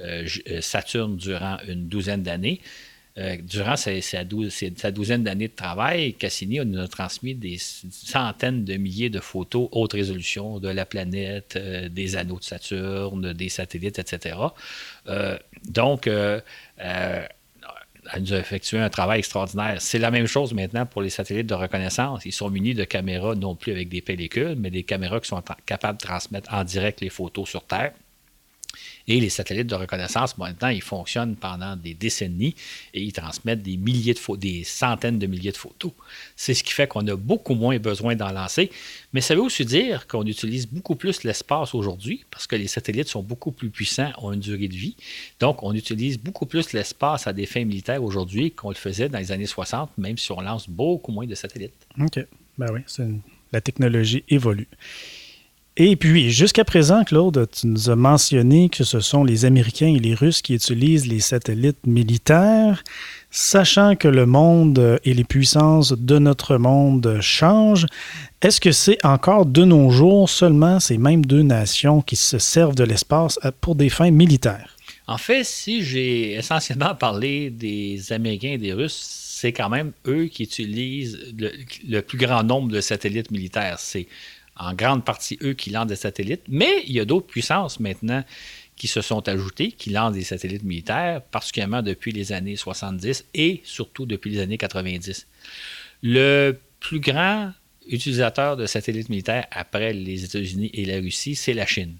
euh, 0.00 0.28
euh, 0.46 0.60
Saturne 0.60 1.16
durant 1.16 1.56
une 1.66 1.88
douzaine 1.88 2.22
d'années. 2.22 2.60
Euh, 3.18 3.36
durant 3.42 3.74
sa, 3.76 4.24
douzaine 4.24 5.24
d'années 5.24 5.48
de 5.48 5.54
travail, 5.54 6.14
Cassini 6.14 6.60
nous 6.64 6.78
a 6.78 6.86
transmis 6.86 7.34
des 7.34 7.56
centaines 7.58 8.64
de 8.64 8.76
milliers 8.76 9.10
de 9.10 9.18
photos 9.18 9.68
haute 9.72 9.94
résolution 9.94 10.60
de 10.60 10.68
la 10.68 10.86
planète, 10.86 11.54
euh, 11.56 11.88
des 11.88 12.16
anneaux 12.16 12.38
de 12.38 12.44
Saturne, 12.44 13.32
des 13.32 13.48
satellites, 13.48 13.98
etc. 13.98 14.36
Euh, 15.08 15.36
donc, 15.68 16.06
elle 16.06 16.42
nous 18.20 18.32
a 18.32 18.38
effectué 18.38 18.78
un 18.78 18.90
travail 18.90 19.18
extraordinaire. 19.18 19.76
C'est 19.80 19.98
la 19.98 20.10
même 20.10 20.26
chose 20.26 20.54
maintenant 20.54 20.86
pour 20.86 21.02
les 21.02 21.10
satellites 21.10 21.48
de 21.48 21.54
reconnaissance. 21.54 22.24
Ils 22.24 22.32
sont 22.32 22.48
munis 22.48 22.74
de 22.74 22.84
caméras 22.84 23.34
non 23.34 23.56
plus 23.56 23.72
avec 23.72 23.88
des 23.88 24.02
pellicules, 24.02 24.54
mais 24.56 24.70
des 24.70 24.84
caméras 24.84 25.20
qui 25.20 25.28
sont 25.28 25.42
capables 25.66 25.98
de 25.98 26.06
transmettre 26.06 26.52
en 26.54 26.64
direct 26.64 27.00
les 27.00 27.10
photos 27.10 27.48
sur 27.48 27.64
Terre. 27.64 27.92
Et 29.10 29.18
les 29.18 29.28
satellites 29.28 29.66
de 29.66 29.74
reconnaissance, 29.74 30.38
maintenant, 30.38 30.68
ils 30.68 30.80
fonctionnent 30.80 31.34
pendant 31.34 31.74
des 31.74 31.94
décennies 31.94 32.54
et 32.94 33.02
ils 33.02 33.12
transmettent 33.12 33.60
des 33.60 33.76
milliers 33.76 34.14
de 34.14 34.36
des 34.36 34.62
centaines 34.62 35.18
de 35.18 35.26
milliers 35.26 35.50
de 35.50 35.56
photos. 35.56 35.90
C'est 36.36 36.54
ce 36.54 36.62
qui 36.62 36.72
fait 36.72 36.86
qu'on 36.86 37.04
a 37.08 37.16
beaucoup 37.16 37.56
moins 37.56 37.76
besoin 37.80 38.14
d'en 38.14 38.30
lancer. 38.30 38.70
Mais 39.12 39.20
ça 39.20 39.34
veut 39.34 39.40
aussi 39.40 39.64
dire 39.64 40.06
qu'on 40.06 40.24
utilise 40.26 40.68
beaucoup 40.68 40.94
plus 40.94 41.24
l'espace 41.24 41.74
aujourd'hui 41.74 42.24
parce 42.30 42.46
que 42.46 42.54
les 42.54 42.68
satellites 42.68 43.08
sont 43.08 43.24
beaucoup 43.24 43.50
plus 43.50 43.68
puissants, 43.68 44.12
ont 44.18 44.32
une 44.32 44.38
durée 44.38 44.68
de 44.68 44.76
vie. 44.76 44.94
Donc, 45.40 45.64
on 45.64 45.74
utilise 45.74 46.16
beaucoup 46.16 46.46
plus 46.46 46.72
l'espace 46.72 47.26
à 47.26 47.32
des 47.32 47.46
fins 47.46 47.64
militaires 47.64 48.04
aujourd'hui 48.04 48.52
qu'on 48.52 48.68
le 48.68 48.76
faisait 48.76 49.08
dans 49.08 49.18
les 49.18 49.32
années 49.32 49.46
60, 49.46 49.90
même 49.98 50.18
si 50.18 50.30
on 50.30 50.40
lance 50.40 50.68
beaucoup 50.68 51.10
moins 51.10 51.26
de 51.26 51.34
satellites. 51.34 51.74
OK. 51.98 52.24
Ben 52.56 52.68
oui, 52.72 52.82
la 53.50 53.60
technologie 53.60 54.22
évolue. 54.28 54.68
Et 55.82 55.96
puis, 55.96 56.30
jusqu'à 56.30 56.66
présent, 56.66 57.04
Claude, 57.04 57.48
tu 57.50 57.66
nous 57.66 57.88
as 57.88 57.96
mentionné 57.96 58.68
que 58.68 58.84
ce 58.84 59.00
sont 59.00 59.24
les 59.24 59.46
Américains 59.46 59.86
et 59.86 59.98
les 59.98 60.12
Russes 60.12 60.42
qui 60.42 60.52
utilisent 60.52 61.06
les 61.06 61.20
satellites 61.20 61.86
militaires. 61.86 62.84
Sachant 63.30 63.96
que 63.96 64.06
le 64.06 64.26
monde 64.26 65.00
et 65.06 65.14
les 65.14 65.24
puissances 65.24 65.94
de 65.94 66.18
notre 66.18 66.58
monde 66.58 67.16
changent, 67.22 67.86
est-ce 68.42 68.60
que 68.60 68.72
c'est 68.72 69.02
encore 69.06 69.46
de 69.46 69.64
nos 69.64 69.88
jours 69.88 70.28
seulement 70.28 70.80
ces 70.80 70.98
mêmes 70.98 71.24
deux 71.24 71.44
nations 71.44 72.02
qui 72.02 72.16
se 72.16 72.38
servent 72.38 72.74
de 72.74 72.84
l'espace 72.84 73.38
pour 73.62 73.74
des 73.74 73.88
fins 73.88 74.10
militaires? 74.10 74.76
En 75.06 75.16
fait, 75.16 75.44
si 75.44 75.82
j'ai 75.82 76.32
essentiellement 76.32 76.94
parlé 76.94 77.48
des 77.48 78.12
Américains 78.12 78.52
et 78.52 78.58
des 78.58 78.74
Russes, 78.74 79.30
c'est 79.40 79.54
quand 79.54 79.70
même 79.70 79.92
eux 80.06 80.26
qui 80.26 80.42
utilisent 80.42 81.18
le, 81.88 82.00
plus 82.02 82.18
grand 82.18 82.42
nombre 82.42 82.70
de 82.70 82.82
satellites 82.82 83.30
militaires. 83.30 83.78
C'est 83.78 84.06
en 84.60 84.74
grande 84.74 85.04
partie 85.04 85.38
eux 85.42 85.54
qui 85.54 85.70
lancent 85.70 85.88
des 85.88 85.96
satellites, 85.96 86.42
mais 86.48 86.84
il 86.86 86.92
y 86.92 87.00
a 87.00 87.04
d'autres 87.04 87.26
puissances 87.26 87.80
maintenant 87.80 88.22
qui 88.76 88.88
se 88.88 89.00
sont 89.00 89.26
ajoutées, 89.28 89.72
qui 89.72 89.90
lancent 89.90 90.14
des 90.14 90.22
satellites 90.22 90.62
militaires, 90.62 91.22
particulièrement 91.22 91.82
depuis 91.82 92.12
les 92.12 92.32
années 92.32 92.56
70 92.56 93.24
et 93.34 93.62
surtout 93.64 94.06
depuis 94.06 94.30
les 94.30 94.40
années 94.40 94.58
90. 94.58 95.26
Le 96.02 96.58
plus 96.78 97.00
grand 97.00 97.52
utilisateur 97.90 98.56
de 98.56 98.66
satellites 98.66 99.08
militaires 99.08 99.46
après 99.50 99.92
les 99.92 100.24
États-Unis 100.24 100.70
et 100.72 100.84
la 100.84 100.96
Russie, 100.96 101.34
c'est 101.34 101.52
la 101.52 101.66
Chine. 101.66 101.96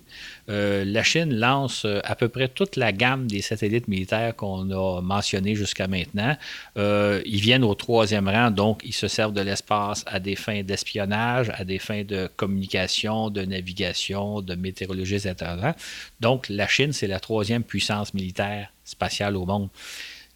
Euh, 0.49 0.85
la 0.85 1.03
Chine 1.03 1.35
lance 1.35 1.85
euh, 1.85 2.01
à 2.05 2.15
peu 2.15 2.29
près 2.29 2.49
toute 2.49 2.77
la 2.77 2.93
gamme 2.93 3.27
des 3.27 3.43
satellites 3.43 3.89
militaires 3.89 4.35
qu'on 4.37 4.71
a 4.71 5.01
mentionnés 5.01 5.55
jusqu'à 5.55 5.89
maintenant. 5.89 6.37
Euh, 6.79 7.21
ils 7.27 7.41
viennent 7.41 7.65
au 7.65 7.75
troisième 7.75 8.29
rang, 8.29 8.51
donc 8.51 8.83
ils 8.85 8.95
se 8.95 9.09
servent 9.09 9.33
de 9.33 9.41
l'espace 9.41 10.05
à 10.07 10.21
des 10.21 10.37
fins 10.37 10.63
d'espionnage, 10.63 11.51
à 11.55 11.65
des 11.65 11.79
fins 11.79 12.05
de 12.05 12.29
communication, 12.37 13.31
de 13.31 13.43
navigation, 13.43 14.41
de 14.41 14.55
météorologie, 14.55 15.17
etc. 15.17 15.35
Donc 16.21 16.49
la 16.49 16.67
Chine, 16.69 16.93
c'est 16.93 17.09
la 17.09 17.21
troisième 17.21 17.65
puissance 17.65 18.15
militaire 18.15 18.73
spatiale 18.85 19.37
au 19.37 19.45
monde. 19.45 19.69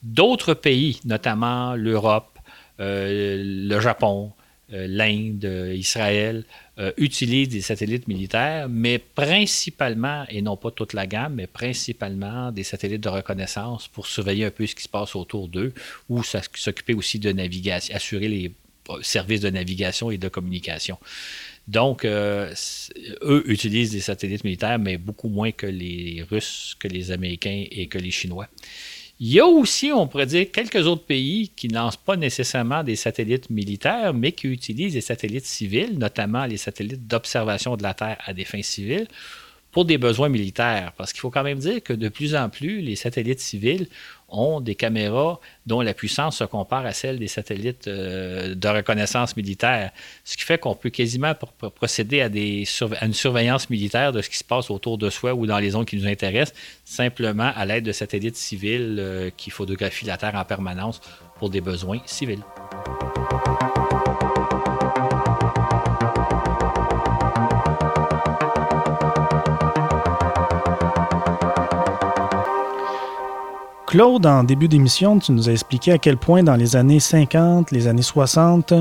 D'autres 0.03 0.55
pays, 0.55 1.01
notamment 1.05 1.75
l'Europe, 1.75 2.39
le 2.79 3.81
Japon, 3.81 4.33
l'Inde, 4.71 5.45
euh, 5.45 5.75
Israël, 5.75 6.45
euh, 6.79 6.93
utilisent 6.97 7.51
des 7.51 7.61
satellites 7.61 8.09
militaires, 8.09 8.69
mais 8.69 8.99
principalement, 8.99 10.25
et 10.29 10.43
non 10.43 10.57
pas 10.57 10.71
toute 10.71 10.93
la 10.93 11.07
gamme, 11.07 11.35
mais 11.35 11.47
principalement 11.47 12.51
des 12.51 12.65
satellites 12.65 13.03
de 13.03 13.09
reconnaissance 13.09 13.89
pour 13.89 14.07
surveiller 14.07 14.47
un 14.47 14.51
peu 14.51 14.67
ce 14.67 14.75
qui 14.75 14.83
se 14.83 14.89
passe 14.89 15.15
autour 15.15 15.49
d'eux 15.49 15.73
ou 16.09 16.23
s'occuper 16.23 16.95
aussi 16.95 17.19
de 17.19 17.31
navigation, 17.33 17.95
assurer 17.95 18.29
les 18.29 18.53
services 19.03 19.41
de 19.41 19.51
navigation 19.51 20.11
et 20.11 20.19
de 20.19 20.29
communication. 20.29 20.99
Donc, 21.67 22.05
eux 22.05 22.53
utilisent 23.47 23.93
des 23.93 24.01
satellites 24.01 24.45
militaires, 24.45 24.79
mais 24.79 24.99
beaucoup 24.99 25.31
moins 25.31 25.53
que 25.53 25.67
les 25.67 26.23
Russes, 26.31 26.77
que 26.79 26.89
les 26.89 27.11
Américains 27.11 27.65
et 27.71 27.87
que 27.87 27.97
les 27.97 28.11
Chinois. 28.11 28.49
Il 29.21 29.33
y 29.33 29.39
a 29.39 29.47
aussi, 29.47 29.93
on 29.93 30.09
pourrait 30.09 30.27
dire, 30.27 30.51
quelques 30.51 30.87
autres 30.87 31.05
pays 31.05 31.51
qui 31.55 31.69
ne 31.69 31.75
lancent 31.75 31.97
pas 31.97 32.17
nécessairement 32.17 32.83
des 32.83 32.97
satellites 32.97 33.49
militaires, 33.49 34.13
mais 34.13 34.33
qui 34.33 34.49
utilisent 34.49 34.95
des 34.95 35.01
satellites 35.01 35.47
civils, 35.47 35.97
notamment 35.99 36.47
les 36.47 36.57
satellites 36.57 37.07
d'observation 37.07 37.77
de 37.77 37.85
la 37.85 37.95
Terre 37.95 38.19
à 38.25 38.35
des 38.35 38.45
fins 38.45 38.63
civiles, 38.63 39.07
pour 39.75 39.85
des 39.85 39.99
besoins 39.99 40.29
militaires. 40.29 40.93
Parce 40.97 41.13
qu'il 41.13 41.21
faut 41.21 41.31
quand 41.31 41.43
même 41.43 41.59
dire 41.59 41.83
que 41.83 41.93
de 41.93 42.09
plus 42.09 42.37
en 42.37 42.49
plus, 42.49 42.81
les 42.81 42.95
satellites 42.95 43.41
civils 43.41 43.89
ont 44.29 44.61
des 44.61 44.77
caméras 44.77 45.41
dont 45.67 45.81
la 45.81 45.95
puissance 45.95 46.39
se 46.39 46.45
compare 46.45 46.87
à 46.87 46.93
celle 46.93 47.19
des 47.19 47.27
satellites 47.27 47.89
euh, 47.89 48.55
de 48.55 48.69
reconnaissance 48.69 49.37
militaire. 49.37 49.91
Ce 50.25 50.37
qui 50.37 50.45
fait 50.45 50.59
qu'on 50.59 50.77
peut 50.77 50.91
quasiment 50.91 51.35
procéder 51.75 52.21
à, 52.21 52.29
une 53.05 53.15
surveillance 53.15 53.69
militaire 53.69 54.13
de 54.13 54.23
ce 54.23 54.31
qui 54.31 54.39
se 54.39 54.45
passe 54.45 54.71
autour 54.71 54.97
de 54.97 55.11
soi 55.11 55.35
ou 55.35 55.45
dans 55.45 55.59
les 55.59 55.71
zones 55.71 55.85
qui 55.85 55.97
nous 55.97 56.07
intéressent, 56.07 56.57
simplement 56.85 57.51
à 57.55 57.67
l'aide 57.67 57.85
de 57.85 57.93
satellites 57.93 58.37
civils 58.37 58.97
euh, 59.01 59.31
qui 59.37 59.51
photographient 59.51 60.07
la 60.07 60.17
Terre 60.17 60.37
en 60.37 60.45
permanence 60.45 61.01
pour 61.41 61.51
des 61.51 61.61
besoins 61.61 62.01
civils. 62.07 62.45
Claude, 73.95 74.27
en 74.27 74.43
début 74.43 74.67
d'émission, 74.67 75.21
tu 75.21 75.31
nous 75.31 75.49
as 75.49 75.53
expliqué 75.53 75.93
à 75.93 75.99
quel 75.99 76.17
point 76.17 76.43
dans 76.43 76.57
les 76.57 76.75
années 76.75 76.99
50, 76.99 77.71
les 77.71 77.87
années 77.87 78.03
60, 78.03 78.75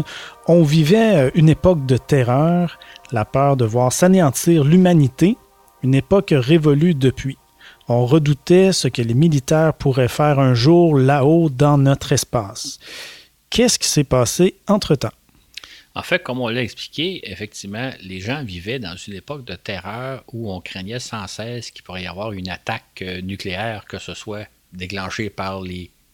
on 0.48 0.64
vivait 0.64 1.16
euh, 1.16 1.32
une 1.36 1.50
époque 1.50 1.86
de 1.86 1.98
terreur, 1.98 2.80
la 3.12 3.24
peur 3.24 3.56
de 3.56 3.64
voir 3.64 3.94
s'anéantir 3.94 4.64
l'humanité, 4.64 5.38
une 5.84 5.94
époque 5.94 6.34
révolue 6.36 6.96
depuis. 6.96 7.38
On 7.88 8.08
redoutait 8.08 8.74
ce 8.74 8.88
que 8.88 9.04
les 9.04 9.14
militaires 9.14 9.76
pourraient 9.76 10.08
faire 10.08 10.40
un 10.40 10.56
jour 10.56 10.98
là-haut 10.98 11.52
dans 11.52 11.78
notre 11.78 12.12
espace. 12.12 12.80
Qu'est-ce 13.52 13.78
qui 13.78 13.90
s'est 13.90 14.04
passé 14.04 14.56
entre-temps? 14.68 15.14
En 15.94 16.02
fait, 16.02 16.24
comme 16.24 16.42
on 16.42 16.48
l'a 16.48 16.64
expliqué, 16.64 17.22
effectivement, 17.32 17.92
les 18.02 18.20
gens 18.20 18.44
vivaient 18.44 18.80
dans 18.80 18.96
une 18.96 19.14
époque 19.14 19.46
de 19.46 19.54
terreur 19.54 20.24
où 20.34 20.52
on 20.52 20.60
craignait 20.60 20.98
sans 20.98 21.28
cesse 21.28 21.70
qu'il 21.70 21.84
pourrait 21.84 22.02
y 22.02 22.08
avoir 22.08 22.32
une 22.32 22.50
attaque 22.50 23.04
euh, 23.04 23.22
nucléaire, 23.22 23.86
que 23.86 24.00
ce 24.00 24.16
soit 24.16 24.48
déclenché 24.74 25.30
par 25.30 25.62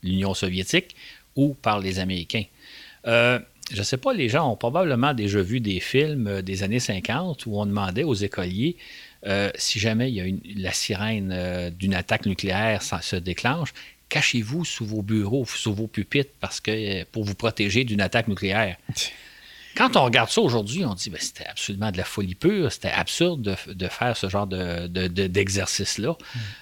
l'Union 0.04 0.34
soviétique 0.34 0.96
ou 1.36 1.54
par 1.54 1.80
les 1.80 2.00
Américains. 2.00 2.44
Euh, 3.08 3.40
je 3.72 3.80
ne 3.80 3.84
sais 3.84 3.98
pas, 3.98 4.14
les 4.14 4.30
gens 4.30 4.52
ont 4.52 4.56
probablement 4.56 5.14
déjà 5.14 5.42
vu 5.42 5.60
des 5.60 5.80
films 5.80 6.28
euh, 6.28 6.42
des 6.42 6.64
années 6.64 6.80
50 6.80 7.46
où 7.46 7.56
on 7.56 7.66
demandait 7.66 8.04
aux 8.04 8.16
écoliers 8.16 8.76
euh, 9.26 9.52
si 9.56 9.80
jamais 9.80 10.10
il 10.12 10.16
y 10.16 10.22
a 10.22 10.62
la 10.62 10.72
sirène 10.72 11.72
d'une 11.78 11.94
attaque 11.94 12.26
nucléaire 12.26 12.82
se 12.82 13.16
déclenche, 13.18 13.74
cachez-vous 14.08 14.66
sous 14.66 14.86
vos 14.86 15.02
bureaux, 15.02 15.46
sous 15.46 15.74
vos 15.74 15.88
pupitres, 15.88 16.32
parce 16.40 16.60
que 16.62 17.04
pour 17.06 17.26
vous 17.26 17.36
protéger 17.36 17.84
d'une 17.84 18.02
attaque 18.02 18.28
nucléaire. 18.28 18.78
Quand 19.76 19.96
on 19.96 20.04
regarde 20.04 20.30
ça 20.30 20.42
aujourd'hui, 20.42 20.84
on 20.84 20.94
dit 20.94 21.06
que 21.06 21.12
ben, 21.12 21.22
c'était 21.22 21.46
absolument 21.46 21.92
de 21.92 21.98
la 21.98 22.04
folie 22.04 22.36
pure, 22.36 22.72
c'était 22.72 22.90
absurde 22.90 23.58
de, 23.68 23.88
faire 23.88 24.18
ce 24.18 24.28
genre 24.28 24.48
d'exercice-là, 24.48 26.18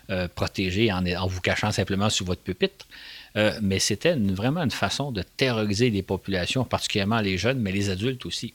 de, 0.10 0.28
protégé 0.28 0.92
en, 0.92 1.06
en, 1.06 1.28
vous 1.28 1.42
cachant 1.42 1.72
simplement 1.72 2.10
sous 2.10 2.26
votre 2.26 2.42
pupitre. 2.42 2.86
Euh, 3.38 3.58
mais 3.62 3.80
c'était 3.80 4.16
vraiment 4.16 4.64
une 4.64 4.72
façon 4.72 5.12
de 5.12 5.22
terroriser 5.22 5.90
les 5.90 6.02
populations, 6.02 6.64
particulièrement 6.64 7.20
les 7.20 7.38
jeunes, 7.38 7.60
mais 7.60 7.72
les 7.72 7.90
adultes 7.90 8.26
aussi. 8.26 8.54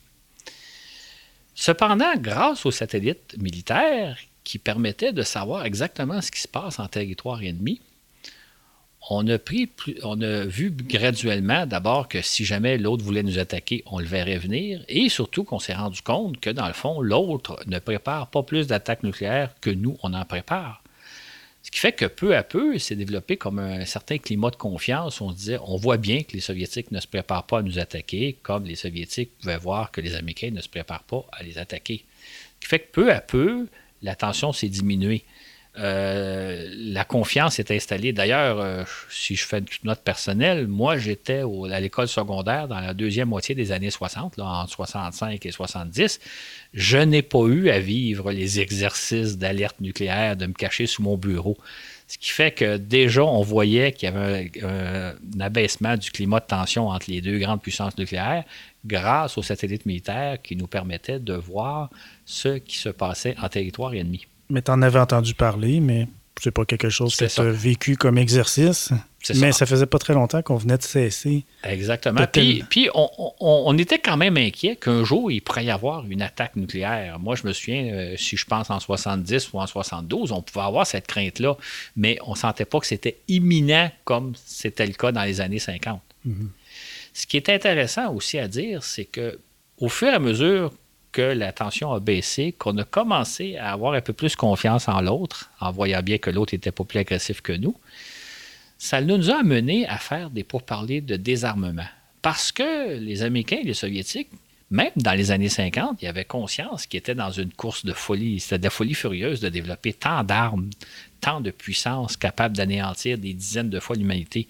Cependant, 1.54 2.14
grâce 2.16 2.66
aux 2.66 2.70
satellites 2.70 3.36
militaires 3.38 4.18
qui 4.42 4.58
permettaient 4.58 5.12
de 5.12 5.22
savoir 5.22 5.64
exactement 5.64 6.20
ce 6.20 6.30
qui 6.30 6.40
se 6.40 6.48
passe 6.48 6.80
en 6.80 6.88
territoire 6.88 7.42
ennemi, 7.42 7.80
on 9.10 9.26
a, 9.28 10.44
vu 10.44 10.70
graduellement 10.70 11.66
d'abord 11.66 12.08
que 12.08 12.22
si 12.22 12.44
jamais 12.44 12.78
l'autre 12.78 13.04
voulait 13.04 13.22
nous 13.22 13.38
attaquer, 13.38 13.82
on 13.86 13.98
le 13.98 14.04
verrait 14.04 14.38
venir, 14.38 14.84
et 14.88 15.08
surtout 15.08 15.44
qu'on 15.44 15.58
s'est 15.58 15.74
rendu 15.74 16.02
compte 16.02 16.40
que 16.40 16.50
dans 16.50 16.66
le 16.66 16.72
fond, 16.72 17.00
l'autre 17.00 17.60
ne 17.66 17.78
prépare 17.78 18.28
pas 18.28 18.42
plus 18.42 18.68
d'attaques 18.68 19.02
nucléaires 19.02 19.54
que 19.60 19.70
nous, 19.70 19.96
on 20.02 20.14
en 20.14 20.24
prépare. 20.24 20.82
Ce 21.62 21.70
qui 21.70 21.78
fait 21.78 21.92
que 21.92 22.06
peu 22.06 22.36
à 22.36 22.42
peu, 22.42 22.76
s'est 22.78 22.96
développé 22.96 23.36
comme 23.36 23.60
un 23.60 23.84
certain 23.84 24.18
climat 24.18 24.50
de 24.50 24.56
confiance. 24.56 25.20
On 25.20 25.30
se 25.30 25.36
disait, 25.36 25.58
on 25.64 25.76
voit 25.76 25.96
bien 25.96 26.22
que 26.22 26.32
les 26.32 26.40
Soviétiques 26.40 26.90
ne 26.90 26.98
se 26.98 27.06
préparent 27.06 27.46
pas 27.46 27.58
à 27.60 27.62
nous 27.62 27.78
attaquer, 27.78 28.36
comme 28.42 28.64
les 28.64 28.74
Soviétiques 28.74 29.38
pouvaient 29.38 29.58
voir 29.58 29.92
que 29.92 30.00
les 30.00 30.16
Américains 30.16 30.50
ne 30.50 30.60
se 30.60 30.68
préparent 30.68 31.04
pas 31.04 31.24
à 31.32 31.44
les 31.44 31.58
attaquer. 31.58 32.04
Ce 32.60 32.64
qui 32.64 32.68
fait 32.68 32.80
que 32.80 32.90
peu 32.90 33.12
à 33.12 33.20
peu, 33.20 33.68
la 34.02 34.16
tension 34.16 34.52
s'est 34.52 34.68
diminuée. 34.68 35.24
Euh, 35.78 36.68
la 36.76 37.04
confiance 37.04 37.58
est 37.58 37.70
installée. 37.70 38.12
D'ailleurs, 38.12 38.60
euh, 38.60 38.84
si 39.08 39.36
je 39.36 39.46
fais 39.46 39.58
une 39.58 39.66
note 39.84 40.02
personnelle, 40.02 40.66
moi, 40.66 40.98
j'étais 40.98 41.42
à 41.70 41.80
l'école 41.80 42.08
secondaire 42.08 42.68
dans 42.68 42.80
la 42.80 42.92
deuxième 42.92 43.28
moitié 43.28 43.54
des 43.54 43.72
années 43.72 43.90
60, 43.90 44.36
là, 44.36 44.44
entre 44.44 44.70
65 44.70 45.46
et 45.46 45.50
70. 45.50 46.20
Je 46.74 46.98
n'ai 46.98 47.22
pas 47.22 47.46
eu 47.46 47.70
à 47.70 47.78
vivre 47.78 48.32
les 48.32 48.60
exercices 48.60 49.38
d'alerte 49.38 49.80
nucléaire, 49.80 50.36
de 50.36 50.46
me 50.46 50.52
cacher 50.52 50.86
sous 50.86 51.02
mon 51.02 51.16
bureau. 51.16 51.56
Ce 52.06 52.18
qui 52.18 52.28
fait 52.28 52.50
que 52.50 52.76
déjà, 52.76 53.24
on 53.24 53.40
voyait 53.40 53.92
qu'il 53.92 54.10
y 54.10 54.12
avait 54.12 54.50
un, 54.62 55.40
abaissement 55.40 55.96
du 55.96 56.10
climat 56.10 56.40
de 56.40 56.44
tension 56.44 56.88
entre 56.88 57.10
les 57.10 57.22
deux 57.22 57.38
grandes 57.38 57.62
puissances 57.62 57.96
nucléaires 57.96 58.44
grâce 58.84 59.38
aux 59.38 59.42
satellites 59.42 59.86
militaires 59.86 60.42
qui 60.42 60.54
nous 60.54 60.66
permettaient 60.66 61.20
de 61.20 61.32
voir 61.32 61.88
ce 62.26 62.58
qui 62.58 62.76
se 62.76 62.90
passait 62.90 63.34
en 63.40 63.48
territoire 63.48 63.94
ennemi. 63.94 64.26
Mais 64.52 64.62
tu 64.62 64.70
en 64.70 64.82
avais 64.82 64.98
entendu 64.98 65.34
parler, 65.34 65.80
mais 65.80 66.06
c'est 66.40 66.50
pas 66.50 66.64
quelque 66.64 66.88
chose 66.88 67.16
que 67.16 67.24
tu 67.24 67.40
as 67.40 67.50
vécu 67.50 67.96
comme 67.96 68.18
exercice. 68.18 68.90
Mais 69.36 69.52
ça. 69.52 69.66
faisait 69.66 69.86
pas 69.86 69.98
très 69.98 70.14
longtemps 70.14 70.42
qu'on 70.42 70.56
venait 70.56 70.76
de 70.76 70.82
cesser. 70.82 71.44
Exactement. 71.62 72.26
Puis, 72.30 72.64
puis 72.68 72.88
on, 72.94 73.78
était 73.78 73.98
quand 73.98 74.16
même 74.16 74.36
inquiet 74.36 74.76
qu'un 74.76 75.04
jour, 75.04 75.30
il 75.30 75.40
pourrait 75.40 75.64
y 75.64 75.70
avoir 75.70 76.04
une 76.06 76.20
attaque 76.20 76.56
nucléaire. 76.56 77.18
Moi, 77.18 77.36
je 77.36 77.46
me 77.46 77.52
souviens, 77.52 77.84
euh, 77.84 78.16
si 78.16 78.36
je 78.36 78.44
pense 78.44 78.68
en 78.70 78.80
70 78.80 79.52
ou 79.52 79.60
en 79.60 79.66
72, 79.66 80.32
on 80.32 80.42
pouvait 80.42 80.64
avoir 80.64 80.86
cette 80.86 81.06
crainte-là, 81.06 81.56
mais 81.96 82.18
on 82.26 82.34
sentait 82.34 82.64
pas 82.64 82.80
que 82.80 82.86
c'était 82.86 83.18
imminent 83.28 83.90
comme 84.04 84.32
c'était 84.44 84.86
le 84.86 84.94
cas 84.94 85.12
dans 85.12 85.22
les 85.22 85.40
années 85.40 85.60
50. 85.60 86.00
Mm-hmm. 86.26 86.32
Ce 87.14 87.26
qui 87.26 87.36
est 87.36 87.48
intéressant 87.48 88.12
aussi 88.12 88.38
à 88.38 88.48
dire, 88.48 88.82
c'est 88.82 89.04
que 89.04 89.38
au 89.78 89.88
fur 89.88 90.08
et 90.08 90.14
à 90.14 90.18
mesure 90.18 90.72
que 91.12 91.22
la 91.22 91.52
tension 91.52 91.92
a 91.92 92.00
baissé, 92.00 92.52
qu'on 92.52 92.76
a 92.78 92.84
commencé 92.84 93.56
à 93.56 93.72
avoir 93.72 93.92
un 93.92 94.00
peu 94.00 94.12
plus 94.12 94.34
confiance 94.34 94.88
en 94.88 95.00
l'autre, 95.00 95.50
en 95.60 95.70
voyant 95.70 96.02
bien 96.02 96.18
que 96.18 96.30
l'autre 96.30 96.54
était 96.54 96.72
pas 96.72 96.84
plus 96.84 96.98
agressif 96.98 97.42
que 97.42 97.52
nous, 97.52 97.76
ça 98.78 99.00
nous 99.00 99.30
a 99.30 99.40
amené 99.40 99.86
à 99.86 99.98
faire 99.98 100.30
des 100.30 100.42
pourparlers 100.42 101.00
de 101.00 101.16
désarmement. 101.16 101.86
Parce 102.22 102.50
que 102.50 102.96
les 102.98 103.22
Américains 103.22 103.58
et 103.60 103.64
les 103.64 103.74
Soviétiques, 103.74 104.30
même 104.70 104.90
dans 104.96 105.12
les 105.12 105.30
années 105.30 105.50
50, 105.50 106.00
ils 106.00 106.08
avaient 106.08 106.24
conscience 106.24 106.86
qu'ils 106.86 106.98
étaient 106.98 107.14
dans 107.14 107.30
une 107.30 107.52
course 107.52 107.84
de 107.84 107.92
folie. 107.92 108.40
C'était 108.40 108.58
de 108.58 108.64
la 108.64 108.70
folie 108.70 108.94
furieuse 108.94 109.40
de 109.40 109.50
développer 109.50 109.92
tant 109.92 110.24
d'armes, 110.24 110.70
tant 111.20 111.42
de 111.42 111.50
puissance 111.50 112.16
capable 112.16 112.56
d'anéantir 112.56 113.18
des 113.18 113.34
dizaines 113.34 113.68
de 113.68 113.80
fois 113.80 113.96
l'humanité. 113.96 114.48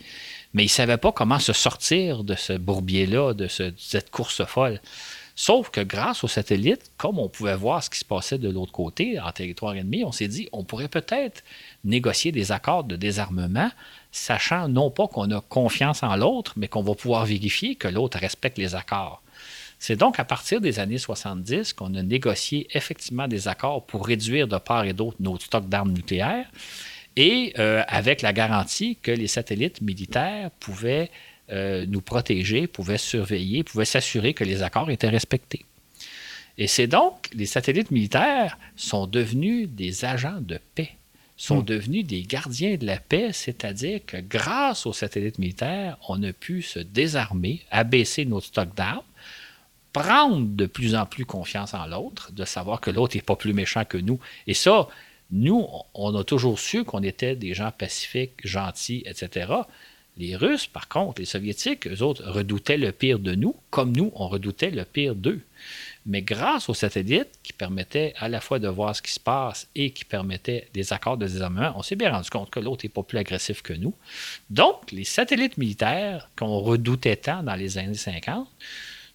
Mais 0.55 0.63
ils 0.63 0.67
ne 0.67 0.71
savaient 0.71 0.97
pas 0.97 1.11
comment 1.11 1.41
se 1.41 1.53
sortir 1.53 2.23
de 2.23 2.37
ce 2.37 2.53
bourbier-là, 2.53 3.35
de 3.35 3.49
cette 3.49 4.11
course 4.11 4.45
folle. 4.45 4.81
Sauf 5.35 5.70
que 5.70 5.80
grâce 5.80 6.24
aux 6.24 6.28
satellites, 6.28 6.93
comme 6.99 7.18
on 7.18 7.28
pouvait 7.28 7.57
voir 7.57 7.83
ce 7.83 7.91
qui 7.91 7.99
se 7.99 8.05
passait 8.05 8.39
de 8.39 8.51
l'autre 8.51 8.72
côté, 8.72 9.18
en 9.18 9.30
territoire 9.33 9.74
ennemi, 9.74 10.05
on 10.05 10.12
s'est 10.12 10.28
dit 10.28 10.49
on 10.53 10.64
pourrait 10.64 10.89
peut-être 10.89 11.43
négocier 11.85 12.33
des 12.33 12.53
accords 12.53 12.85
de 12.85 12.97
désarmement, 12.97 13.70
sachant 14.11 14.68
non 14.68 14.91
pas 14.91 15.09
qu'on 15.09 15.30
a 15.30 15.41
confiance 15.41 16.03
en 16.03 16.16
l'autre, 16.16 16.53
mais 16.57 16.68
qu'on 16.68 16.83
va 16.83 16.95
pouvoir 16.95 17.24
vérifier 17.24 17.76
que 17.76 17.89
l'autre 17.89 18.18
respecte 18.18 18.59
les 18.59 18.74
accords. 18.74 19.22
C'est 19.78 19.97
donc 19.97 20.20
à 20.20 20.24
partir 20.24 20.61
des 20.61 20.78
années 20.78 20.99
70 20.99 21.72
qu'on 21.72 21.95
a 21.95 22.03
négocié 22.03 22.68
effectivement 22.72 23.26
des 23.26 23.49
accords 23.49 23.85
pour 23.85 24.07
réduire 24.07 24.47
de 24.47 24.59
part 24.59 24.85
et 24.85 24.93
d'autre 24.93 25.16
nos 25.18 25.39
stocks 25.41 25.68
d'armes 25.68 25.93
nucléaires 25.93 26.47
et 27.16 27.53
euh, 27.59 27.83
avec 27.89 28.22
la 28.22 28.33
garantie 28.33 28.97
que 29.03 29.11
les 29.11 29.26
satellites 29.26 29.80
militaires 29.80 30.51
pouvaient 30.61 31.11
euh, 31.53 31.85
nous 31.87 32.01
protéger, 32.01 32.67
pouvait 32.67 32.99
surveiller, 32.99 33.63
pouvait 33.63 33.85
s'assurer 33.85 34.35
que 34.35 34.45
les 34.45 34.63
accords 34.63 34.91
étaient 34.91 35.09
respectés. 35.09 35.65
Et 36.59 36.67
c'est 36.67 36.87
donc, 36.87 37.29
les 37.35 37.47
satellites 37.47 37.91
militaires 37.91 38.59
sont 38.77 39.07
devenus 39.07 39.69
des 39.69 40.05
agents 40.05 40.41
de 40.41 40.59
paix, 40.75 40.93
sont 41.37 41.61
hmm. 41.61 41.65
devenus 41.65 42.07
des 42.07 42.23
gardiens 42.23 42.77
de 42.77 42.87
la 42.87 42.99
paix, 42.99 43.33
c'est-à-dire 43.33 44.01
que 44.07 44.17
grâce 44.19 44.87
aux 44.87 44.93
satellites 44.93 45.39
militaires, 45.39 45.99
on 46.09 46.23
a 46.23 46.33
pu 46.33 46.63
se 46.63 46.79
désarmer, 46.79 47.63
abaisser 47.71 48.25
notre 48.25 48.47
stock 48.47 48.75
d'armes, 48.75 49.03
prendre 49.93 50.47
de 50.47 50.67
plus 50.67 50.95
en 50.95 51.07
plus 51.07 51.27
confiance 51.27 51.75
en 51.75 51.87
l'autre, 51.87 52.33
de 52.33 52.45
savoir 52.45 52.81
que 52.81 52.91
l'autre 52.91 53.17
n'est 53.17 53.23
pas 53.23 53.37
plus 53.37 53.53
méchant 53.53 53.85
que 53.85 53.99
nous. 53.99 54.19
Et 54.47 54.55
ça, 54.55 54.89
nous, 55.31 55.67
on 55.95 56.15
a 56.15 56.25
toujours 56.25 56.59
su 56.59 56.85
qu'on 56.85 57.03
était 57.03 57.37
des 57.37 57.55
gens 57.55 57.73
pacifiques, 57.73 58.35
gentils, 58.45 59.03
etc. 59.07 59.53
Les 60.19 60.37
Russes, 60.37 60.67
par 60.67 60.89
contre, 60.89 61.23
les 61.23 61.27
Soviétiques, 61.27 61.87
eux 61.87 62.03
autres, 62.03 62.23
redoutaient 62.29 62.77
le 62.77 62.93
pire 62.93 63.19
de 63.19 63.35
nous, 63.35 63.57
comme 63.71 63.97
nous, 63.97 64.13
on 64.15 64.29
redoutait 64.29 64.71
le 64.71 64.85
pire 64.85 65.15
d'eux. 65.15 65.41
Mais 66.05 66.21
grâce 66.21 66.69
aux 66.69 66.75
satellites 66.75 67.31
qui 67.43 67.53
permettaient 67.53 68.13
à 68.19 68.29
la 68.29 68.41
fois 68.41 68.59
de 68.59 68.69
voir 68.69 68.95
ce 68.95 69.01
qui 69.01 69.13
se 69.13 69.21
passe 69.21 69.69
et 69.75 69.91
qui 69.91 70.05
permettaient 70.05 70.69
des 70.75 70.93
accords 70.93 71.17
de 71.17 71.27
désarmement, 71.27 71.73
on 71.77 71.83
s'est 71.83 71.97
bien 71.97 72.11
rendu 72.13 72.29
compte 72.29 72.51
que 72.51 72.61
l'autre 72.61 72.85
n'est 72.85 72.91
pas 72.91 73.03
plus 73.03 73.19
agressif 73.19 73.63
que 73.63 73.73
nous. 73.73 73.95
Donc, 74.51 74.93
les 74.93 75.05
satellites 75.05 75.57
militaires 75.57 76.29
qu'on 76.37 76.59
redoutait 76.59 77.17
tant 77.17 77.43
dans 77.43 77.55
les 77.55 77.79
années 77.79 77.95
50 77.95 78.49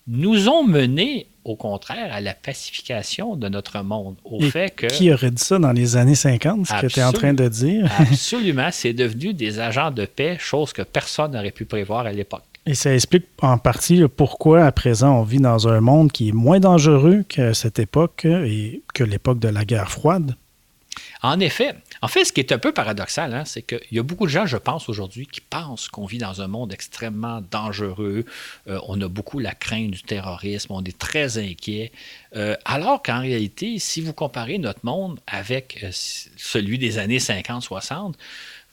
nous 0.08 0.48
ont 0.48 0.64
menés, 0.64 1.28
au 1.48 1.56
contraire, 1.56 2.14
à 2.14 2.22
la 2.22 2.34
pacification 2.34 3.36
de 3.36 3.50
notre 3.50 3.82
monde. 3.82 4.16
Au 4.24 4.42
fait 4.42 4.72
que. 4.72 4.88
Qui 4.88 5.12
aurait 5.12 5.32
dit 5.32 5.44
ça 5.44 5.60
dans 5.60 5.72
les 5.72 5.98
années 5.98 6.16
50, 6.16 6.68
ce 6.68 6.82
que 6.82 6.88
tu 6.88 7.00
es 7.00 7.04
en 7.04 7.12
train 7.12 7.34
de 7.34 7.48
dire? 7.48 7.90
absolument. 8.00 8.70
C'est 8.72 8.94
devenu 8.94 9.34
des 9.34 9.60
agents 9.60 9.92
de 9.92 10.06
paix, 10.06 10.38
chose 10.40 10.74
que 10.74 10.82
personne 10.82 11.32
n'aurait 11.32 11.52
pu 11.52 11.66
prévoir 11.66 12.06
à 12.06 12.12
l'époque. 12.12 12.44
Et 12.66 12.74
ça 12.74 12.94
explique 12.94 13.28
en 13.42 13.58
partie 13.58 14.04
pourquoi, 14.08 14.66
à 14.66 14.72
présent, 14.74 15.20
on 15.20 15.24
vit 15.24 15.40
dans 15.40 15.70
un 15.70 15.80
monde 15.80 16.12
qui 16.12 16.30
est 16.30 16.34
moins 16.34 16.60
dangereux 16.60 17.24
que 17.30 17.54
cette 17.54 17.80
époque 17.80 18.26
et 18.26 18.82
que 18.94 19.06
l'époque 19.06 19.40
de 19.40 19.48
la 19.48 19.64
guerre 19.64 19.90
froide. 19.90 20.36
En 21.22 21.40
effet, 21.40 21.76
en 22.02 22.08
fait, 22.08 22.26
ce 22.26 22.34
qui 22.34 22.40
est 22.40 22.52
un 22.52 22.58
peu 22.58 22.72
paradoxal, 22.74 23.34
hein, 23.34 23.44
c'est 23.46 23.62
qu'il 23.62 23.80
y 23.92 24.00
a 24.00 24.04
beaucoup 24.04 24.26
de 24.26 24.32
gens, 24.32 24.46
je 24.46 24.58
pense, 24.58 24.90
aujourd'hui, 24.90 25.28
qui 25.28 25.42
pensent 25.42 25.88
qu'on 25.88 26.06
vit 26.06 26.18
dans 26.18 26.42
un 26.42 26.48
monde 26.48 26.74
extrêmement 26.74 27.42
dangereux. 27.52 28.26
Euh, 28.68 28.80
on 28.88 29.00
a 29.02 29.08
beaucoup 29.08 29.40
la 29.40 29.54
crainte 29.54 29.92
du 29.92 30.04
terrorisme, 30.04 30.74
on 30.74 30.84
est 30.84 30.98
très 30.98 31.38
inquiet. 31.38 31.92
Euh, 32.36 32.56
alors 32.66 33.02
qu'en 33.02 33.22
réalité, 33.22 33.80
si 33.80 34.02
vous 34.02 34.14
comparez 34.14 34.58
notre 34.58 34.82
monde 34.84 35.20
avec 35.28 35.80
euh, 35.84 35.90
celui 35.92 36.78
des 36.78 37.00
années 37.00 37.20
50-60, 37.20 38.14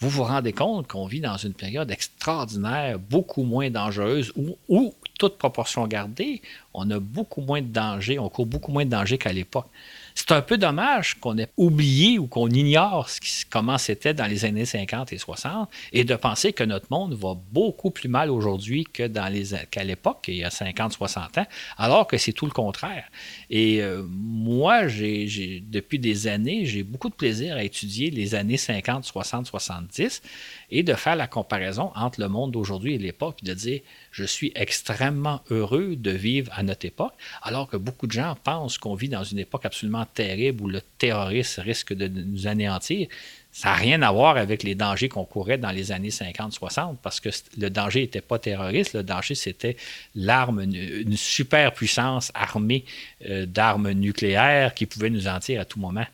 vous 0.00 0.10
vous 0.10 0.24
rendez 0.24 0.52
compte 0.52 0.88
qu'on 0.88 1.06
vit 1.06 1.20
dans 1.20 1.36
une 1.36 1.54
période 1.54 1.90
extraordinaire, 1.90 2.98
beaucoup 2.98 3.44
moins 3.44 3.70
dangereuse, 3.70 4.32
où, 4.36 4.58
où, 4.68 4.94
toute 5.18 5.38
proportion 5.38 5.86
gardée, 5.86 6.42
on 6.74 6.90
a 6.90 6.98
beaucoup 6.98 7.40
moins 7.40 7.62
de 7.62 7.68
danger, 7.68 8.18
on 8.18 8.28
court 8.28 8.46
beaucoup 8.46 8.72
moins 8.72 8.84
de 8.84 8.90
danger 8.90 9.16
qu'à 9.16 9.32
l'époque. 9.32 9.68
C'est 10.16 10.30
un 10.30 10.42
peu 10.42 10.58
dommage 10.58 11.14
qu'on 11.14 11.36
ait 11.38 11.48
oublié 11.56 12.20
ou 12.20 12.28
qu'on 12.28 12.48
ignore 12.48 13.08
comment 13.50 13.78
c'était 13.78 14.14
dans 14.14 14.26
les 14.26 14.44
années 14.44 14.64
50 14.64 15.12
et 15.12 15.18
60 15.18 15.68
et 15.92 16.04
de 16.04 16.14
penser 16.14 16.52
que 16.52 16.62
notre 16.62 16.86
monde 16.90 17.14
va 17.14 17.34
beaucoup 17.50 17.90
plus 17.90 18.08
mal 18.08 18.30
aujourd'hui 18.30 18.84
que 18.84 19.08
dans 19.08 19.26
les, 19.26 19.46
qu'à 19.72 19.82
l'époque, 19.82 20.26
il 20.28 20.36
y 20.36 20.44
a 20.44 20.50
50, 20.50 20.92
60 20.92 21.38
ans, 21.38 21.46
alors 21.76 22.06
que 22.06 22.16
c'est 22.16 22.32
tout 22.32 22.46
le 22.46 22.52
contraire. 22.52 23.08
Et 23.50 23.82
euh, 23.82 24.04
moi, 24.08 24.86
j'ai, 24.86 25.62
depuis 25.66 25.98
des 25.98 26.28
années, 26.28 26.64
j'ai 26.64 26.84
beaucoup 26.84 27.08
de 27.08 27.14
plaisir 27.14 27.56
à 27.56 27.64
étudier 27.64 28.10
les 28.10 28.36
années 28.36 28.56
50, 28.56 29.04
60, 29.04 29.46
70 29.46 30.22
et 30.70 30.82
de 30.82 30.94
faire 30.94 31.16
la 31.16 31.26
comparaison 31.26 31.92
entre 31.94 32.20
le 32.20 32.28
monde 32.28 32.52
d'aujourd'hui 32.52 32.94
et 32.94 32.98
l'époque, 32.98 33.42
de 33.42 33.54
dire 33.54 33.80
je 34.10 34.24
suis 34.24 34.52
extrêmement 34.54 35.42
heureux 35.50 35.96
de 35.96 36.10
vivre 36.10 36.52
à 36.54 36.62
notre 36.62 36.86
époque, 36.86 37.14
alors 37.42 37.68
que 37.68 37.76
beaucoup 37.76 38.06
de 38.06 38.12
gens 38.12 38.36
pensent 38.42 38.78
qu'on 38.78 38.94
vit 38.94 39.08
dans 39.08 39.24
une 39.24 39.38
époque 39.38 39.64
absolument 39.64 40.06
terrible 40.14 40.62
où 40.62 40.68
le 40.68 40.80
terrorisme 40.98 41.62
risque 41.62 41.92
de 41.92 42.08
nous 42.08 42.46
anéantir. 42.46 43.08
Ça 43.54 43.68
n'a 43.68 43.74
rien 43.76 44.02
à 44.02 44.10
voir 44.10 44.36
avec 44.36 44.64
les 44.64 44.74
dangers 44.74 45.08
qu'on 45.08 45.24
courait 45.24 45.58
dans 45.58 45.70
les 45.70 45.92
années 45.92 46.08
50-60, 46.08 46.96
parce 47.00 47.20
que 47.20 47.28
le 47.56 47.70
danger 47.70 48.00
n'était 48.00 48.20
pas 48.20 48.40
terroriste, 48.40 48.94
le 48.94 49.04
danger 49.04 49.36
c'était 49.36 49.76
l'arme, 50.16 50.60
une, 50.60 51.16
superpuissance 51.16 52.32
armée 52.34 52.84
euh, 53.28 53.46
d'armes 53.46 53.92
nucléaires 53.92 54.74
qui 54.74 54.86
pouvait 54.86 55.10
nous 55.10 55.28
en 55.28 55.38
tirer 55.38 55.58
à 55.60 55.64
tout 55.64 55.78
moment. 55.78 56.04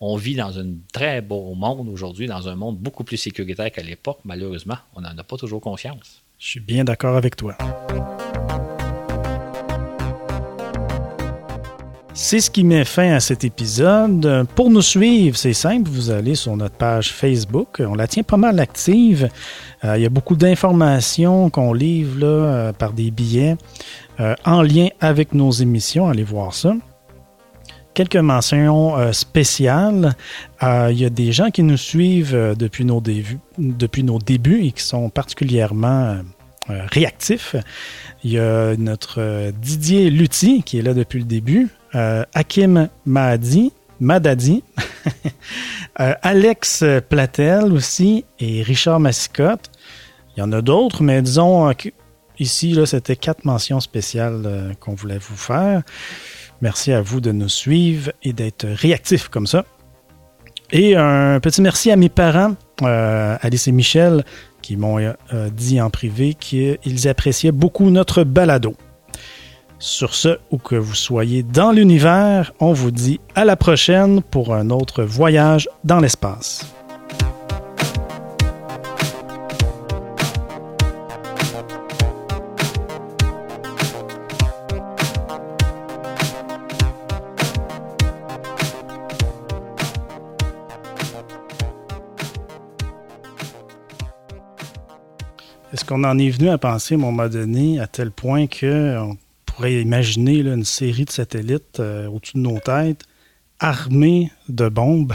On 0.00 0.16
vit 0.16 0.36
dans 0.36 0.56
un 0.60 0.74
très 0.92 1.20
beau 1.20 1.54
monde 1.54 1.88
aujourd'hui, 1.88 2.28
dans 2.28 2.48
un 2.48 2.54
monde 2.54 2.78
beaucoup 2.78 3.02
plus 3.02 3.16
sécuritaire 3.16 3.72
qu'à 3.72 3.82
l'époque. 3.82 4.20
Malheureusement, 4.24 4.76
on 4.94 5.00
n'en 5.00 5.16
a 5.18 5.24
pas 5.24 5.36
toujours 5.36 5.60
conscience. 5.60 6.22
Je 6.38 6.46
suis 6.46 6.60
bien 6.60 6.84
d'accord 6.84 7.16
avec 7.16 7.34
toi. 7.34 7.56
C'est 12.14 12.40
ce 12.40 12.50
qui 12.50 12.62
met 12.62 12.84
fin 12.84 13.12
à 13.12 13.20
cet 13.20 13.42
épisode. 13.42 14.46
Pour 14.54 14.70
nous 14.70 14.82
suivre, 14.82 15.36
c'est 15.36 15.52
simple, 15.52 15.88
vous 15.90 16.10
allez 16.10 16.36
sur 16.36 16.56
notre 16.56 16.76
page 16.76 17.12
Facebook. 17.12 17.80
On 17.80 17.94
la 17.94 18.06
tient 18.06 18.22
pas 18.22 18.36
mal 18.36 18.60
active. 18.60 19.28
Euh, 19.84 19.96
il 19.96 20.02
y 20.02 20.06
a 20.06 20.10
beaucoup 20.10 20.36
d'informations 20.36 21.50
qu'on 21.50 21.72
livre 21.72 22.20
euh, 22.22 22.72
par 22.72 22.92
des 22.92 23.10
billets 23.10 23.56
euh, 24.20 24.34
en 24.44 24.62
lien 24.62 24.88
avec 25.00 25.32
nos 25.32 25.50
émissions. 25.50 26.08
Allez 26.08 26.24
voir 26.24 26.54
ça. 26.54 26.74
Quelques 27.98 28.14
mentions 28.14 29.12
spéciales. 29.12 30.14
il 30.62 30.92
y 30.92 31.04
a 31.04 31.10
des 31.10 31.32
gens 31.32 31.50
qui 31.50 31.64
nous 31.64 31.76
suivent 31.76 32.54
depuis, 32.56 32.84
nos 32.84 33.00
débuts, 33.00 33.40
depuis 33.58 34.04
nos 34.04 34.20
débuts 34.20 34.66
et 34.66 34.70
qui 34.70 34.84
sont 34.84 35.10
particulièrement 35.10 36.18
réactifs. 36.68 37.56
Il 38.22 38.30
y 38.30 38.38
a 38.38 38.76
notre 38.76 39.50
Didier 39.50 40.10
Lutti 40.10 40.62
qui 40.62 40.78
est 40.78 40.82
là 40.82 40.94
depuis 40.94 41.18
le 41.18 41.24
début. 41.24 41.70
Euh, 41.96 42.24
Hakim 42.34 42.88
Madadi, 43.04 43.72
euh, 46.00 46.14
Alex 46.22 46.84
Platel 47.08 47.72
aussi 47.72 48.24
et 48.38 48.62
Richard 48.62 49.00
Massicotte. 49.00 49.72
Il 50.36 50.40
y 50.40 50.42
en 50.44 50.52
a 50.52 50.62
d'autres, 50.62 51.02
mais 51.02 51.20
disons 51.20 51.68
ici, 52.38 52.74
là, 52.74 52.86
c'était 52.86 53.16
quatre 53.16 53.44
mentions 53.44 53.80
spéciales 53.80 54.42
euh, 54.46 54.72
qu'on 54.78 54.94
voulait 54.94 55.18
vous 55.18 55.36
faire. 55.36 55.82
Merci 56.60 56.92
à 56.92 57.00
vous 57.00 57.20
de 57.20 57.32
nous 57.32 57.48
suivre 57.48 58.12
et 58.22 58.32
d'être 58.32 58.66
réactifs 58.66 59.28
comme 59.28 59.46
ça. 59.46 59.64
Et 60.70 60.96
un 60.96 61.40
petit 61.40 61.62
merci 61.62 61.90
à 61.90 61.96
mes 61.96 62.08
parents, 62.08 62.54
Alice 62.82 63.68
et 63.68 63.72
Michel, 63.72 64.24
qui 64.60 64.76
m'ont 64.76 64.98
dit 65.52 65.80
en 65.80 65.88
privé 65.88 66.34
qu'ils 66.34 67.08
appréciaient 67.08 67.52
beaucoup 67.52 67.90
notre 67.90 68.24
balado. 68.24 68.74
Sur 69.78 70.14
ce, 70.14 70.38
où 70.50 70.58
que 70.58 70.74
vous 70.74 70.96
soyez 70.96 71.44
dans 71.44 71.70
l'univers, 71.70 72.52
on 72.58 72.72
vous 72.72 72.90
dit 72.90 73.20
à 73.36 73.44
la 73.44 73.54
prochaine 73.54 74.22
pour 74.22 74.52
un 74.52 74.70
autre 74.70 75.04
voyage 75.04 75.68
dans 75.84 76.00
l'espace. 76.00 76.66
Qu'on 95.88 96.04
en 96.04 96.18
est 96.18 96.28
venu 96.28 96.50
à 96.50 96.58
penser 96.58 96.94
à 96.94 96.98
un 96.98 97.00
moment 97.00 97.28
donné 97.28 97.80
à 97.80 97.86
tel 97.86 98.10
point 98.10 98.46
que 98.46 98.98
pourrait 99.46 99.80
imaginer 99.80 100.40
une 100.40 100.64
série 100.64 101.06
de 101.06 101.10
satellites 101.10 101.80
euh, 101.80 102.06
au-dessus 102.08 102.34
de 102.34 102.42
nos 102.42 102.60
têtes, 102.60 103.04
armés 103.58 104.30
de 104.50 104.68
bombes, 104.68 105.14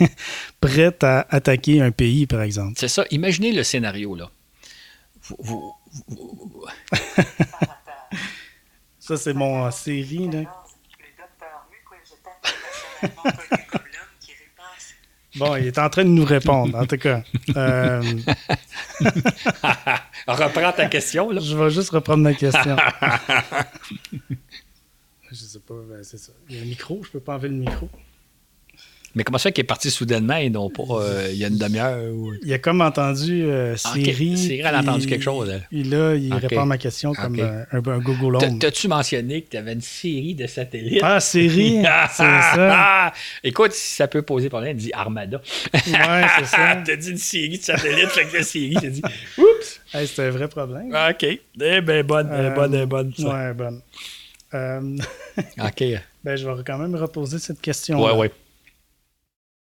prêtes 0.60 1.04
à 1.04 1.26
attaquer 1.28 1.82
un 1.82 1.90
pays, 1.90 2.26
par 2.26 2.40
exemple. 2.40 2.72
C'est 2.78 2.88
ça. 2.88 3.04
Imaginez 3.10 3.52
le 3.52 3.62
scénario, 3.62 4.16
là. 4.16 4.30
ça, 8.98 9.18
c'est 9.18 9.34
mon 9.34 9.70
série, 9.70 10.30
là. 10.30 10.44
Bon, 15.36 15.56
il 15.56 15.66
est 15.66 15.78
en 15.78 15.88
train 15.90 16.04
de 16.04 16.10
nous 16.10 16.24
répondre, 16.24 16.78
en 16.78 16.86
tout 16.86 16.96
cas. 16.96 17.22
Euh... 17.56 18.02
Reprends 20.26 20.72
ta 20.72 20.86
question. 20.86 21.30
Là. 21.30 21.40
Je 21.40 21.56
vais 21.56 21.70
juste 21.70 21.90
reprendre 21.90 22.22
ma 22.22 22.34
question. 22.34 22.76
je 25.30 25.34
sais 25.34 25.60
pas, 25.60 25.74
ben, 25.88 26.02
c'est 26.02 26.18
ça. 26.18 26.32
Il 26.48 26.56
y 26.56 26.58
a 26.58 26.62
le 26.62 26.68
micro, 26.68 27.02
je 27.04 27.10
peux 27.10 27.20
pas 27.20 27.34
enlever 27.34 27.48
le 27.48 27.54
micro. 27.54 27.88
Mais 29.16 29.24
comment 29.24 29.38
ça 29.38 29.44
fait 29.44 29.54
qu'il 29.54 29.62
est 29.62 29.66
parti 29.66 29.90
soudainement 29.90 30.36
et 30.36 30.50
non 30.50 30.68
pas 30.68 30.82
euh, 30.90 31.28
il 31.30 31.38
y 31.38 31.44
a 31.44 31.48
une 31.48 31.56
demi-heure? 31.56 31.98
Il 32.44 32.52
a 32.52 32.58
comme 32.58 32.82
entendu 32.82 33.44
euh, 33.44 33.74
Siri. 33.74 34.36
Siri 34.36 34.62
a 34.62 34.78
entendu 34.78 35.06
quelque 35.06 35.22
chose. 35.22 35.48
Là. 35.48 35.56
Et 35.72 35.84
là, 35.84 36.14
il 36.14 36.34
répond 36.34 36.60
à 36.60 36.66
ma 36.66 36.76
question 36.76 37.14
comme 37.14 37.40
euh, 37.40 37.64
un, 37.72 37.78
un, 37.78 37.98
Google 37.98 38.36
Home. 38.36 38.58
T'as-tu 38.58 38.88
mentionné 38.88 39.40
que 39.40 39.48
tu 39.48 39.56
avais 39.56 39.72
une 39.72 39.80
série 39.80 40.34
de 40.34 40.46
satellites? 40.46 41.00
Ah, 41.02 41.18
série, 41.20 41.82
c'est 42.10 42.24
ça. 42.24 43.14
Écoute, 43.42 43.72
si 43.72 43.94
ça 43.94 44.06
peut 44.06 44.20
poser 44.20 44.50
problème, 44.50 44.76
dis 44.76 44.92
Armada. 44.92 45.40
ouais, 45.72 45.80
c'est 46.38 46.44
ça. 46.44 46.76
T'as 46.84 46.96
dit 46.96 47.10
une 47.12 47.16
série 47.16 47.56
de 47.56 47.64
satellites, 47.64 48.10
fait 48.10 48.26
que 48.26 48.36
la 48.36 48.42
série, 48.42 48.76
j'ai 48.82 48.90
dit 48.90 49.02
Oups! 49.38 49.80
Hey, 49.94 50.06
c'est 50.06 50.26
un 50.26 50.30
vrai 50.30 50.48
problème. 50.48 50.88
OK. 50.88 51.22
Eh 51.22 51.40
ben, 51.80 52.02
bonne, 52.02 52.30
eh, 52.30 52.54
bonne, 52.54 52.74
eh, 52.74 52.84
bonne. 52.84 53.14
Ça. 53.16 53.28
Ouais, 53.28 53.54
bonne. 53.54 53.80
OK. 55.58 55.84
Ben, 56.22 56.36
je 56.36 56.46
vais 56.46 56.62
quand 56.66 56.76
même 56.76 56.94
reposer 56.96 57.38
cette 57.38 57.62
question. 57.62 58.04
Ouais, 58.04 58.12
ouais. 58.12 58.30